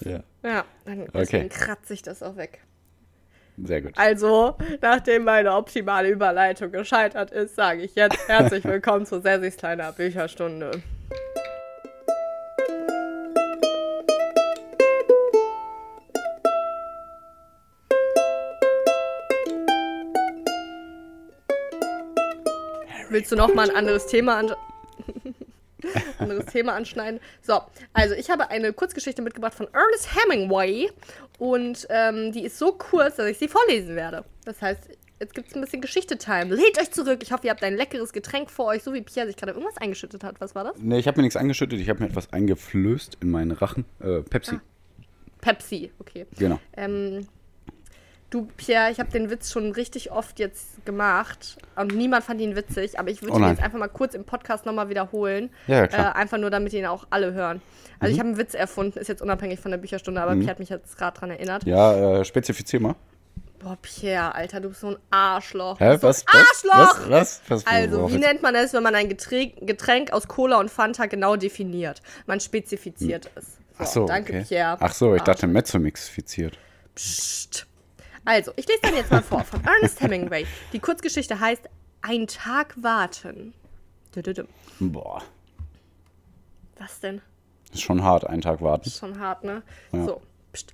Ja, 0.00 0.22
Ja, 0.42 0.64
dann 0.86 1.06
deswegen 1.14 1.50
kratze 1.50 1.92
ich 1.92 2.02
das 2.02 2.22
auch 2.22 2.36
weg. 2.36 2.60
Sehr 3.56 3.82
gut. 3.82 3.92
Also, 3.96 4.56
nachdem 4.80 5.24
meine 5.24 5.54
optimale 5.54 6.10
Überleitung 6.10 6.72
gescheitert 6.72 7.30
ist, 7.30 7.56
sage 7.56 7.82
ich 7.82 7.94
jetzt 7.94 8.28
herzlich 8.28 8.64
willkommen 8.64 9.06
zu 9.06 9.20
Sessis 9.20 9.56
kleiner 9.56 9.92
Bücherstunde. 9.92 10.82
Willst 23.10 23.30
du 23.30 23.36
noch 23.36 23.54
mal 23.54 23.70
ein 23.70 23.76
anderes 23.76 24.06
Thema 24.08 24.38
an 24.38 24.50
anderes 26.18 26.46
Thema 26.46 26.74
anschneiden? 26.74 27.20
So, 27.42 27.60
also 27.92 28.14
ich 28.14 28.30
habe 28.30 28.50
eine 28.50 28.72
Kurzgeschichte 28.72 29.22
mitgebracht 29.22 29.54
von 29.54 29.68
Ernest 29.72 30.10
Hemingway 30.14 30.90
und 31.38 31.86
ähm, 31.90 32.32
die 32.32 32.44
ist 32.44 32.58
so 32.58 32.72
kurz, 32.72 33.16
dass 33.16 33.26
ich 33.26 33.38
sie 33.38 33.48
vorlesen 33.48 33.96
werde. 33.96 34.24
Das 34.44 34.60
heißt, 34.62 34.88
jetzt 35.20 35.34
gibt 35.34 35.48
es 35.48 35.54
ein 35.54 35.60
bisschen 35.60 35.80
Geschichte-Time. 35.80 36.54
Lehnt 36.54 36.78
euch 36.80 36.90
zurück. 36.90 37.20
Ich 37.22 37.32
hoffe, 37.32 37.46
ihr 37.46 37.50
habt 37.50 37.62
ein 37.62 37.76
leckeres 37.76 38.12
Getränk 38.12 38.50
vor 38.50 38.66
euch, 38.66 38.82
so 38.82 38.92
wie 38.92 39.02
Pierre 39.02 39.26
sich 39.26 39.36
gerade 39.36 39.52
irgendwas 39.52 39.76
eingeschüttet 39.78 40.24
hat. 40.24 40.40
Was 40.40 40.54
war 40.54 40.64
das? 40.64 40.76
Nee, 40.78 40.98
ich 40.98 41.06
habe 41.06 41.18
mir 41.18 41.22
nichts 41.22 41.36
angeschüttet, 41.36 41.80
ich 41.80 41.88
habe 41.88 42.02
mir 42.02 42.08
etwas 42.08 42.32
eingeflößt 42.32 43.18
in 43.20 43.30
meinen 43.30 43.52
Rachen. 43.52 43.84
Äh, 44.00 44.20
Pepsi, 44.22 44.60
Pepsi, 45.40 45.92
okay. 45.98 46.26
genau. 46.38 46.58
Ähm, 46.76 47.26
du, 48.34 48.48
Pierre, 48.56 48.90
ich 48.90 48.98
habe 48.98 49.10
den 49.10 49.30
Witz 49.30 49.52
schon 49.52 49.72
richtig 49.72 50.10
oft 50.10 50.38
jetzt 50.38 50.84
gemacht 50.84 51.56
und 51.76 51.94
niemand 51.94 52.24
fand 52.24 52.40
ihn 52.40 52.56
witzig, 52.56 52.98
aber 52.98 53.10
ich 53.10 53.22
würde 53.22 53.34
Oh 53.34 53.38
ihn 53.38 53.48
jetzt 53.48 53.62
einfach 53.62 53.78
mal 53.78 53.88
kurz 53.88 54.14
im 54.14 54.24
Podcast 54.24 54.66
nochmal 54.66 54.88
wiederholen. 54.88 55.50
Ja, 55.66 55.76
ja, 55.76 55.86
klar. 55.86 56.10
Mhm. 56.10 56.16
Äh, 56.16 56.20
einfach 56.20 56.38
nur, 56.38 56.50
damit 56.50 56.72
ihn 56.72 56.86
auch 56.86 57.06
alle 57.10 57.32
hören. 57.32 57.62
Also 58.00 58.12
ich 58.12 58.18
habe 58.18 58.28
einen 58.30 58.38
Witz 58.38 58.54
erfunden, 58.54 58.98
ist 58.98 59.08
jetzt 59.08 59.22
unabhängig 59.22 59.60
von 59.60 59.70
der 59.70 59.78
Bücherstunde, 59.78 60.20
aber 60.20 60.34
Pierre 60.34 60.50
hat 60.50 60.58
mich 60.58 60.68
jetzt 60.68 60.98
gerade 60.98 61.18
dran 61.18 61.30
erinnert. 61.30 61.64
Ja, 61.64 62.20
äh, 62.20 62.24
spezifizier 62.24 62.80
mal. 62.80 62.96
Boah, 63.60 63.78
Pierre, 63.80 64.34
Alter, 64.34 64.60
du 64.60 64.68
bist 64.68 64.82
so 64.82 64.88
ein 64.88 64.96
Arschloch. 65.10 65.80
Hä, 65.80 65.96
was? 66.00 66.20
so? 66.20 66.26
Arschloch! 66.38 67.08
Was? 67.08 67.40
Was? 67.48 67.64
was 67.64 67.66
Also, 67.66 68.10
wie 68.10 68.18
nennt 68.18 68.42
man 68.42 68.54
es, 68.56 68.74
wenn 68.74 68.82
man 68.82 68.94
ein 68.94 69.08
Getränk, 69.08 69.66
Getränk 69.66 70.12
aus 70.12 70.28
Cola 70.28 70.58
und 70.60 70.70
Fanta 70.70 71.06
genau 71.06 71.36
definiert? 71.36 72.02
Man 72.26 72.40
spezifiziert 72.40 73.30
es. 73.36 73.56
Ach 73.78 73.86
so, 73.86 74.06
danke, 74.06 74.34
okay. 74.34 74.44
Pierre. 74.46 74.76
Ach 74.80 74.92
so, 74.92 75.14
ich 75.14 75.22
Ah, 75.22 75.24
dachte 75.24 75.46
Mezzomix-fiziert. 75.46 76.58
Psst. 76.94 77.66
Also, 78.24 78.52
ich 78.56 78.66
lese 78.66 78.80
dann 78.82 78.94
jetzt 78.94 79.10
mal 79.10 79.22
vor 79.22 79.44
von 79.44 79.62
Ernest 79.64 80.00
Hemingway. 80.00 80.46
Die 80.72 80.78
Kurzgeschichte 80.78 81.38
heißt 81.38 81.68
Ein 82.02 82.26
Tag 82.26 82.74
warten. 82.82 83.52
Boah, 84.78 85.22
Was 86.78 87.00
denn? 87.00 87.20
ist 87.72 87.82
schon 87.82 88.02
hart, 88.04 88.24
einen 88.26 88.40
Tag 88.42 88.62
warten. 88.62 88.86
Ist 88.86 88.98
schon 88.98 89.18
hart, 89.18 89.42
ne? 89.42 89.62
Ja. 89.92 90.04
So. 90.04 90.22
Psst. 90.52 90.72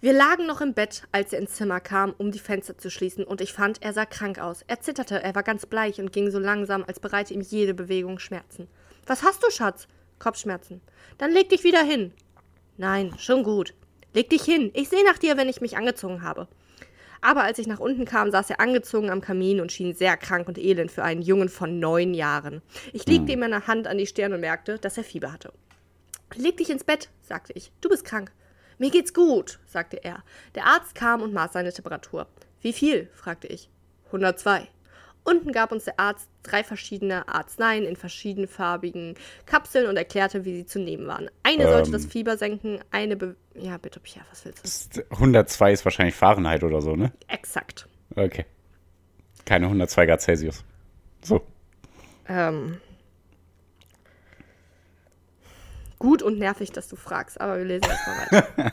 Wir 0.00 0.14
lagen 0.14 0.46
noch 0.46 0.62
im 0.62 0.72
Bett, 0.72 1.02
als 1.12 1.34
er 1.34 1.40
ins 1.40 1.52
Zimmer 1.52 1.78
kam, 1.80 2.14
um 2.16 2.32
die 2.32 2.38
Fenster 2.38 2.78
zu 2.78 2.90
schließen, 2.90 3.24
und 3.24 3.42
ich 3.42 3.52
fand, 3.52 3.82
er 3.82 3.92
sah 3.92 4.06
krank 4.06 4.38
aus. 4.38 4.62
Er 4.66 4.80
zitterte, 4.80 5.22
er 5.22 5.34
war 5.34 5.42
ganz 5.42 5.66
bleich 5.66 6.00
und 6.00 6.12
ging 6.12 6.30
so 6.30 6.38
langsam, 6.38 6.82
als 6.88 6.98
bereite 7.00 7.34
ihm 7.34 7.42
jede 7.42 7.74
Bewegung 7.74 8.18
Schmerzen. 8.18 8.66
Was 9.06 9.22
hast 9.22 9.42
du, 9.42 9.50
Schatz? 9.50 9.86
Kopfschmerzen. 10.18 10.80
Dann 11.18 11.32
leg 11.32 11.50
dich 11.50 11.64
wieder 11.64 11.82
hin. 11.82 12.14
Nein, 12.78 13.12
schon 13.18 13.42
gut. 13.44 13.74
Leg 14.12 14.30
dich 14.30 14.42
hin. 14.42 14.70
Ich 14.74 14.88
sehe 14.88 15.04
nach 15.04 15.18
dir, 15.18 15.36
wenn 15.36 15.48
ich 15.48 15.60
mich 15.60 15.76
angezogen 15.76 16.22
habe. 16.22 16.48
Aber 17.20 17.42
als 17.42 17.58
ich 17.58 17.66
nach 17.66 17.80
unten 17.80 18.06
kam, 18.06 18.30
saß 18.30 18.50
er 18.50 18.60
angezogen 18.60 19.10
am 19.10 19.20
Kamin 19.20 19.60
und 19.60 19.72
schien 19.72 19.94
sehr 19.94 20.16
krank 20.16 20.48
und 20.48 20.58
elend 20.58 20.90
für 20.90 21.04
einen 21.04 21.22
Jungen 21.22 21.48
von 21.48 21.78
neun 21.78 22.14
Jahren. 22.14 22.62
Ich 22.92 23.06
legte 23.06 23.32
ihm 23.32 23.40
meine 23.40 23.66
Hand 23.66 23.86
an 23.86 23.98
die 23.98 24.06
Stirn 24.06 24.32
und 24.32 24.40
merkte, 24.40 24.78
dass 24.78 24.96
er 24.96 25.04
Fieber 25.04 25.32
hatte. 25.32 25.52
Leg 26.34 26.56
dich 26.56 26.70
ins 26.70 26.84
Bett, 26.84 27.10
sagte 27.20 27.52
ich. 27.54 27.72
Du 27.80 27.88
bist 27.88 28.04
krank. 28.04 28.32
Mir 28.78 28.90
geht's 28.90 29.12
gut, 29.12 29.58
sagte 29.66 30.02
er. 30.02 30.24
Der 30.54 30.64
Arzt 30.64 30.94
kam 30.94 31.20
und 31.20 31.34
maß 31.34 31.52
seine 31.52 31.72
Temperatur. 31.72 32.26
Wie 32.62 32.72
viel? 32.72 33.10
fragte 33.14 33.46
ich. 33.46 33.68
102. 34.06 34.68
Unten 35.24 35.52
gab 35.52 35.70
uns 35.72 35.84
der 35.84 35.98
Arzt 36.00 36.28
drei 36.42 36.64
verschiedene 36.64 37.28
Arzneien 37.28 37.84
in 37.84 37.96
verschiedenfarbigen 37.96 39.14
Kapseln 39.46 39.88
und 39.88 39.96
erklärte, 39.96 40.44
wie 40.44 40.54
sie 40.56 40.66
zu 40.66 40.78
nehmen 40.78 41.06
waren. 41.06 41.30
Eine 41.42 41.68
sollte 41.68 41.90
das 41.90 42.06
Fieber 42.06 42.36
senken, 42.36 42.80
eine 42.90 43.16
Be 43.16 43.36
Ja, 43.54 43.76
bitte, 43.76 44.00
Pierre, 44.00 44.24
was 44.30 44.44
willst 44.44 44.96
du? 44.96 45.02
102 45.10 45.72
ist 45.72 45.84
wahrscheinlich 45.84 46.14
Fahrenheit 46.14 46.64
oder 46.64 46.80
so, 46.80 46.96
ne? 46.96 47.12
Exakt. 47.28 47.86
Okay. 48.16 48.46
Keine 49.44 49.66
102 49.66 50.06
Grad 50.06 50.20
Celsius. 50.22 50.64
So. 51.22 51.42
Ähm, 52.28 52.80
gut 56.00 56.22
und 56.22 56.38
nervig, 56.38 56.72
dass 56.72 56.88
du 56.88 56.96
fragst, 56.96 57.40
aber 57.40 57.58
wir 57.58 57.64
lesen 57.64 57.88
erstmal 57.88 58.16
weiter. 58.16 58.72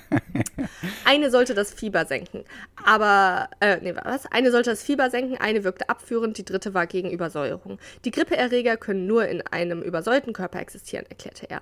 eine 1.06 1.30
sollte 1.30 1.54
das 1.54 1.72
Fieber 1.72 2.06
senken, 2.06 2.44
aber, 2.84 3.50
äh, 3.60 3.78
nee, 3.82 3.94
was? 3.96 4.26
Eine 4.32 4.50
sollte 4.50 4.72
das 4.72 4.82
Fieber 4.82 5.12
senken, 5.12 5.38
eine 5.38 5.64
wirkte 5.64 5.90
abführend, 5.90 6.40
die 6.40 6.46
dritte 6.46 6.74
war 6.74 6.88
gegen 6.88 7.12
Übersäuerung. 7.12 7.78
Die 8.06 8.12
Grippeerreger 8.12 8.78
können 8.78 9.06
nur 9.06 9.28
in 9.28 9.46
einem 9.46 9.84
übersäuerten 9.84 10.34
Körper 10.34 10.60
existieren, 10.60 11.06
erklärte 11.08 11.48
er. 11.50 11.62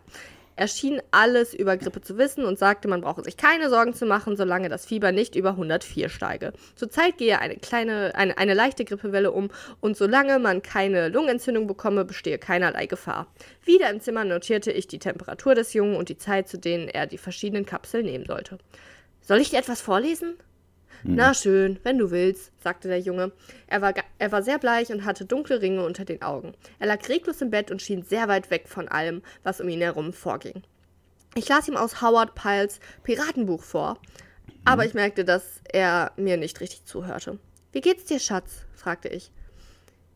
Er 0.57 0.69
schien 0.69 1.01
alles 1.11 1.53
über 1.53 1.75
Grippe 1.75 2.01
zu 2.01 2.17
wissen 2.17 2.45
und 2.45 2.57
sagte, 2.57 2.87
man 2.87 3.01
brauche 3.01 3.23
sich 3.23 3.35
keine 3.35 3.69
Sorgen 3.69 3.93
zu 3.93 4.05
machen, 4.05 4.37
solange 4.37 4.69
das 4.69 4.85
Fieber 4.85 5.11
nicht 5.11 5.35
über 5.35 5.49
104 5.51 6.07
steige. 6.07 6.53
Zurzeit 6.75 7.17
gehe 7.17 7.39
eine 7.39 7.57
kleine, 7.57 8.15
eine, 8.15 8.37
eine 8.37 8.53
leichte 8.53 8.85
Grippewelle 8.85 9.31
um 9.31 9.49
und 9.81 9.97
solange 9.97 10.39
man 10.39 10.61
keine 10.61 11.09
Lungenentzündung 11.09 11.67
bekomme, 11.67 12.05
bestehe 12.05 12.37
keinerlei 12.37 12.85
Gefahr. 12.85 13.27
Wieder 13.65 13.89
im 13.89 13.99
Zimmer 13.99 14.23
notierte 14.23 14.71
ich 14.71 14.87
die 14.87 14.99
Temperatur 14.99 15.55
des 15.55 15.73
Jungen 15.73 15.97
und 15.97 16.07
die 16.07 16.17
Zeit, 16.17 16.47
zu 16.47 16.57
denen 16.57 16.87
er 16.87 17.05
die 17.05 17.17
verschiedenen 17.17 17.65
Kapseln 17.65 18.05
nehmen 18.05 18.25
sollte. 18.25 18.57
Soll 19.21 19.39
ich 19.39 19.49
dir 19.49 19.59
etwas 19.59 19.81
vorlesen? 19.81 20.35
Na 21.07 21.35
schön, 21.35 21.79
wenn 21.83 21.99
du 21.99 22.09
willst, 22.09 22.51
sagte 22.63 22.87
der 22.87 22.99
Junge. 22.99 23.31
Er 23.67 23.81
war, 23.81 23.93
er 24.17 24.31
war 24.31 24.41
sehr 24.41 24.57
bleich 24.57 24.91
und 24.91 25.05
hatte 25.05 25.23
dunkle 25.23 25.61
Ringe 25.61 25.85
unter 25.85 26.03
den 26.03 26.23
Augen. 26.23 26.55
Er 26.79 26.87
lag 26.87 27.07
reglos 27.07 27.41
im 27.41 27.51
Bett 27.51 27.69
und 27.69 27.79
schien 27.79 28.01
sehr 28.01 28.27
weit 28.27 28.49
weg 28.49 28.67
von 28.67 28.87
allem, 28.87 29.21
was 29.43 29.61
um 29.61 29.69
ihn 29.69 29.81
herum 29.81 30.13
vorging. 30.13 30.63
Ich 31.35 31.47
las 31.47 31.67
ihm 31.67 31.77
aus 31.77 32.01
Howard 32.01 32.33
Piles 32.33 32.79
Piratenbuch 33.03 33.61
vor, 33.61 33.99
aber 34.63 34.83
ich 34.83 34.95
merkte, 34.95 35.23
dass 35.23 35.61
er 35.71 36.11
mir 36.17 36.37
nicht 36.37 36.59
richtig 36.59 36.85
zuhörte. 36.85 37.37
Wie 37.71 37.81
geht's 37.81 38.05
dir, 38.05 38.19
Schatz? 38.19 38.65
fragte 38.73 39.09
ich. 39.09 39.31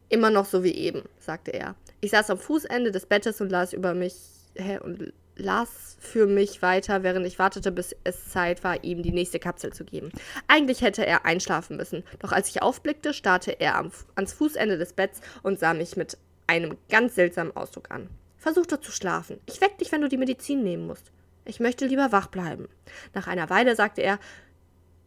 Immer 0.10 0.32
noch 0.32 0.46
so 0.46 0.64
wie 0.64 0.74
eben, 0.74 1.04
sagte 1.20 1.52
er. 1.52 1.76
Ich 2.02 2.12
saß 2.12 2.32
am 2.32 2.40
Fußende 2.40 2.92
des 2.92 3.06
Bettes 3.06 3.42
und 3.42 3.52
las 3.52 3.74
über 3.74 3.94
mich 3.94 4.16
hä, 4.56 4.80
und 4.80 5.14
las 5.40 5.98
für 6.00 6.28
mich 6.28 6.62
weiter, 6.62 7.04
während 7.04 7.26
ich 7.26 7.40
wartete, 7.40 7.72
bis 7.72 7.96
es 8.04 8.30
Zeit 8.30 8.64
war, 8.64 8.84
ihm 8.84 9.04
die 9.04 9.12
nächste 9.12 9.40
Kapsel 9.40 9.74
zu 9.74 9.84
geben. 9.84 10.12
Eigentlich 10.48 10.82
hätte 10.82 11.06
er 11.06 11.26
einschlafen 11.26 11.78
müssen, 11.78 12.04
doch 12.20 12.32
als 12.32 12.50
ich 12.50 12.62
aufblickte, 12.62 13.14
starrte 13.14 13.60
er 13.60 13.76
am, 13.76 13.92
ans 14.16 14.34
Fußende 14.34 14.78
des 14.78 14.94
Betts 14.94 15.22
und 15.44 15.60
sah 15.60 15.74
mich 15.74 15.98
mit 15.98 16.18
einem 16.48 16.78
ganz 16.90 17.16
seltsamen 17.16 17.56
Ausdruck 17.56 17.92
an. 17.92 18.10
Versuch 18.38 18.66
doch 18.66 18.80
zu 18.80 18.92
schlafen. 18.92 19.40
Ich 19.46 19.60
weck 19.62 19.78
dich, 19.78 19.92
wenn 19.92 20.02
du 20.02 20.08
die 20.08 20.18
Medizin 20.18 20.64
nehmen 20.64 20.88
musst. 20.88 21.12
Ich 21.46 21.60
möchte 21.60 21.86
lieber 21.86 22.12
wach 22.12 22.28
bleiben. 22.28 22.70
Nach 23.14 23.28
einer 23.28 23.50
Weile 23.50 23.76
sagte 23.76 24.02
er, 24.02 24.20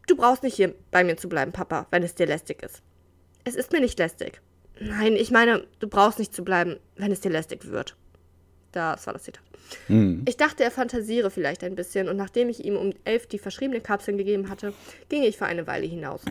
du 0.07 0.17
brauchst 0.17 0.43
nicht 0.43 0.57
hier 0.57 0.75
bei 0.91 1.05
mir 1.05 1.17
zu 1.17 1.29
bleiben, 1.29 1.53
Papa, 1.53 1.87
wenn 1.91 2.03
es 2.03 2.15
dir 2.15 2.27
lästig 2.27 2.63
ist. 2.63 2.83
Es 3.45 3.55
ist 3.55 3.73
mir 3.73 3.81
nicht 3.81 3.99
lästig. 3.99 4.41
Nein, 4.79 5.15
ich 5.15 5.31
meine, 5.31 5.67
du 5.79 5.89
brauchst 5.89 6.19
nicht 6.19 6.35
zu 6.35 6.45
bleiben, 6.45 6.79
wenn 6.97 7.13
es 7.13 7.21
dir 7.21 7.31
lästig 7.31 7.67
wird. 7.67 7.97
Das 8.73 9.07
war 9.07 9.13
das 9.13 9.25
Zitat. 9.25 9.43
Mhm. 9.89 10.25
Ich 10.27 10.37
dachte, 10.37 10.65
er 10.65 10.71
fantasiere 10.71 11.31
vielleicht 11.31 11.63
ein 11.65 11.75
bisschen 11.75 12.09
und 12.09 12.17
nachdem 12.17 12.49
ich 12.49 12.65
ihm 12.65 12.77
um 12.77 12.93
elf 13.05 13.27
die 13.27 13.39
verschriebenen 13.39 13.83
Kapseln 13.83 14.19
gegeben 14.19 14.49
hatte, 14.49 14.73
ging 15.09 15.23
ich 15.23 15.37
für 15.37 15.47
eine 15.47 15.67
Weile 15.67 15.87
hinaus. 15.87 16.23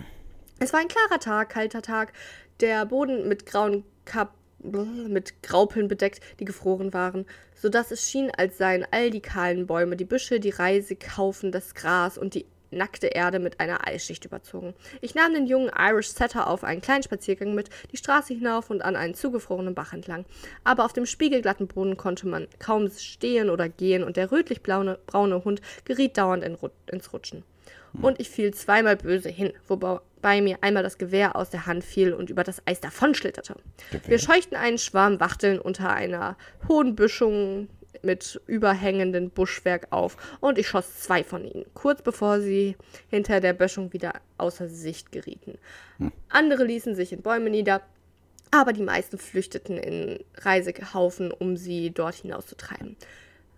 Es 0.59 0.73
war 0.73 0.79
ein 0.79 0.87
klarer 0.87 1.19
Tag, 1.19 1.49
kalter 1.49 1.81
Tag, 1.81 2.13
der 2.59 2.85
Boden 2.85 3.27
mit 3.27 3.45
grauen 3.45 3.83
Kap 4.05 4.33
mit 4.63 5.41
Graupeln 5.41 5.87
bedeckt, 5.87 6.21
die 6.39 6.45
gefroren 6.45 6.93
waren, 6.93 7.25
so 7.55 7.67
dass 7.67 7.89
es 7.89 8.07
schien, 8.07 8.31
als 8.37 8.59
seien 8.59 8.85
all 8.91 9.09
die 9.09 9.19
kahlen 9.19 9.65
Bäume, 9.65 9.95
die 9.95 10.05
Büsche, 10.05 10.39
die 10.39 10.51
Reisekaufen, 10.51 11.51
das 11.51 11.73
Gras 11.73 12.17
und 12.17 12.35
die 12.35 12.45
nackte 12.71 13.07
Erde 13.07 13.39
mit 13.39 13.59
einer 13.59 13.87
Eisschicht 13.87 14.25
überzogen. 14.25 14.73
Ich 15.01 15.15
nahm 15.15 15.33
den 15.33 15.47
jungen 15.47 15.71
Irish 15.77 16.09
Setter 16.09 16.47
auf 16.47 16.63
einen 16.63 16.81
kleinen 16.81 17.03
Spaziergang 17.03 17.53
mit, 17.53 17.69
die 17.91 17.97
Straße 17.97 18.33
hinauf 18.33 18.69
und 18.69 18.81
an 18.81 18.95
einen 18.95 19.13
zugefrorenen 19.13 19.75
Bach 19.75 19.93
entlang. 19.93 20.25
Aber 20.63 20.85
auf 20.85 20.93
dem 20.93 21.05
spiegelglatten 21.05 21.67
Boden 21.67 21.97
konnte 21.97 22.27
man 22.27 22.47
kaum 22.59 22.89
stehen 22.89 23.49
oder 23.49 23.69
gehen 23.69 24.03
und 24.03 24.17
der 24.17 24.31
rötlich-braune 24.31 24.99
braune 25.05 25.43
Hund 25.43 25.61
geriet 25.85 26.17
dauernd 26.17 26.43
in, 26.43 26.57
ins 26.87 27.13
Rutschen. 27.13 27.43
Und 28.01 28.19
ich 28.19 28.29
fiel 28.29 28.53
zweimal 28.53 28.95
böse 28.95 29.29
hin, 29.29 29.51
wobei 29.67 30.41
mir 30.41 30.57
einmal 30.61 30.83
das 30.83 30.97
Gewehr 30.97 31.35
aus 31.35 31.49
der 31.49 31.65
Hand 31.65 31.83
fiel 31.83 32.13
und 32.13 32.29
über 32.29 32.43
das 32.43 32.65
Eis 32.65 32.79
davonschlitterte. 32.79 33.55
Wir 34.07 34.17
scheuchten 34.17 34.55
einen 34.55 34.77
Schwarm 34.77 35.19
Wachteln 35.19 35.59
unter 35.59 35.91
einer 35.91 36.37
hohen 36.69 36.95
Büschung 36.95 37.67
mit 38.03 38.41
überhängenden 38.47 39.29
Buschwerk 39.29 39.87
auf 39.91 40.17
und 40.39 40.57
ich 40.57 40.67
schoss 40.67 40.99
zwei 40.99 41.23
von 41.23 41.45
ihnen, 41.45 41.65
kurz 41.73 42.01
bevor 42.01 42.39
sie 42.39 42.75
hinter 43.09 43.39
der 43.39 43.53
Böschung 43.53 43.93
wieder 43.93 44.13
außer 44.37 44.67
Sicht 44.67 45.11
gerieten. 45.11 45.57
Andere 46.29 46.63
ließen 46.63 46.95
sich 46.95 47.13
in 47.13 47.21
Bäume 47.21 47.49
nieder, 47.49 47.81
aber 48.51 48.73
die 48.73 48.83
meisten 48.83 49.17
flüchteten 49.17 49.77
in 49.77 50.19
Reisehaufen, 50.37 51.31
um 51.31 51.57
sie 51.57 51.91
dort 51.91 52.15
hinauszutreiben. 52.15 52.97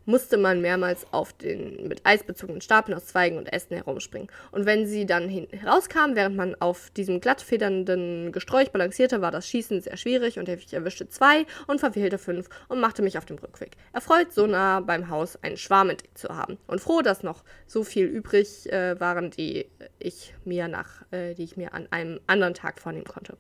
Musste 0.06 0.38
man 0.38 0.62
mehrmals 0.62 1.06
auf 1.12 1.34
den 1.34 1.88
mit 1.88 2.06
Eis 2.06 2.24
bezogenen 2.24 2.62
Stapeln 2.62 2.96
aus 2.96 3.06
Zweigen 3.06 3.38
und 3.38 3.52
Ästen 3.52 3.76
herumspringen. 3.76 4.30
Und 4.52 4.66
wenn 4.66 4.86
sie 4.86 5.06
dann 5.06 5.30
herauskamen, 5.30 6.16
während 6.16 6.36
man 6.36 6.56
auf 6.56 6.90
diesem 6.92 7.22
glattfedernden 7.22 8.32
Gesträuch 8.32 8.70
balancierte, 8.70 9.22
war 9.22 9.32
das 9.32 9.48
Schießen 9.48 9.82
sehr 9.82 9.98
schwierig 9.98 10.40
und 10.40 10.50
ich 10.50 10.74
erwischte 10.74 11.10
zwei 11.10 11.46
und 11.68 11.80
verfehlte 11.80 12.18
fünf 12.18 12.50
und 12.68 12.80
machte 12.80 13.02
mich 13.02 13.18
auf 13.18 13.26
den 13.26 13.40
Rückweg. 13.40 13.72
Erfreut, 13.94 14.34
so 14.34 14.48
nah 14.48 14.80
beim 14.80 15.10
Haus 15.10 15.38
einen 15.42 15.58
Schwarm 15.58 15.90
entdeckt 15.90 16.18
zu 16.18 16.30
haben 16.30 16.58
und 16.68 16.82
froh, 16.82 17.02
dass 17.02 17.24
noch 17.24 17.44
so 17.68 17.84
viel 17.84 18.06
übrig 18.06 18.72
äh, 18.72 19.00
waren, 19.00 19.32
die 19.32 19.68
ich 20.00 20.34
mir 20.46 20.68
nach, 20.68 21.04
äh, 21.12 21.34
die 21.34 21.44
ich 21.44 21.58
mir 21.58 21.74
an 21.74 21.88
einem 21.92 22.20
anderen 22.28 22.54
Tag 22.54 22.80
vornehmen 22.80 23.06
konnte. 23.06 23.38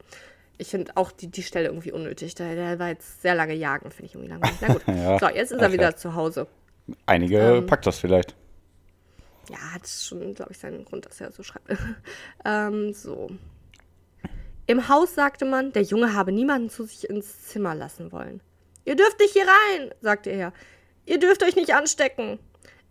Ich 0.64 0.70
finde 0.70 0.95
auch 0.95 1.11
die, 1.11 1.28
die 1.28 1.43
Stelle 1.43 1.68
irgendwie 1.68 1.91
unnötig. 1.91 2.36
Der, 2.36 2.55
der 2.55 2.80
war 2.80 2.88
jetzt 2.88 3.22
sehr 3.22 3.36
lange 3.36 3.53
jagen, 3.53 3.91
finde 3.91 4.05
ich 4.05 4.16
irgendwie 4.16 4.32
langweilig. 4.32 4.57
Na 4.61 4.68
gut. 4.70 4.82
Ja, 4.88 5.20
so, 5.20 5.28
jetzt 5.28 5.51
ist 5.51 5.61
er 5.61 5.74
wieder 5.74 5.97
zu 5.97 6.16
Hause. 6.16 6.47
Einige 7.05 7.38
Ähm. 7.38 7.66
packt 7.66 7.86
das 7.86 7.99
vielleicht. 7.99 8.34
Ja, 9.49 9.57
hat 9.74 9.86
schon, 9.86 10.34
glaube 10.34 10.53
ich, 10.53 10.59
seinen 10.59 10.86
Grund, 10.86 11.05
dass 11.05 11.20
er 11.20 11.34
so 11.34 11.43
schreibt. 11.43 11.68
ähm, 12.45 12.93
so. 12.93 13.30
Im 14.68 14.88
Haus 14.88 15.16
sagte 15.16 15.43
man, 15.43 15.74
der 15.74 15.82
Junge 15.82 16.14
habe 16.14 16.32
niemanden 16.32 16.70
zu 16.70 16.86
sich 16.86 17.09
ins 17.09 17.47
Zimmer 17.49 17.76
lassen 17.76 18.14
wollen. 18.14 18.39
Ihr 18.86 18.95
dürft 18.95 19.20
nicht 19.20 19.34
hier 19.34 19.43
rein, 19.45 19.91
sagte 19.99 20.30
er. 20.30 20.53
Ihr 21.05 21.20
dürft 21.20 21.43
euch 21.43 21.57
nicht 21.57 21.76
anstecken. 21.76 22.39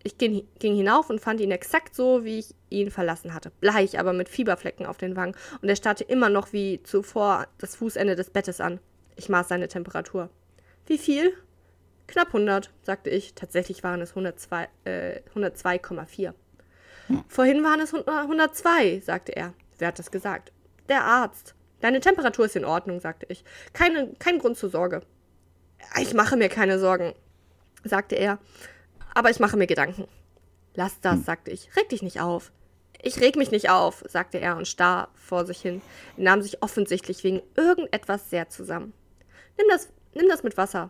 Ich 0.03 0.19
ging, 0.19 0.47
ging 0.59 0.75
hinauf 0.75 1.09
und 1.09 1.21
fand 1.21 1.41
ihn 1.41 1.49
exakt 1.49 1.95
so, 1.95 2.23
wie 2.23 2.37
ich 2.37 2.53
ihn 2.73 2.91
verlassen 2.91 3.33
hatte. 3.33 3.51
Bleich, 3.59 3.99
aber 3.99 4.13
mit 4.13 4.29
Fieberflecken 4.29 4.85
auf 4.85 4.97
den 4.97 5.15
Wangen. 5.15 5.35
Und 5.61 5.69
er 5.69 5.75
starrte 5.75 6.03
immer 6.03 6.29
noch 6.29 6.53
wie 6.53 6.81
zuvor 6.83 7.47
das 7.57 7.75
Fußende 7.75 8.15
des 8.15 8.29
Bettes 8.29 8.59
an. 8.59 8.79
Ich 9.15 9.29
maß 9.29 9.47
seine 9.47 9.67
Temperatur. 9.67 10.29
Wie 10.85 10.97
viel? 10.97 11.33
Knapp 12.07 12.27
100, 12.27 12.71
sagte 12.81 13.09
ich. 13.09 13.35
Tatsächlich 13.35 13.83
waren 13.83 14.01
es 14.01 14.09
102, 14.11 14.67
äh, 14.85 15.21
102,4. 15.33 16.33
Vorhin 17.27 17.63
waren 17.63 17.79
es 17.79 17.93
102, 17.93 19.01
sagte 19.01 19.35
er. 19.35 19.53
Wer 19.77 19.89
hat 19.89 19.99
das 19.99 20.11
gesagt? 20.11 20.51
Der 20.89 21.03
Arzt. 21.03 21.55
Deine 21.81 21.99
Temperatur 21.99 22.45
ist 22.45 22.55
in 22.55 22.65
Ordnung, 22.65 22.99
sagte 22.99 23.25
ich. 23.29 23.43
Keine, 23.73 24.13
kein 24.19 24.39
Grund 24.39 24.57
zur 24.57 24.69
Sorge. 24.69 25.01
Ich 25.99 26.13
mache 26.13 26.37
mir 26.37 26.49
keine 26.49 26.79
Sorgen, 26.79 27.13
sagte 27.83 28.15
er. 28.15 28.39
Aber 29.13 29.29
ich 29.29 29.39
mache 29.39 29.57
mir 29.57 29.67
Gedanken. 29.67 30.07
Lass 30.75 30.99
das, 31.01 31.25
sagte 31.25 31.51
ich. 31.51 31.69
Reg 31.75 31.89
dich 31.89 32.01
nicht 32.01 32.19
auf. 32.21 32.51
Ich 33.05 33.19
reg 33.19 33.35
mich 33.35 33.51
nicht 33.51 33.69
auf, 33.69 34.01
sagte 34.07 34.39
er 34.39 34.55
und 34.55 34.65
starr 34.65 35.09
vor 35.13 35.45
sich 35.45 35.59
hin. 35.59 35.81
Er 36.15 36.23
nahm 36.23 36.41
sich 36.41 36.63
offensichtlich 36.63 37.25
wegen 37.25 37.41
irgendetwas 37.57 38.29
sehr 38.29 38.47
zusammen. 38.47 38.93
Nimm 39.57 39.67
das, 39.69 39.89
nimm 40.13 40.29
das 40.29 40.41
mit 40.41 40.55
Wasser. 40.55 40.89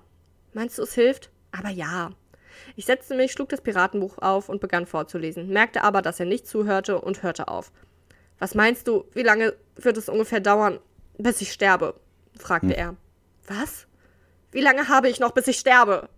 Meinst 0.54 0.78
du, 0.78 0.84
es 0.84 0.94
hilft? 0.94 1.32
Aber 1.52 1.70
ja. 1.70 2.12
Ich 2.76 2.86
setzte 2.86 3.16
mich, 3.16 3.32
schlug 3.32 3.50
das 3.50 3.62
Piratenbuch 3.62 4.20
auf 4.20 4.48
und 4.48 4.62
begann 4.62 4.86
vorzulesen, 4.86 5.50
merkte 5.50 5.82
aber, 5.82 6.04
dass 6.04 6.20
er 6.20 6.28
nicht 6.28 6.46
zuhörte 6.46 7.02
und 7.02 7.24
hörte 7.24 7.48
auf. 7.48 7.72
Was 8.38 8.54
meinst 8.54 8.88
du, 8.88 9.06
wie 9.14 9.24
lange 9.24 9.56
wird 9.76 9.98
es 9.98 10.08
ungefähr 10.08 10.40
dauern, 10.40 10.80
bis 11.18 11.42
ich 11.42 11.52
sterbe? 11.52 12.00
fragte 12.38 12.78
er. 12.78 12.96
Was? 13.48 13.88
Wie 14.52 14.62
lange 14.62 14.88
habe 14.88 15.10
ich 15.10 15.20
noch, 15.20 15.32
bis 15.32 15.48
ich 15.48 15.58
sterbe? 15.58 16.10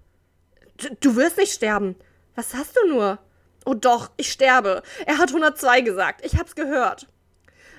Du, 0.75 0.89
du 0.99 1.15
wirst 1.15 1.37
nicht 1.37 1.53
sterben. 1.53 1.95
Was 2.35 2.53
hast 2.53 2.75
du 2.75 2.89
nur? 2.89 3.17
Oh 3.65 3.73
doch, 3.73 4.11
ich 4.15 4.31
sterbe. 4.31 4.83
Er 5.07 5.17
hat 5.17 5.29
102 5.29 5.81
gesagt. 5.81 6.23
Ich 6.23 6.37
hab's 6.37 6.55
gehört. 6.55 7.07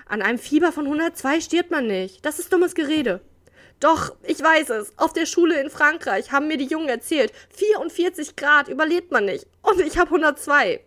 An 0.06 0.20
einem 0.20 0.38
Fieber 0.38 0.72
von 0.72 0.84
102 0.84 1.40
stirbt 1.40 1.70
man 1.70 1.86
nicht. 1.86 2.26
Das 2.26 2.38
ist 2.38 2.52
dummes 2.52 2.74
Gerede. 2.74 3.20
Doch, 3.78 4.16
ich 4.22 4.42
weiß 4.42 4.70
es. 4.70 4.98
Auf 4.98 5.12
der 5.12 5.26
Schule 5.26 5.60
in 5.60 5.70
Frankreich 5.70 6.32
haben 6.32 6.48
mir 6.48 6.56
die 6.56 6.66
Jungen 6.66 6.88
erzählt, 6.88 7.32
44 7.50 8.34
Grad 8.34 8.68
überlebt 8.68 9.12
man 9.12 9.26
nicht. 9.26 9.46
Und 9.62 9.80
ich 9.80 9.96
habe 9.98 10.08
102. 10.08 10.80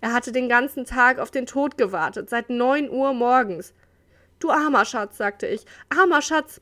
Er 0.00 0.12
hatte 0.12 0.30
den 0.30 0.48
ganzen 0.48 0.84
Tag 0.84 1.18
auf 1.18 1.30
den 1.30 1.46
Tod 1.46 1.78
gewartet, 1.78 2.30
seit 2.30 2.50
9 2.50 2.90
Uhr 2.90 3.14
morgens. 3.14 3.72
Du 4.38 4.50
armer 4.50 4.84
Schatz, 4.84 5.16
sagte 5.16 5.46
ich. 5.46 5.64
Armer 5.88 6.20
Schatz. 6.20 6.60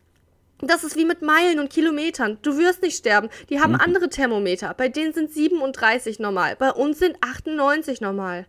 Das 0.64 0.84
ist 0.84 0.96
wie 0.96 1.04
mit 1.04 1.22
Meilen 1.22 1.58
und 1.58 1.70
Kilometern. 1.70 2.38
Du 2.42 2.56
wirst 2.56 2.82
nicht 2.82 2.96
sterben. 2.96 3.28
Die 3.50 3.58
haben 3.58 3.74
andere 3.74 4.08
Thermometer. 4.08 4.72
Bei 4.74 4.88
denen 4.88 5.12
sind 5.12 5.32
37 5.32 6.20
normal. 6.20 6.54
Bei 6.54 6.70
uns 6.70 7.00
sind 7.00 7.16
98 7.20 8.00
normal. 8.00 8.46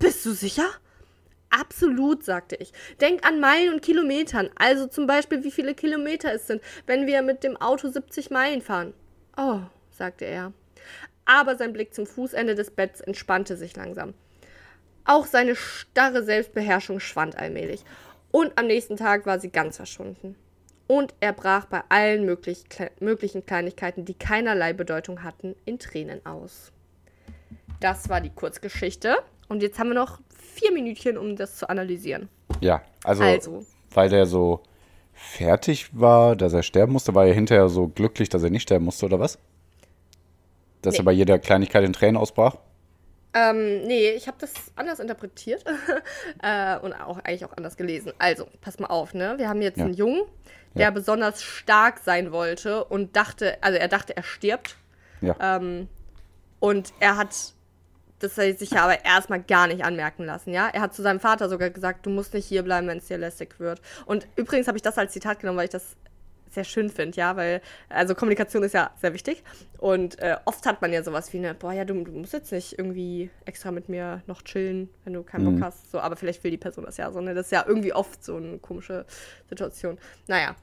Bist 0.00 0.26
du 0.26 0.32
sicher? 0.32 0.66
Absolut, 1.48 2.24
sagte 2.24 2.56
ich. 2.56 2.72
Denk 3.00 3.24
an 3.24 3.38
Meilen 3.38 3.72
und 3.72 3.82
Kilometern. 3.82 4.50
Also 4.56 4.88
zum 4.88 5.06
Beispiel, 5.06 5.44
wie 5.44 5.52
viele 5.52 5.76
Kilometer 5.76 6.32
es 6.32 6.48
sind, 6.48 6.60
wenn 6.86 7.06
wir 7.06 7.22
mit 7.22 7.44
dem 7.44 7.56
Auto 7.56 7.88
70 7.88 8.30
Meilen 8.30 8.60
fahren. 8.60 8.94
Oh, 9.36 9.60
sagte 9.92 10.24
er. 10.24 10.52
Aber 11.24 11.54
sein 11.54 11.72
Blick 11.72 11.94
zum 11.94 12.04
Fußende 12.04 12.56
des 12.56 12.72
Betts 12.72 13.00
entspannte 13.00 13.56
sich 13.56 13.76
langsam. 13.76 14.12
Auch 15.04 15.26
seine 15.26 15.54
starre 15.54 16.24
Selbstbeherrschung 16.24 16.98
schwand 16.98 17.38
allmählich. 17.38 17.84
Und 18.32 18.58
am 18.58 18.66
nächsten 18.66 18.96
Tag 18.96 19.24
war 19.24 19.38
sie 19.38 19.50
ganz 19.50 19.76
verschwunden. 19.76 20.34
Und 20.86 21.14
er 21.20 21.32
brach 21.32 21.64
bei 21.66 21.82
allen 21.88 22.26
möglich, 22.26 22.68
kle 22.68 22.90
möglichen 23.00 23.46
Kleinigkeiten, 23.46 24.04
die 24.04 24.14
keinerlei 24.14 24.72
Bedeutung 24.72 25.22
hatten, 25.22 25.54
in 25.64 25.78
Tränen 25.78 26.24
aus. 26.26 26.72
Das 27.80 28.08
war 28.08 28.20
die 28.20 28.30
Kurzgeschichte. 28.30 29.16
Und 29.48 29.62
jetzt 29.62 29.78
haben 29.78 29.88
wir 29.88 29.94
noch 29.94 30.20
vier 30.54 30.72
Minütchen, 30.72 31.16
um 31.18 31.36
das 31.36 31.56
zu 31.56 31.68
analysieren. 31.68 32.28
Ja, 32.60 32.82
also, 33.02 33.22
Also. 33.22 33.64
weil 33.92 34.08
der 34.08 34.26
so 34.26 34.60
fertig 35.12 35.88
war, 35.98 36.36
dass 36.36 36.52
er 36.52 36.62
sterben 36.62 36.92
musste, 36.92 37.14
war 37.14 37.26
er 37.26 37.34
hinterher 37.34 37.68
so 37.68 37.88
glücklich, 37.88 38.28
dass 38.28 38.42
er 38.42 38.50
nicht 38.50 38.62
sterben 38.62 38.84
musste, 38.84 39.06
oder 39.06 39.20
was? 39.20 39.38
Dass 40.82 40.94
Nee. 40.94 41.00
er 41.00 41.04
bei 41.04 41.12
jeder 41.12 41.38
Kleinigkeit 41.38 41.84
in 41.84 41.92
Tränen 41.92 42.16
ausbrach? 42.16 42.56
Ähm, 43.34 43.82
nee, 43.82 44.10
ich 44.10 44.28
habe 44.28 44.36
das 44.40 44.52
anders 44.76 45.00
interpretiert 45.00 45.64
äh, 46.42 46.78
und 46.78 46.92
auch 46.92 47.18
eigentlich 47.18 47.44
auch 47.44 47.56
anders 47.56 47.76
gelesen. 47.76 48.12
Also, 48.18 48.46
pass 48.60 48.78
mal 48.78 48.86
auf, 48.88 49.12
ne? 49.12 49.34
Wir 49.38 49.48
haben 49.48 49.60
jetzt 49.60 49.78
Ja. 49.78 49.84
einen 49.86 49.94
Jungen, 49.94 50.22
der 50.74 50.82
Ja. 50.84 50.90
besonders 50.90 51.42
stark 51.42 51.98
sein 51.98 52.30
wollte 52.32 52.84
und 52.84 53.16
dachte, 53.16 53.58
also 53.60 53.78
er 53.78 53.88
dachte, 53.88 54.16
er 54.16 54.22
stirbt. 54.22 54.76
Ja. 55.20 55.36
Ähm, 55.40 55.88
und 56.60 56.92
er 57.00 57.16
hat 57.16 57.34
das 58.20 58.36
sich 58.36 58.70
ja 58.70 58.84
aber 58.84 59.04
erstmal 59.04 59.42
gar 59.42 59.66
nicht 59.66 59.84
anmerken 59.84 60.24
lassen, 60.24 60.52
ja. 60.54 60.68
Er 60.72 60.80
hat 60.80 60.94
zu 60.94 61.02
seinem 61.02 61.20
Vater 61.20 61.48
sogar 61.48 61.70
gesagt, 61.70 62.06
du 62.06 62.10
musst 62.10 62.32
nicht 62.32 62.46
hier 62.46 62.62
bleiben, 62.62 62.86
wenn 62.86 62.98
es 62.98 63.06
dir 63.06 63.18
lästig 63.18 63.58
wird. 63.60 63.82
Und 64.06 64.26
übrigens 64.36 64.66
habe 64.68 64.78
ich 64.78 64.82
das 64.82 64.96
als 64.96 65.12
Zitat 65.12 65.40
genommen, 65.40 65.58
weil 65.58 65.64
ich 65.66 65.70
das 65.72 65.96
sehr 66.54 66.64
schön 66.64 66.88
finde, 66.90 67.16
ja, 67.16 67.36
weil, 67.36 67.60
also 67.88 68.14
Kommunikation 68.14 68.62
ist 68.62 68.72
ja 68.74 68.90
sehr 69.00 69.12
wichtig. 69.14 69.42
Und 69.78 70.18
äh, 70.20 70.36
oft 70.44 70.64
hat 70.66 70.80
man 70.80 70.92
ja 70.92 71.02
sowas 71.02 71.32
wie 71.32 71.38
eine, 71.38 71.54
boah, 71.54 71.72
ja, 71.72 71.84
du, 71.84 72.02
du 72.04 72.12
musst 72.12 72.32
jetzt 72.32 72.52
nicht 72.52 72.78
irgendwie 72.78 73.30
extra 73.44 73.70
mit 73.70 73.88
mir 73.88 74.22
noch 74.26 74.42
chillen, 74.42 74.88
wenn 75.04 75.12
du 75.12 75.22
keinen 75.22 75.44
Mhm. 75.44 75.54
Bock 75.60 75.66
hast. 75.66 75.90
So, 75.90 76.00
aber 76.00 76.16
vielleicht 76.16 76.42
will 76.44 76.50
die 76.50 76.56
Person 76.56 76.84
das 76.84 76.96
ja 76.96 77.10
so, 77.12 77.20
ne? 77.20 77.34
Das 77.34 77.46
ist 77.46 77.52
ja 77.52 77.64
irgendwie 77.66 77.92
oft 77.92 78.24
so 78.24 78.36
eine 78.36 78.58
komische 78.58 79.04
Situation. 79.48 79.98
Naja, 80.26 80.56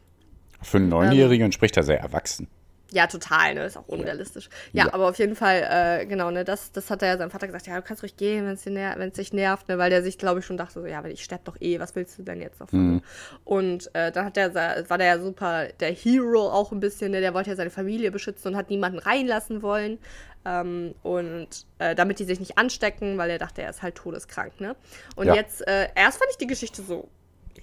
Für 0.63 0.77
einen 0.77 0.89
Neunjährigen 0.89 1.51
spricht 1.51 1.75
er 1.77 1.83
sehr 1.83 1.99
erwachsen. 1.99 2.47
Ja, 2.93 3.07
total, 3.07 3.55
ne? 3.55 3.65
Ist 3.65 3.77
auch 3.77 3.87
unrealistisch. 3.87 4.49
Ja, 4.73 4.85
Ja. 4.85 4.93
aber 4.93 5.07
auf 5.09 5.17
jeden 5.17 5.35
Fall, 5.35 5.65
äh, 6.01 6.05
genau, 6.05 6.29
ne, 6.31 6.43
das, 6.43 6.71
das 6.71 6.89
hat 6.89 7.01
er 7.01 7.09
ja 7.09 7.17
seinem 7.17 7.31
Vater 7.31 7.47
gesagt, 7.47 7.67
ja, 7.67 7.75
du 7.75 7.81
kannst 7.81 8.03
ruhig 8.03 8.17
gehen, 8.17 8.45
wenn 8.45 8.53
es 8.53 8.65
ner 8.65 8.95
dich 9.09 9.33
nervt, 9.33 9.67
ne, 9.69 9.77
weil 9.77 9.89
der 9.89 10.03
sich, 10.03 10.17
glaube 10.17 10.39
ich, 10.41 10.45
schon 10.45 10.57
dachte, 10.57 10.81
so, 10.81 10.85
ja, 10.85 10.99
aber 10.99 11.09
ich 11.09 11.23
sterb 11.23 11.45
doch 11.45 11.55
eh, 11.61 11.79
was 11.79 11.95
willst 11.95 12.17
du 12.19 12.23
denn 12.23 12.41
jetzt 12.41 12.59
noch 12.59 12.69
von 12.69 12.95
mir? 12.95 13.01
Und 13.45 13.89
äh, 13.95 14.11
dann 14.11 14.25
hat 14.25 14.35
der, 14.35 14.53
war 14.89 14.97
der 14.97 15.07
ja 15.07 15.19
super 15.19 15.67
der 15.79 15.91
Hero 15.91 16.49
auch 16.49 16.71
ein 16.71 16.79
bisschen, 16.79 17.11
ne, 17.11 17.21
der 17.21 17.33
wollte 17.33 17.49
ja 17.49 17.55
seine 17.55 17.69
Familie 17.69 18.11
beschützen 18.11 18.51
und 18.51 18.57
hat 18.57 18.69
niemanden 18.69 18.99
reinlassen 18.99 19.61
wollen. 19.61 19.99
Ähm, 20.43 20.95
und 21.03 21.47
äh, 21.77 21.93
damit 21.93 22.17
die 22.19 22.23
sich 22.23 22.39
nicht 22.39 22.57
anstecken, 22.57 23.17
weil 23.19 23.29
er 23.29 23.37
dachte, 23.37 23.61
er 23.61 23.69
ist 23.69 23.83
halt 23.83 23.93
todeskrank, 23.95 24.59
ne? 24.59 24.75
Und 25.15 25.27
Ja. 25.27 25.35
jetzt, 25.35 25.65
äh, 25.67 25.89
erst 25.93 26.17
fand 26.17 26.31
ich 26.31 26.37
die 26.37 26.47
Geschichte 26.47 26.81
so, 26.81 27.09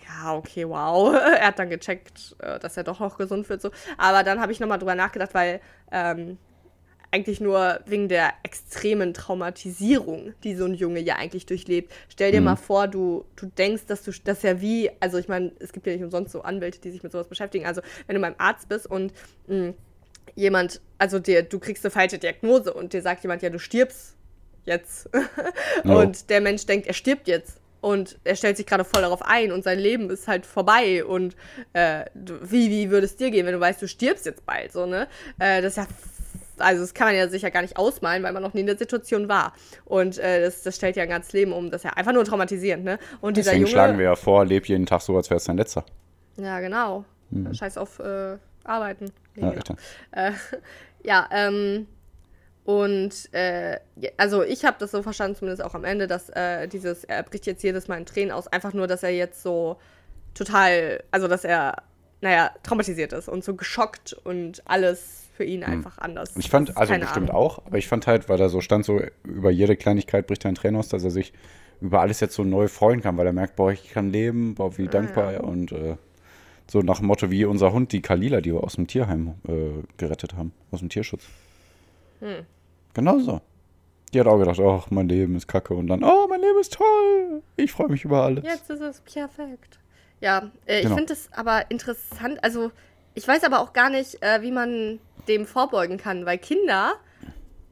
ja, 0.07 0.34
okay, 0.34 0.68
wow. 0.68 1.14
er 1.39 1.47
hat 1.49 1.59
dann 1.59 1.70
gecheckt, 1.70 2.36
äh, 2.41 2.59
dass 2.59 2.76
er 2.76 2.84
doch 2.84 3.01
noch 3.01 3.18
gesund 3.18 3.49
wird. 3.49 3.62
So. 3.62 3.70
Aber 3.97 4.22
dann 4.22 4.41
habe 4.41 4.53
ich 4.53 4.61
nochmal 4.61 4.78
drüber 4.78 4.95
nachgedacht, 4.95 5.34
weil 5.34 5.61
ähm, 5.93 6.39
eigentlich 7.11 7.41
nur 7.41 7.80
wegen 7.86 8.09
der 8.09 8.32
extremen 8.43 9.14
Traumatisierung, 9.14 10.34
die 10.45 10.55
so 10.55 10.66
ein 10.66 10.74
Junge 10.74 11.01
ja 11.01 11.16
eigentlich 11.16 11.47
durchlebt. 11.47 11.93
Stell 12.09 12.32
dir 12.32 12.43
mal 12.43 12.57
vor, 12.57 12.86
du, 12.86 13.24
du 13.36 13.47
denkst, 13.47 13.86
dass 13.86 14.03
du 14.03 14.12
das 14.24 14.43
ja 14.43 14.61
wie, 14.61 14.91
also 15.01 15.16
ich 15.16 15.28
meine, 15.28 15.53
es 15.59 15.72
gibt 15.72 15.86
ja 15.86 15.95
nicht 15.95 16.03
umsonst 16.03 16.32
so 16.32 16.43
Anwälte, 16.43 16.80
die 16.80 16.91
sich 16.91 17.03
mit 17.03 17.12
sowas 17.12 17.28
beschäftigen. 17.28 17.64
Also 17.64 17.80
wenn 18.07 18.16
du 18.16 18.20
beim 18.20 18.34
Arzt 18.36 18.68
bist 18.68 18.86
und 18.86 19.14
mh, 19.47 19.72
jemand, 20.34 20.82
also 20.99 21.18
dir, 21.18 21.43
du 21.43 21.59
kriegst 21.59 21.84
eine 21.84 21.91
falsche 21.91 22.18
Diagnose 22.18 22.74
und 22.74 22.93
dir 22.93 23.01
sagt 23.01 23.22
jemand, 23.22 23.41
ja, 23.43 23.49
du 23.49 23.59
stirbst 23.59 24.14
jetzt. 24.66 25.09
Ja. 25.84 25.95
Und 25.95 26.28
der 26.30 26.41
Mensch 26.41 26.66
denkt, 26.66 26.86
er 26.86 26.93
stirbt 26.93 27.26
jetzt. 27.26 27.61
Und 27.81 28.18
er 28.24 28.35
stellt 28.37 28.57
sich 28.57 28.66
gerade 28.66 28.85
voll 28.85 29.03
darauf 29.03 29.22
ein 29.22 29.53
und 29.53 29.62
sein 29.62 29.79
Leben 29.79 30.11
ist 30.11 30.26
halt 30.26 30.47
vorbei. 30.47 31.05
Und 31.05 31.37
äh, 31.72 32.05
wie, 32.14 32.70
wie 32.70 32.91
würde 32.91 33.07
es 33.07 33.16
dir 33.16 33.31
gehen, 33.31 33.47
wenn 33.47 33.55
du 33.55 33.61
weißt, 33.61 33.81
du 33.81 33.89
stirbst 33.89 34.26
jetzt 34.26 34.45
bald, 34.45 34.72
so, 34.72 34.87
ne? 34.87 35.07
Äh, 35.39 35.62
das 35.62 35.76
ist 35.76 35.76
ja. 35.76 35.87
Also, 36.61 36.81
das 36.81 36.93
kann 36.93 37.07
man 37.07 37.14
ja 37.14 37.29
sicher 37.29 37.53
gar 37.53 37.62
nicht 37.62 37.76
ausmalen, 37.76 38.24
weil 38.24 38.33
man 38.33 38.43
noch 38.43 38.53
nie 38.53 38.62
in 38.62 38.66
der 38.66 38.76
Situation 38.76 39.29
war. 39.29 39.53
Und 39.85 40.18
äh, 40.18 40.41
das, 40.41 40.64
das 40.64 40.74
stellt 40.74 40.97
ja 40.97 41.05
ein 41.05 41.09
ganzes 41.09 41.33
Leben 41.33 41.53
um. 41.53 41.70
Das 41.70 41.83
ist 41.83 41.85
ja 41.85 41.93
einfach 41.93 42.12
nur 42.12 42.24
traumatisierend, 42.24 42.85
ne? 42.85 42.99
Und 43.20 43.37
dieser 43.37 43.53
Deswegen 43.53 43.66
Junge. 43.66 43.72
schlagen 43.72 43.99
wir 43.99 44.07
ja 44.07 44.16
vor, 44.16 44.45
leb 44.45 44.66
jeden 44.66 44.85
Tag 44.85 45.01
so, 45.01 45.16
als 45.16 45.31
wäre 45.31 45.37
es 45.37 45.45
dein 45.45 45.57
letzter. 45.57 45.85
Ja, 46.37 46.59
genau. 46.59 47.05
Scheiß 47.53 47.79
auf 47.79 48.01
äh, 48.01 48.39
Arbeiten. 48.64 49.12
Nee, 49.37 49.43
Ja, 49.43 49.51
genau. 49.51 49.79
Äh, 50.11 50.33
ja, 51.05 51.29
ähm, 51.31 51.87
und 52.68 53.32
äh, 53.32 53.78
ja, 53.96 54.10
also 54.18 54.42
ich 54.42 54.66
habe 54.66 54.76
das 54.78 54.90
so 54.90 55.02
verstanden, 55.02 55.36
zumindest 55.36 55.64
auch 55.64 55.72
am 55.74 55.84
Ende, 55.84 56.06
dass 56.06 56.28
äh, 56.28 56.68
dieses, 56.68 57.02
er 57.02 57.22
bricht 57.22 57.46
jetzt 57.46 57.62
jedes 57.62 57.88
Mal 57.88 57.96
in 57.96 58.04
Tränen 58.04 58.30
aus, 58.30 58.46
einfach 58.46 58.74
nur, 58.74 58.86
dass 58.86 59.02
er 59.02 59.08
jetzt 59.08 59.42
so 59.42 59.78
total, 60.34 61.02
also 61.10 61.28
dass 61.28 61.44
er, 61.44 61.76
naja, 62.20 62.50
traumatisiert 62.64 63.14
ist 63.14 63.26
und 63.26 63.42
so 63.42 63.54
geschockt 63.54 64.12
und 64.12 64.60
alles 64.66 65.28
für 65.34 65.44
ihn 65.44 65.64
einfach 65.64 65.96
anders. 65.96 66.36
Ich 66.36 66.50
fand, 66.50 66.76
also 66.76 66.92
bestimmt 66.92 67.30
Ahnung. 67.30 67.42
auch, 67.42 67.64
aber 67.64 67.78
ich 67.78 67.88
fand 67.88 68.06
halt, 68.06 68.28
weil 68.28 68.38
er 68.38 68.50
so 68.50 68.60
stand, 68.60 68.84
so 68.84 69.00
über 69.24 69.50
jede 69.50 69.74
Kleinigkeit 69.74 70.26
bricht 70.26 70.44
er 70.44 70.50
in 70.50 70.54
Tränen 70.54 70.78
aus, 70.78 70.88
dass 70.88 71.02
er 71.02 71.10
sich 71.10 71.32
über 71.80 72.02
alles 72.02 72.20
jetzt 72.20 72.34
so 72.34 72.44
neu 72.44 72.68
freuen 72.68 73.00
kann, 73.00 73.16
weil 73.16 73.24
er 73.24 73.32
merkt, 73.32 73.56
boah, 73.56 73.72
ich 73.72 73.88
kann 73.92 74.12
leben, 74.12 74.56
boah, 74.56 74.76
wie 74.76 74.88
dankbar 74.88 75.42
und 75.42 75.72
äh, 75.72 75.96
so 76.70 76.82
nach 76.82 76.98
dem 76.98 77.06
Motto 77.06 77.30
wie 77.30 77.46
unser 77.46 77.72
Hund, 77.72 77.92
die 77.92 78.02
Kalila, 78.02 78.42
die 78.42 78.52
wir 78.52 78.62
aus 78.62 78.74
dem 78.74 78.86
Tierheim 78.86 79.36
äh, 79.48 79.84
gerettet 79.96 80.34
haben, 80.34 80.52
aus 80.70 80.80
dem 80.80 80.90
Tierschutz. 80.90 81.22
Hm. 82.20 82.44
Genau 82.95 83.18
so. 83.18 83.41
Die 84.12 84.20
hat 84.20 84.26
auch 84.26 84.39
gedacht, 84.39 84.59
ach, 84.61 84.91
mein 84.91 85.09
Leben 85.09 85.36
ist 85.36 85.47
kacke 85.49 85.74
und 85.74 85.86
dann, 85.89 86.03
oh, 86.03 86.26
mein 86.28 86.41
Leben 86.41 86.59
ist 86.61 86.72
toll, 86.72 87.43
ich 87.57 87.72
freue 87.72 87.89
mich 87.89 88.05
über 88.05 88.22
alles. 88.22 88.43
Jetzt 88.45 88.70
ist 88.70 88.80
es 88.80 89.01
perfekt. 89.03 89.78
Ja, 90.20 90.51
äh, 90.66 90.82
Genau. 90.82 90.95
ich 90.95 90.99
finde 90.99 91.12
es 91.12 91.28
aber 91.32 91.70
interessant. 91.70 92.43
Also, 92.43 92.70
ich 93.14 93.28
weiß 93.28 93.45
aber 93.45 93.61
auch 93.61 93.72
gar 93.72 93.91
nicht, 93.91 94.22
äh, 94.22 94.41
wie 94.43 94.51
man 94.51 94.99
dem 95.28 95.45
vorbeugen 95.47 95.99
kann, 95.99 96.24
weil 96.24 96.39
Kinder, 96.39 96.95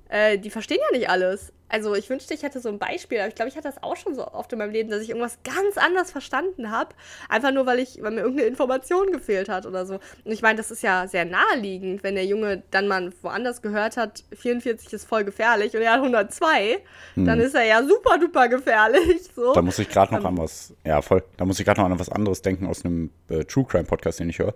äh, 0.08 0.38
die 0.38 0.50
verstehen 0.50 0.78
ja 0.90 0.96
nicht 0.98 1.08
alles. 1.08 1.52
Also, 1.68 1.94
ich 1.94 2.08
wünschte, 2.08 2.32
ich 2.34 2.42
hätte 2.42 2.60
so 2.60 2.68
ein 2.68 2.78
Beispiel, 2.78 3.18
aber 3.18 3.28
ich 3.28 3.34
glaube, 3.34 3.48
ich 3.48 3.56
hatte 3.56 3.68
das 3.68 3.82
auch 3.82 3.96
schon 3.96 4.14
so 4.14 4.26
oft 4.28 4.52
in 4.52 4.58
meinem 4.58 4.70
Leben, 4.72 4.88
dass 4.90 5.02
ich 5.02 5.08
irgendwas 5.08 5.38
ganz 5.42 5.76
anders 5.76 6.10
verstanden 6.10 6.70
habe. 6.70 6.94
Einfach 7.28 7.52
nur, 7.52 7.66
weil, 7.66 7.80
ich, 7.80 8.00
weil 8.02 8.12
mir 8.12 8.20
irgendeine 8.20 8.48
Information 8.48 9.10
gefehlt 9.10 9.48
hat 9.48 9.66
oder 9.66 9.84
so. 9.86 9.94
Und 10.24 10.32
ich 10.32 10.42
meine, 10.42 10.56
das 10.56 10.70
ist 10.70 10.82
ja 10.82 11.08
sehr 11.08 11.24
naheliegend, 11.24 12.02
wenn 12.04 12.14
der 12.14 12.24
Junge 12.24 12.62
dann 12.70 12.86
mal 12.88 13.12
woanders 13.22 13.62
gehört 13.62 13.96
hat, 13.96 14.24
44 14.32 14.92
ist 14.92 15.08
voll 15.08 15.24
gefährlich 15.24 15.74
und 15.74 15.82
er 15.82 15.92
hat 15.92 16.00
102, 16.00 16.78
dann 17.16 17.40
ist 17.40 17.54
er 17.54 17.64
ja 17.64 17.82
super 17.82 18.18
duper 18.18 18.48
gefährlich. 18.48 19.28
So. 19.34 19.48
Hm. 19.48 19.54
Da 19.54 19.62
muss 19.62 19.78
ich 19.78 19.88
gerade 19.88 20.14
noch 20.14 20.20
Ähm. 20.20 20.26
an 20.26 20.38
was, 20.38 20.72
ja 20.84 21.02
voll, 21.02 21.22
da 21.36 21.44
muss 21.44 21.58
ich 21.58 21.64
gerade 21.64 21.80
noch 21.80 21.90
an 21.90 21.98
was 21.98 22.08
anderes 22.08 22.42
denken 22.42 22.66
aus 22.66 22.84
einem 22.84 23.10
äh, 23.28 23.44
True 23.44 23.64
Crime 23.64 23.84
Podcast, 23.84 24.20
den 24.20 24.30
ich 24.30 24.38
höre. 24.38 24.54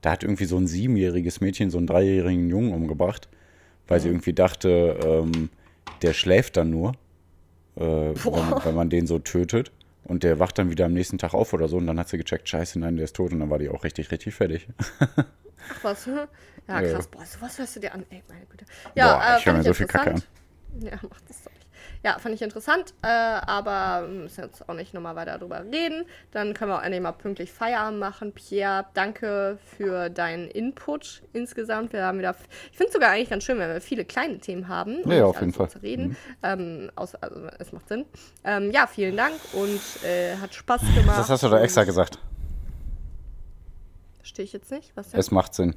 Da 0.00 0.12
hat 0.12 0.22
irgendwie 0.22 0.44
so 0.44 0.56
ein 0.56 0.66
siebenjähriges 0.66 1.40
Mädchen 1.40 1.70
so 1.70 1.78
einen 1.78 1.86
dreijährigen 1.86 2.48
Jungen 2.48 2.72
umgebracht, 2.72 3.28
weil 3.86 4.00
sie 4.00 4.08
irgendwie 4.08 4.32
dachte, 4.32 4.98
ähm, 5.04 5.50
der 6.02 6.12
schläft 6.12 6.56
dann 6.56 6.70
nur, 6.70 6.92
äh, 7.76 7.80
wenn, 7.82 8.32
man- 8.32 8.64
wenn 8.64 8.74
man 8.74 8.90
den 8.90 9.06
so 9.06 9.18
tötet. 9.18 9.72
Und 10.04 10.22
der 10.22 10.38
wacht 10.38 10.56
dann 10.58 10.70
wieder 10.70 10.86
am 10.86 10.94
nächsten 10.94 11.18
Tag 11.18 11.34
auf 11.34 11.52
oder 11.52 11.68
so. 11.68 11.76
Und 11.76 11.86
dann 11.86 11.98
hat 11.98 12.08
sie 12.08 12.16
gecheckt, 12.16 12.48
scheiße, 12.48 12.78
nein, 12.78 12.96
der 12.96 13.04
ist 13.04 13.14
tot. 13.16 13.32
Und 13.32 13.40
dann 13.40 13.50
war 13.50 13.58
die 13.58 13.68
auch 13.68 13.84
richtig, 13.84 14.10
richtig 14.10 14.34
fertig. 14.34 14.66
Ach 14.88 15.24
was, 15.82 16.06
hm? 16.06 16.20
Ja, 16.66 16.80
Ja. 16.80 16.92
krass. 16.94 17.06
Boah, 17.08 17.26
sowas 17.26 17.58
hörst 17.58 17.76
du 17.76 17.80
dir 17.80 17.92
an. 17.92 18.06
Ey, 18.08 18.22
meine 18.28 18.46
Güte. 18.46 18.64
Boah, 18.64 18.92
Ja, 18.94 19.34
äh, 19.34 19.38
ich 19.38 19.44
höre 19.46 19.52
fand 19.52 19.58
mir 19.58 19.64
so 19.64 19.74
viel 19.74 19.86
Kacke 19.86 20.14
an. 20.14 20.22
Ja, 20.80 20.92
mach 21.08 21.20
das 21.28 21.42
doch. 21.42 21.50
Ja, 22.04 22.18
fand 22.18 22.34
ich 22.34 22.42
interessant, 22.42 22.94
äh, 23.02 23.08
aber 23.08 24.08
wir 24.08 24.22
müssen 24.22 24.42
jetzt 24.44 24.68
auch 24.68 24.74
nicht 24.74 24.94
nochmal 24.94 25.16
weiter 25.16 25.38
darüber 25.38 25.64
reden. 25.64 26.04
Dann 26.30 26.54
können 26.54 26.70
wir 26.70 26.78
auch 26.78 26.82
endlich 26.82 27.02
mal 27.02 27.12
pünktlich 27.12 27.50
Feierabend 27.50 27.98
machen. 27.98 28.32
Pierre, 28.32 28.86
danke 28.94 29.58
für 29.76 30.08
deinen 30.08 30.48
Input 30.48 31.22
insgesamt. 31.32 31.92
Wir 31.92 32.04
haben 32.04 32.18
wieder, 32.18 32.34
ich 32.70 32.76
finde 32.76 32.88
es 32.88 32.92
sogar 32.92 33.10
eigentlich 33.10 33.30
ganz 33.30 33.44
schön, 33.44 33.58
wenn 33.58 33.68
wir 33.68 33.80
viele 33.80 34.04
kleine 34.04 34.38
Themen 34.38 34.68
haben. 34.68 35.02
und 35.02 35.12
Ja, 35.12 35.24
auf 35.24 35.40
jeden 35.40 35.52
Fall. 35.52 35.68
Zu 35.68 35.82
reden. 35.82 36.16
Ähm, 36.42 36.90
aus, 36.94 37.14
also, 37.16 37.48
es 37.58 37.72
macht 37.72 37.88
Sinn. 37.88 38.04
Ähm, 38.44 38.70
ja, 38.70 38.86
vielen 38.86 39.16
Dank 39.16 39.34
und 39.52 39.80
äh, 40.04 40.36
hat 40.36 40.54
Spaß 40.54 40.80
gemacht. 40.94 41.18
Das 41.18 41.28
hast 41.28 41.42
du 41.42 41.48
da 41.48 41.60
extra 41.60 41.84
gesagt. 41.84 42.18
Verstehe 44.18 44.44
ich 44.44 44.52
jetzt 44.52 44.70
nicht. 44.70 44.92
Was 44.94 45.10
denn? 45.10 45.20
Es 45.20 45.30
macht 45.30 45.54
Sinn. 45.54 45.74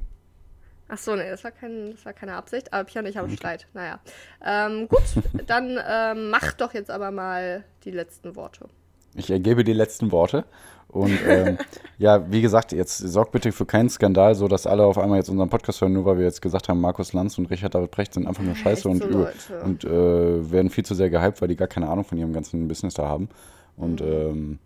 Ach 0.94 0.98
so, 0.98 1.16
nee, 1.16 1.30
das 1.30 1.42
war, 1.46 1.52
kein, 1.52 1.92
das 1.92 2.06
war 2.06 2.12
keine 2.12 2.34
Absicht. 2.36 2.74
Aber 2.74 2.84
Pia 2.84 3.02
und 3.02 3.08
ich 3.08 3.16
haben 3.16 3.30
Streit. 3.32 3.66
Naja. 3.74 4.02
Ähm, 4.46 4.90
gut, 4.90 5.02
dann 5.48 5.80
ähm, 5.90 6.30
mach 6.30 6.52
doch 6.52 6.74
jetzt 6.74 6.92
aber 6.92 7.12
mal 7.12 7.64
die 7.86 7.92
letzten 7.92 8.36
Worte. 8.36 8.68
Ich 9.16 9.32
ergebe 9.32 9.64
die 9.64 9.72
letzten 9.72 10.12
Worte. 10.12 10.44
Und 10.90 11.18
ähm, 11.26 11.58
ja, 11.98 12.30
wie 12.30 12.42
gesagt, 12.42 12.74
jetzt 12.74 12.98
sorgt 12.98 13.32
bitte 13.32 13.54
für 13.54 13.66
keinen 13.66 13.90
Skandal, 13.90 14.36
so 14.36 14.50
dass 14.50 14.68
alle 14.68 14.84
auf 14.84 14.98
einmal 14.98 15.18
jetzt 15.18 15.30
unseren 15.30 15.48
Podcast 15.48 15.80
hören, 15.80 15.94
nur 15.94 16.04
weil 16.04 16.18
wir 16.18 16.26
jetzt 16.26 16.42
gesagt 16.42 16.68
haben, 16.68 16.82
Markus 16.82 17.14
Lanz 17.14 17.38
und 17.38 17.50
Richard 17.50 17.74
David 17.74 17.92
Precht 17.92 18.14
sind 18.14 18.28
einfach 18.28 18.44
nur 18.44 18.56
scheiße 18.56 18.90
echt 18.90 19.02
und, 19.02 19.02
so 19.02 19.08
über- 19.08 19.32
und 19.64 19.86
äh, 19.86 20.52
werden 20.52 20.70
viel 20.70 20.84
zu 20.84 20.94
sehr 20.94 21.10
gehypt, 21.10 21.42
weil 21.42 21.48
die 21.48 21.56
gar 21.56 21.70
keine 21.70 21.88
Ahnung 21.88 22.04
von 22.04 22.18
ihrem 22.18 22.34
ganzen 22.34 22.68
Business 22.68 22.96
da 22.96 23.08
haben. 23.08 23.30
Und 23.78 24.02
ähm, 24.02 24.60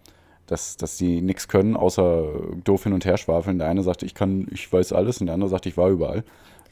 dass, 0.47 0.77
dass 0.77 0.97
die 0.97 1.21
nichts 1.21 1.47
können, 1.47 1.75
außer 1.75 2.25
doof 2.63 2.83
hin 2.83 2.93
und 2.93 3.05
her 3.05 3.17
schwafeln. 3.17 3.59
Der 3.59 3.67
eine 3.67 3.83
sagt, 3.83 4.03
ich 4.03 4.13
kann, 4.13 4.47
ich 4.51 4.71
weiß 4.71 4.93
alles 4.93 5.19
und 5.19 5.27
der 5.27 5.33
andere 5.33 5.49
sagt, 5.49 5.65
ich 5.65 5.77
war 5.77 5.89
überall. 5.89 6.23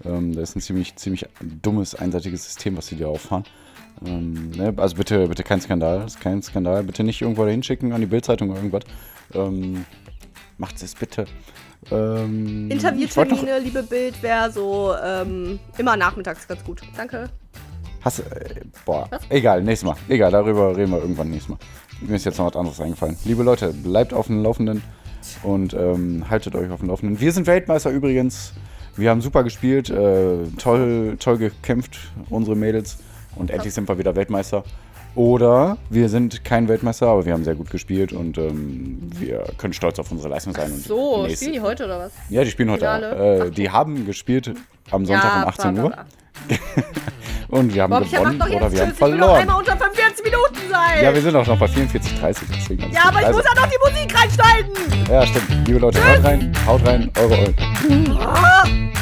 Ähm, 0.05 0.35
das 0.35 0.49
ist 0.49 0.55
ein 0.55 0.61
ziemlich, 0.61 0.95
ziemlich 0.95 1.25
dummes, 1.41 1.95
einseitiges 1.95 2.45
System, 2.45 2.77
was 2.77 2.87
sie 2.87 2.97
da 2.97 3.07
auffahren. 3.07 3.43
Ähm, 4.05 4.51
ne? 4.51 4.73
Also 4.77 4.95
bitte, 4.95 5.27
bitte 5.27 5.43
kein 5.43 5.61
Skandal, 5.61 6.05
ist 6.05 6.19
kein 6.19 6.41
Skandal. 6.41 6.83
Bitte 6.83 7.03
nicht 7.03 7.21
irgendwo 7.21 7.45
dahin 7.45 7.63
schicken 7.63 7.93
an 7.93 8.01
die 8.01 8.07
Bildzeitung 8.07 8.49
oder 8.49 8.59
irgendwas. 8.59 8.83
Ähm, 9.33 9.85
macht 10.57 10.81
es 10.81 10.95
bitte. 10.95 11.25
Ähm, 11.91 12.69
Interviewtermine, 12.71 13.59
liebe 13.59 13.83
Bild, 13.83 14.21
wäre 14.21 14.51
so 14.51 14.93
ähm, 15.03 15.59
immer 15.77 15.97
nachmittags 15.97 16.47
ganz 16.47 16.63
gut. 16.63 16.81
Danke. 16.95 17.29
Hast, 18.01 18.19
äh, 18.19 18.61
boah, 18.85 19.07
Was? 19.09 19.21
egal, 19.29 19.63
nächstes 19.63 19.87
Mal. 19.87 19.97
Egal, 20.09 20.31
darüber 20.31 20.75
reden 20.75 20.91
wir 20.91 20.99
irgendwann 20.99 21.29
nächstes 21.29 21.49
Mal. 21.49 21.59
Mir 22.07 22.15
ist 22.15 22.25
jetzt 22.25 22.37
noch 22.37 22.47
was 22.47 22.55
anderes 22.55 22.79
eingefallen. 22.79 23.17
Liebe 23.23 23.43
Leute, 23.43 23.73
bleibt 23.73 24.13
auf 24.13 24.27
dem 24.27 24.43
Laufenden 24.43 24.83
und 25.43 25.73
ähm, 25.73 26.25
haltet 26.29 26.55
euch 26.55 26.69
auf 26.69 26.79
dem 26.81 26.89
Laufenden. 26.89 27.19
Wir 27.19 27.31
sind 27.31 27.47
Weltmeister 27.47 27.91
übrigens. 27.91 28.53
Wir 28.95 29.09
haben 29.09 29.21
super 29.21 29.43
gespielt, 29.43 29.89
äh, 29.89 30.37
toll, 30.57 31.15
toll 31.19 31.37
gekämpft, 31.37 31.97
unsere 32.29 32.55
Mädels. 32.55 32.97
Und 33.35 33.49
endlich 33.49 33.73
sind 33.73 33.87
wir 33.87 33.97
wieder 33.97 34.15
Weltmeister. 34.15 34.63
Oder 35.15 35.77
wir 35.89 36.09
sind 36.09 36.43
kein 36.43 36.67
Weltmeister, 36.67 37.07
aber 37.07 37.25
wir 37.25 37.33
haben 37.33 37.43
sehr 37.43 37.55
gut 37.55 37.69
gespielt 37.69 38.13
und 38.13 38.37
ähm, 38.37 39.11
wir 39.19 39.43
können 39.57 39.73
stolz 39.73 39.99
auf 39.99 40.11
unsere 40.11 40.29
Leistung 40.29 40.53
sein. 40.53 40.71
Und 40.71 40.83
So, 40.83 41.27
spielen 41.29 41.53
die 41.53 41.61
heute 41.61 41.85
oder 41.85 41.99
was? 41.99 42.11
Ja, 42.29 42.43
die 42.43 42.49
spielen 42.49 42.71
heute. 42.71 42.85
Äh, 42.85 43.51
die 43.51 43.69
haben 43.69 44.05
gespielt 44.05 44.53
am 44.91 45.05
Sonntag 45.05 45.31
Ja, 45.31 45.43
um 45.43 45.49
18 45.49 45.73
bla, 45.75 45.83
Uhr. 45.83 45.93
Und 47.49 47.73
wir 47.73 47.83
haben 47.83 47.91
mach 47.91 48.01
gewonnen 48.01 48.41
oder 48.41 48.71
wir 48.71 48.81
haben 48.81 48.89
Tschüss. 48.89 48.97
Verloren. 48.97 49.41
einmal 49.41 49.59
unter 49.59 49.77
45 49.77 50.23
Minuten 50.23 50.69
sein. 50.71 51.03
Ja, 51.03 51.13
wir 51.13 51.21
sind 51.21 51.35
auch 51.35 51.45
noch 51.45 51.59
bei 51.59 51.67
44, 51.67 52.19
30. 52.19 52.47
Deswegen 52.51 52.91
Ja, 52.91 53.01
aber 53.09 53.19
ich 53.19 53.27
also, 53.27 53.39
muss 53.39 53.47
ja 53.53 53.61
noch 53.61 53.69
die 53.69 53.77
Musik 53.91 54.19
reinschneiden. 54.19 54.71
Ja, 55.07 55.27
stimmt. 55.27 55.67
Liebe 55.67 55.79
Leute, 55.79 55.99
haut 55.99 56.23
rein, 56.23 56.51
haut 56.65 56.87
rein, 56.87 57.11
eure 57.19 57.37
Eulen. 57.37 58.93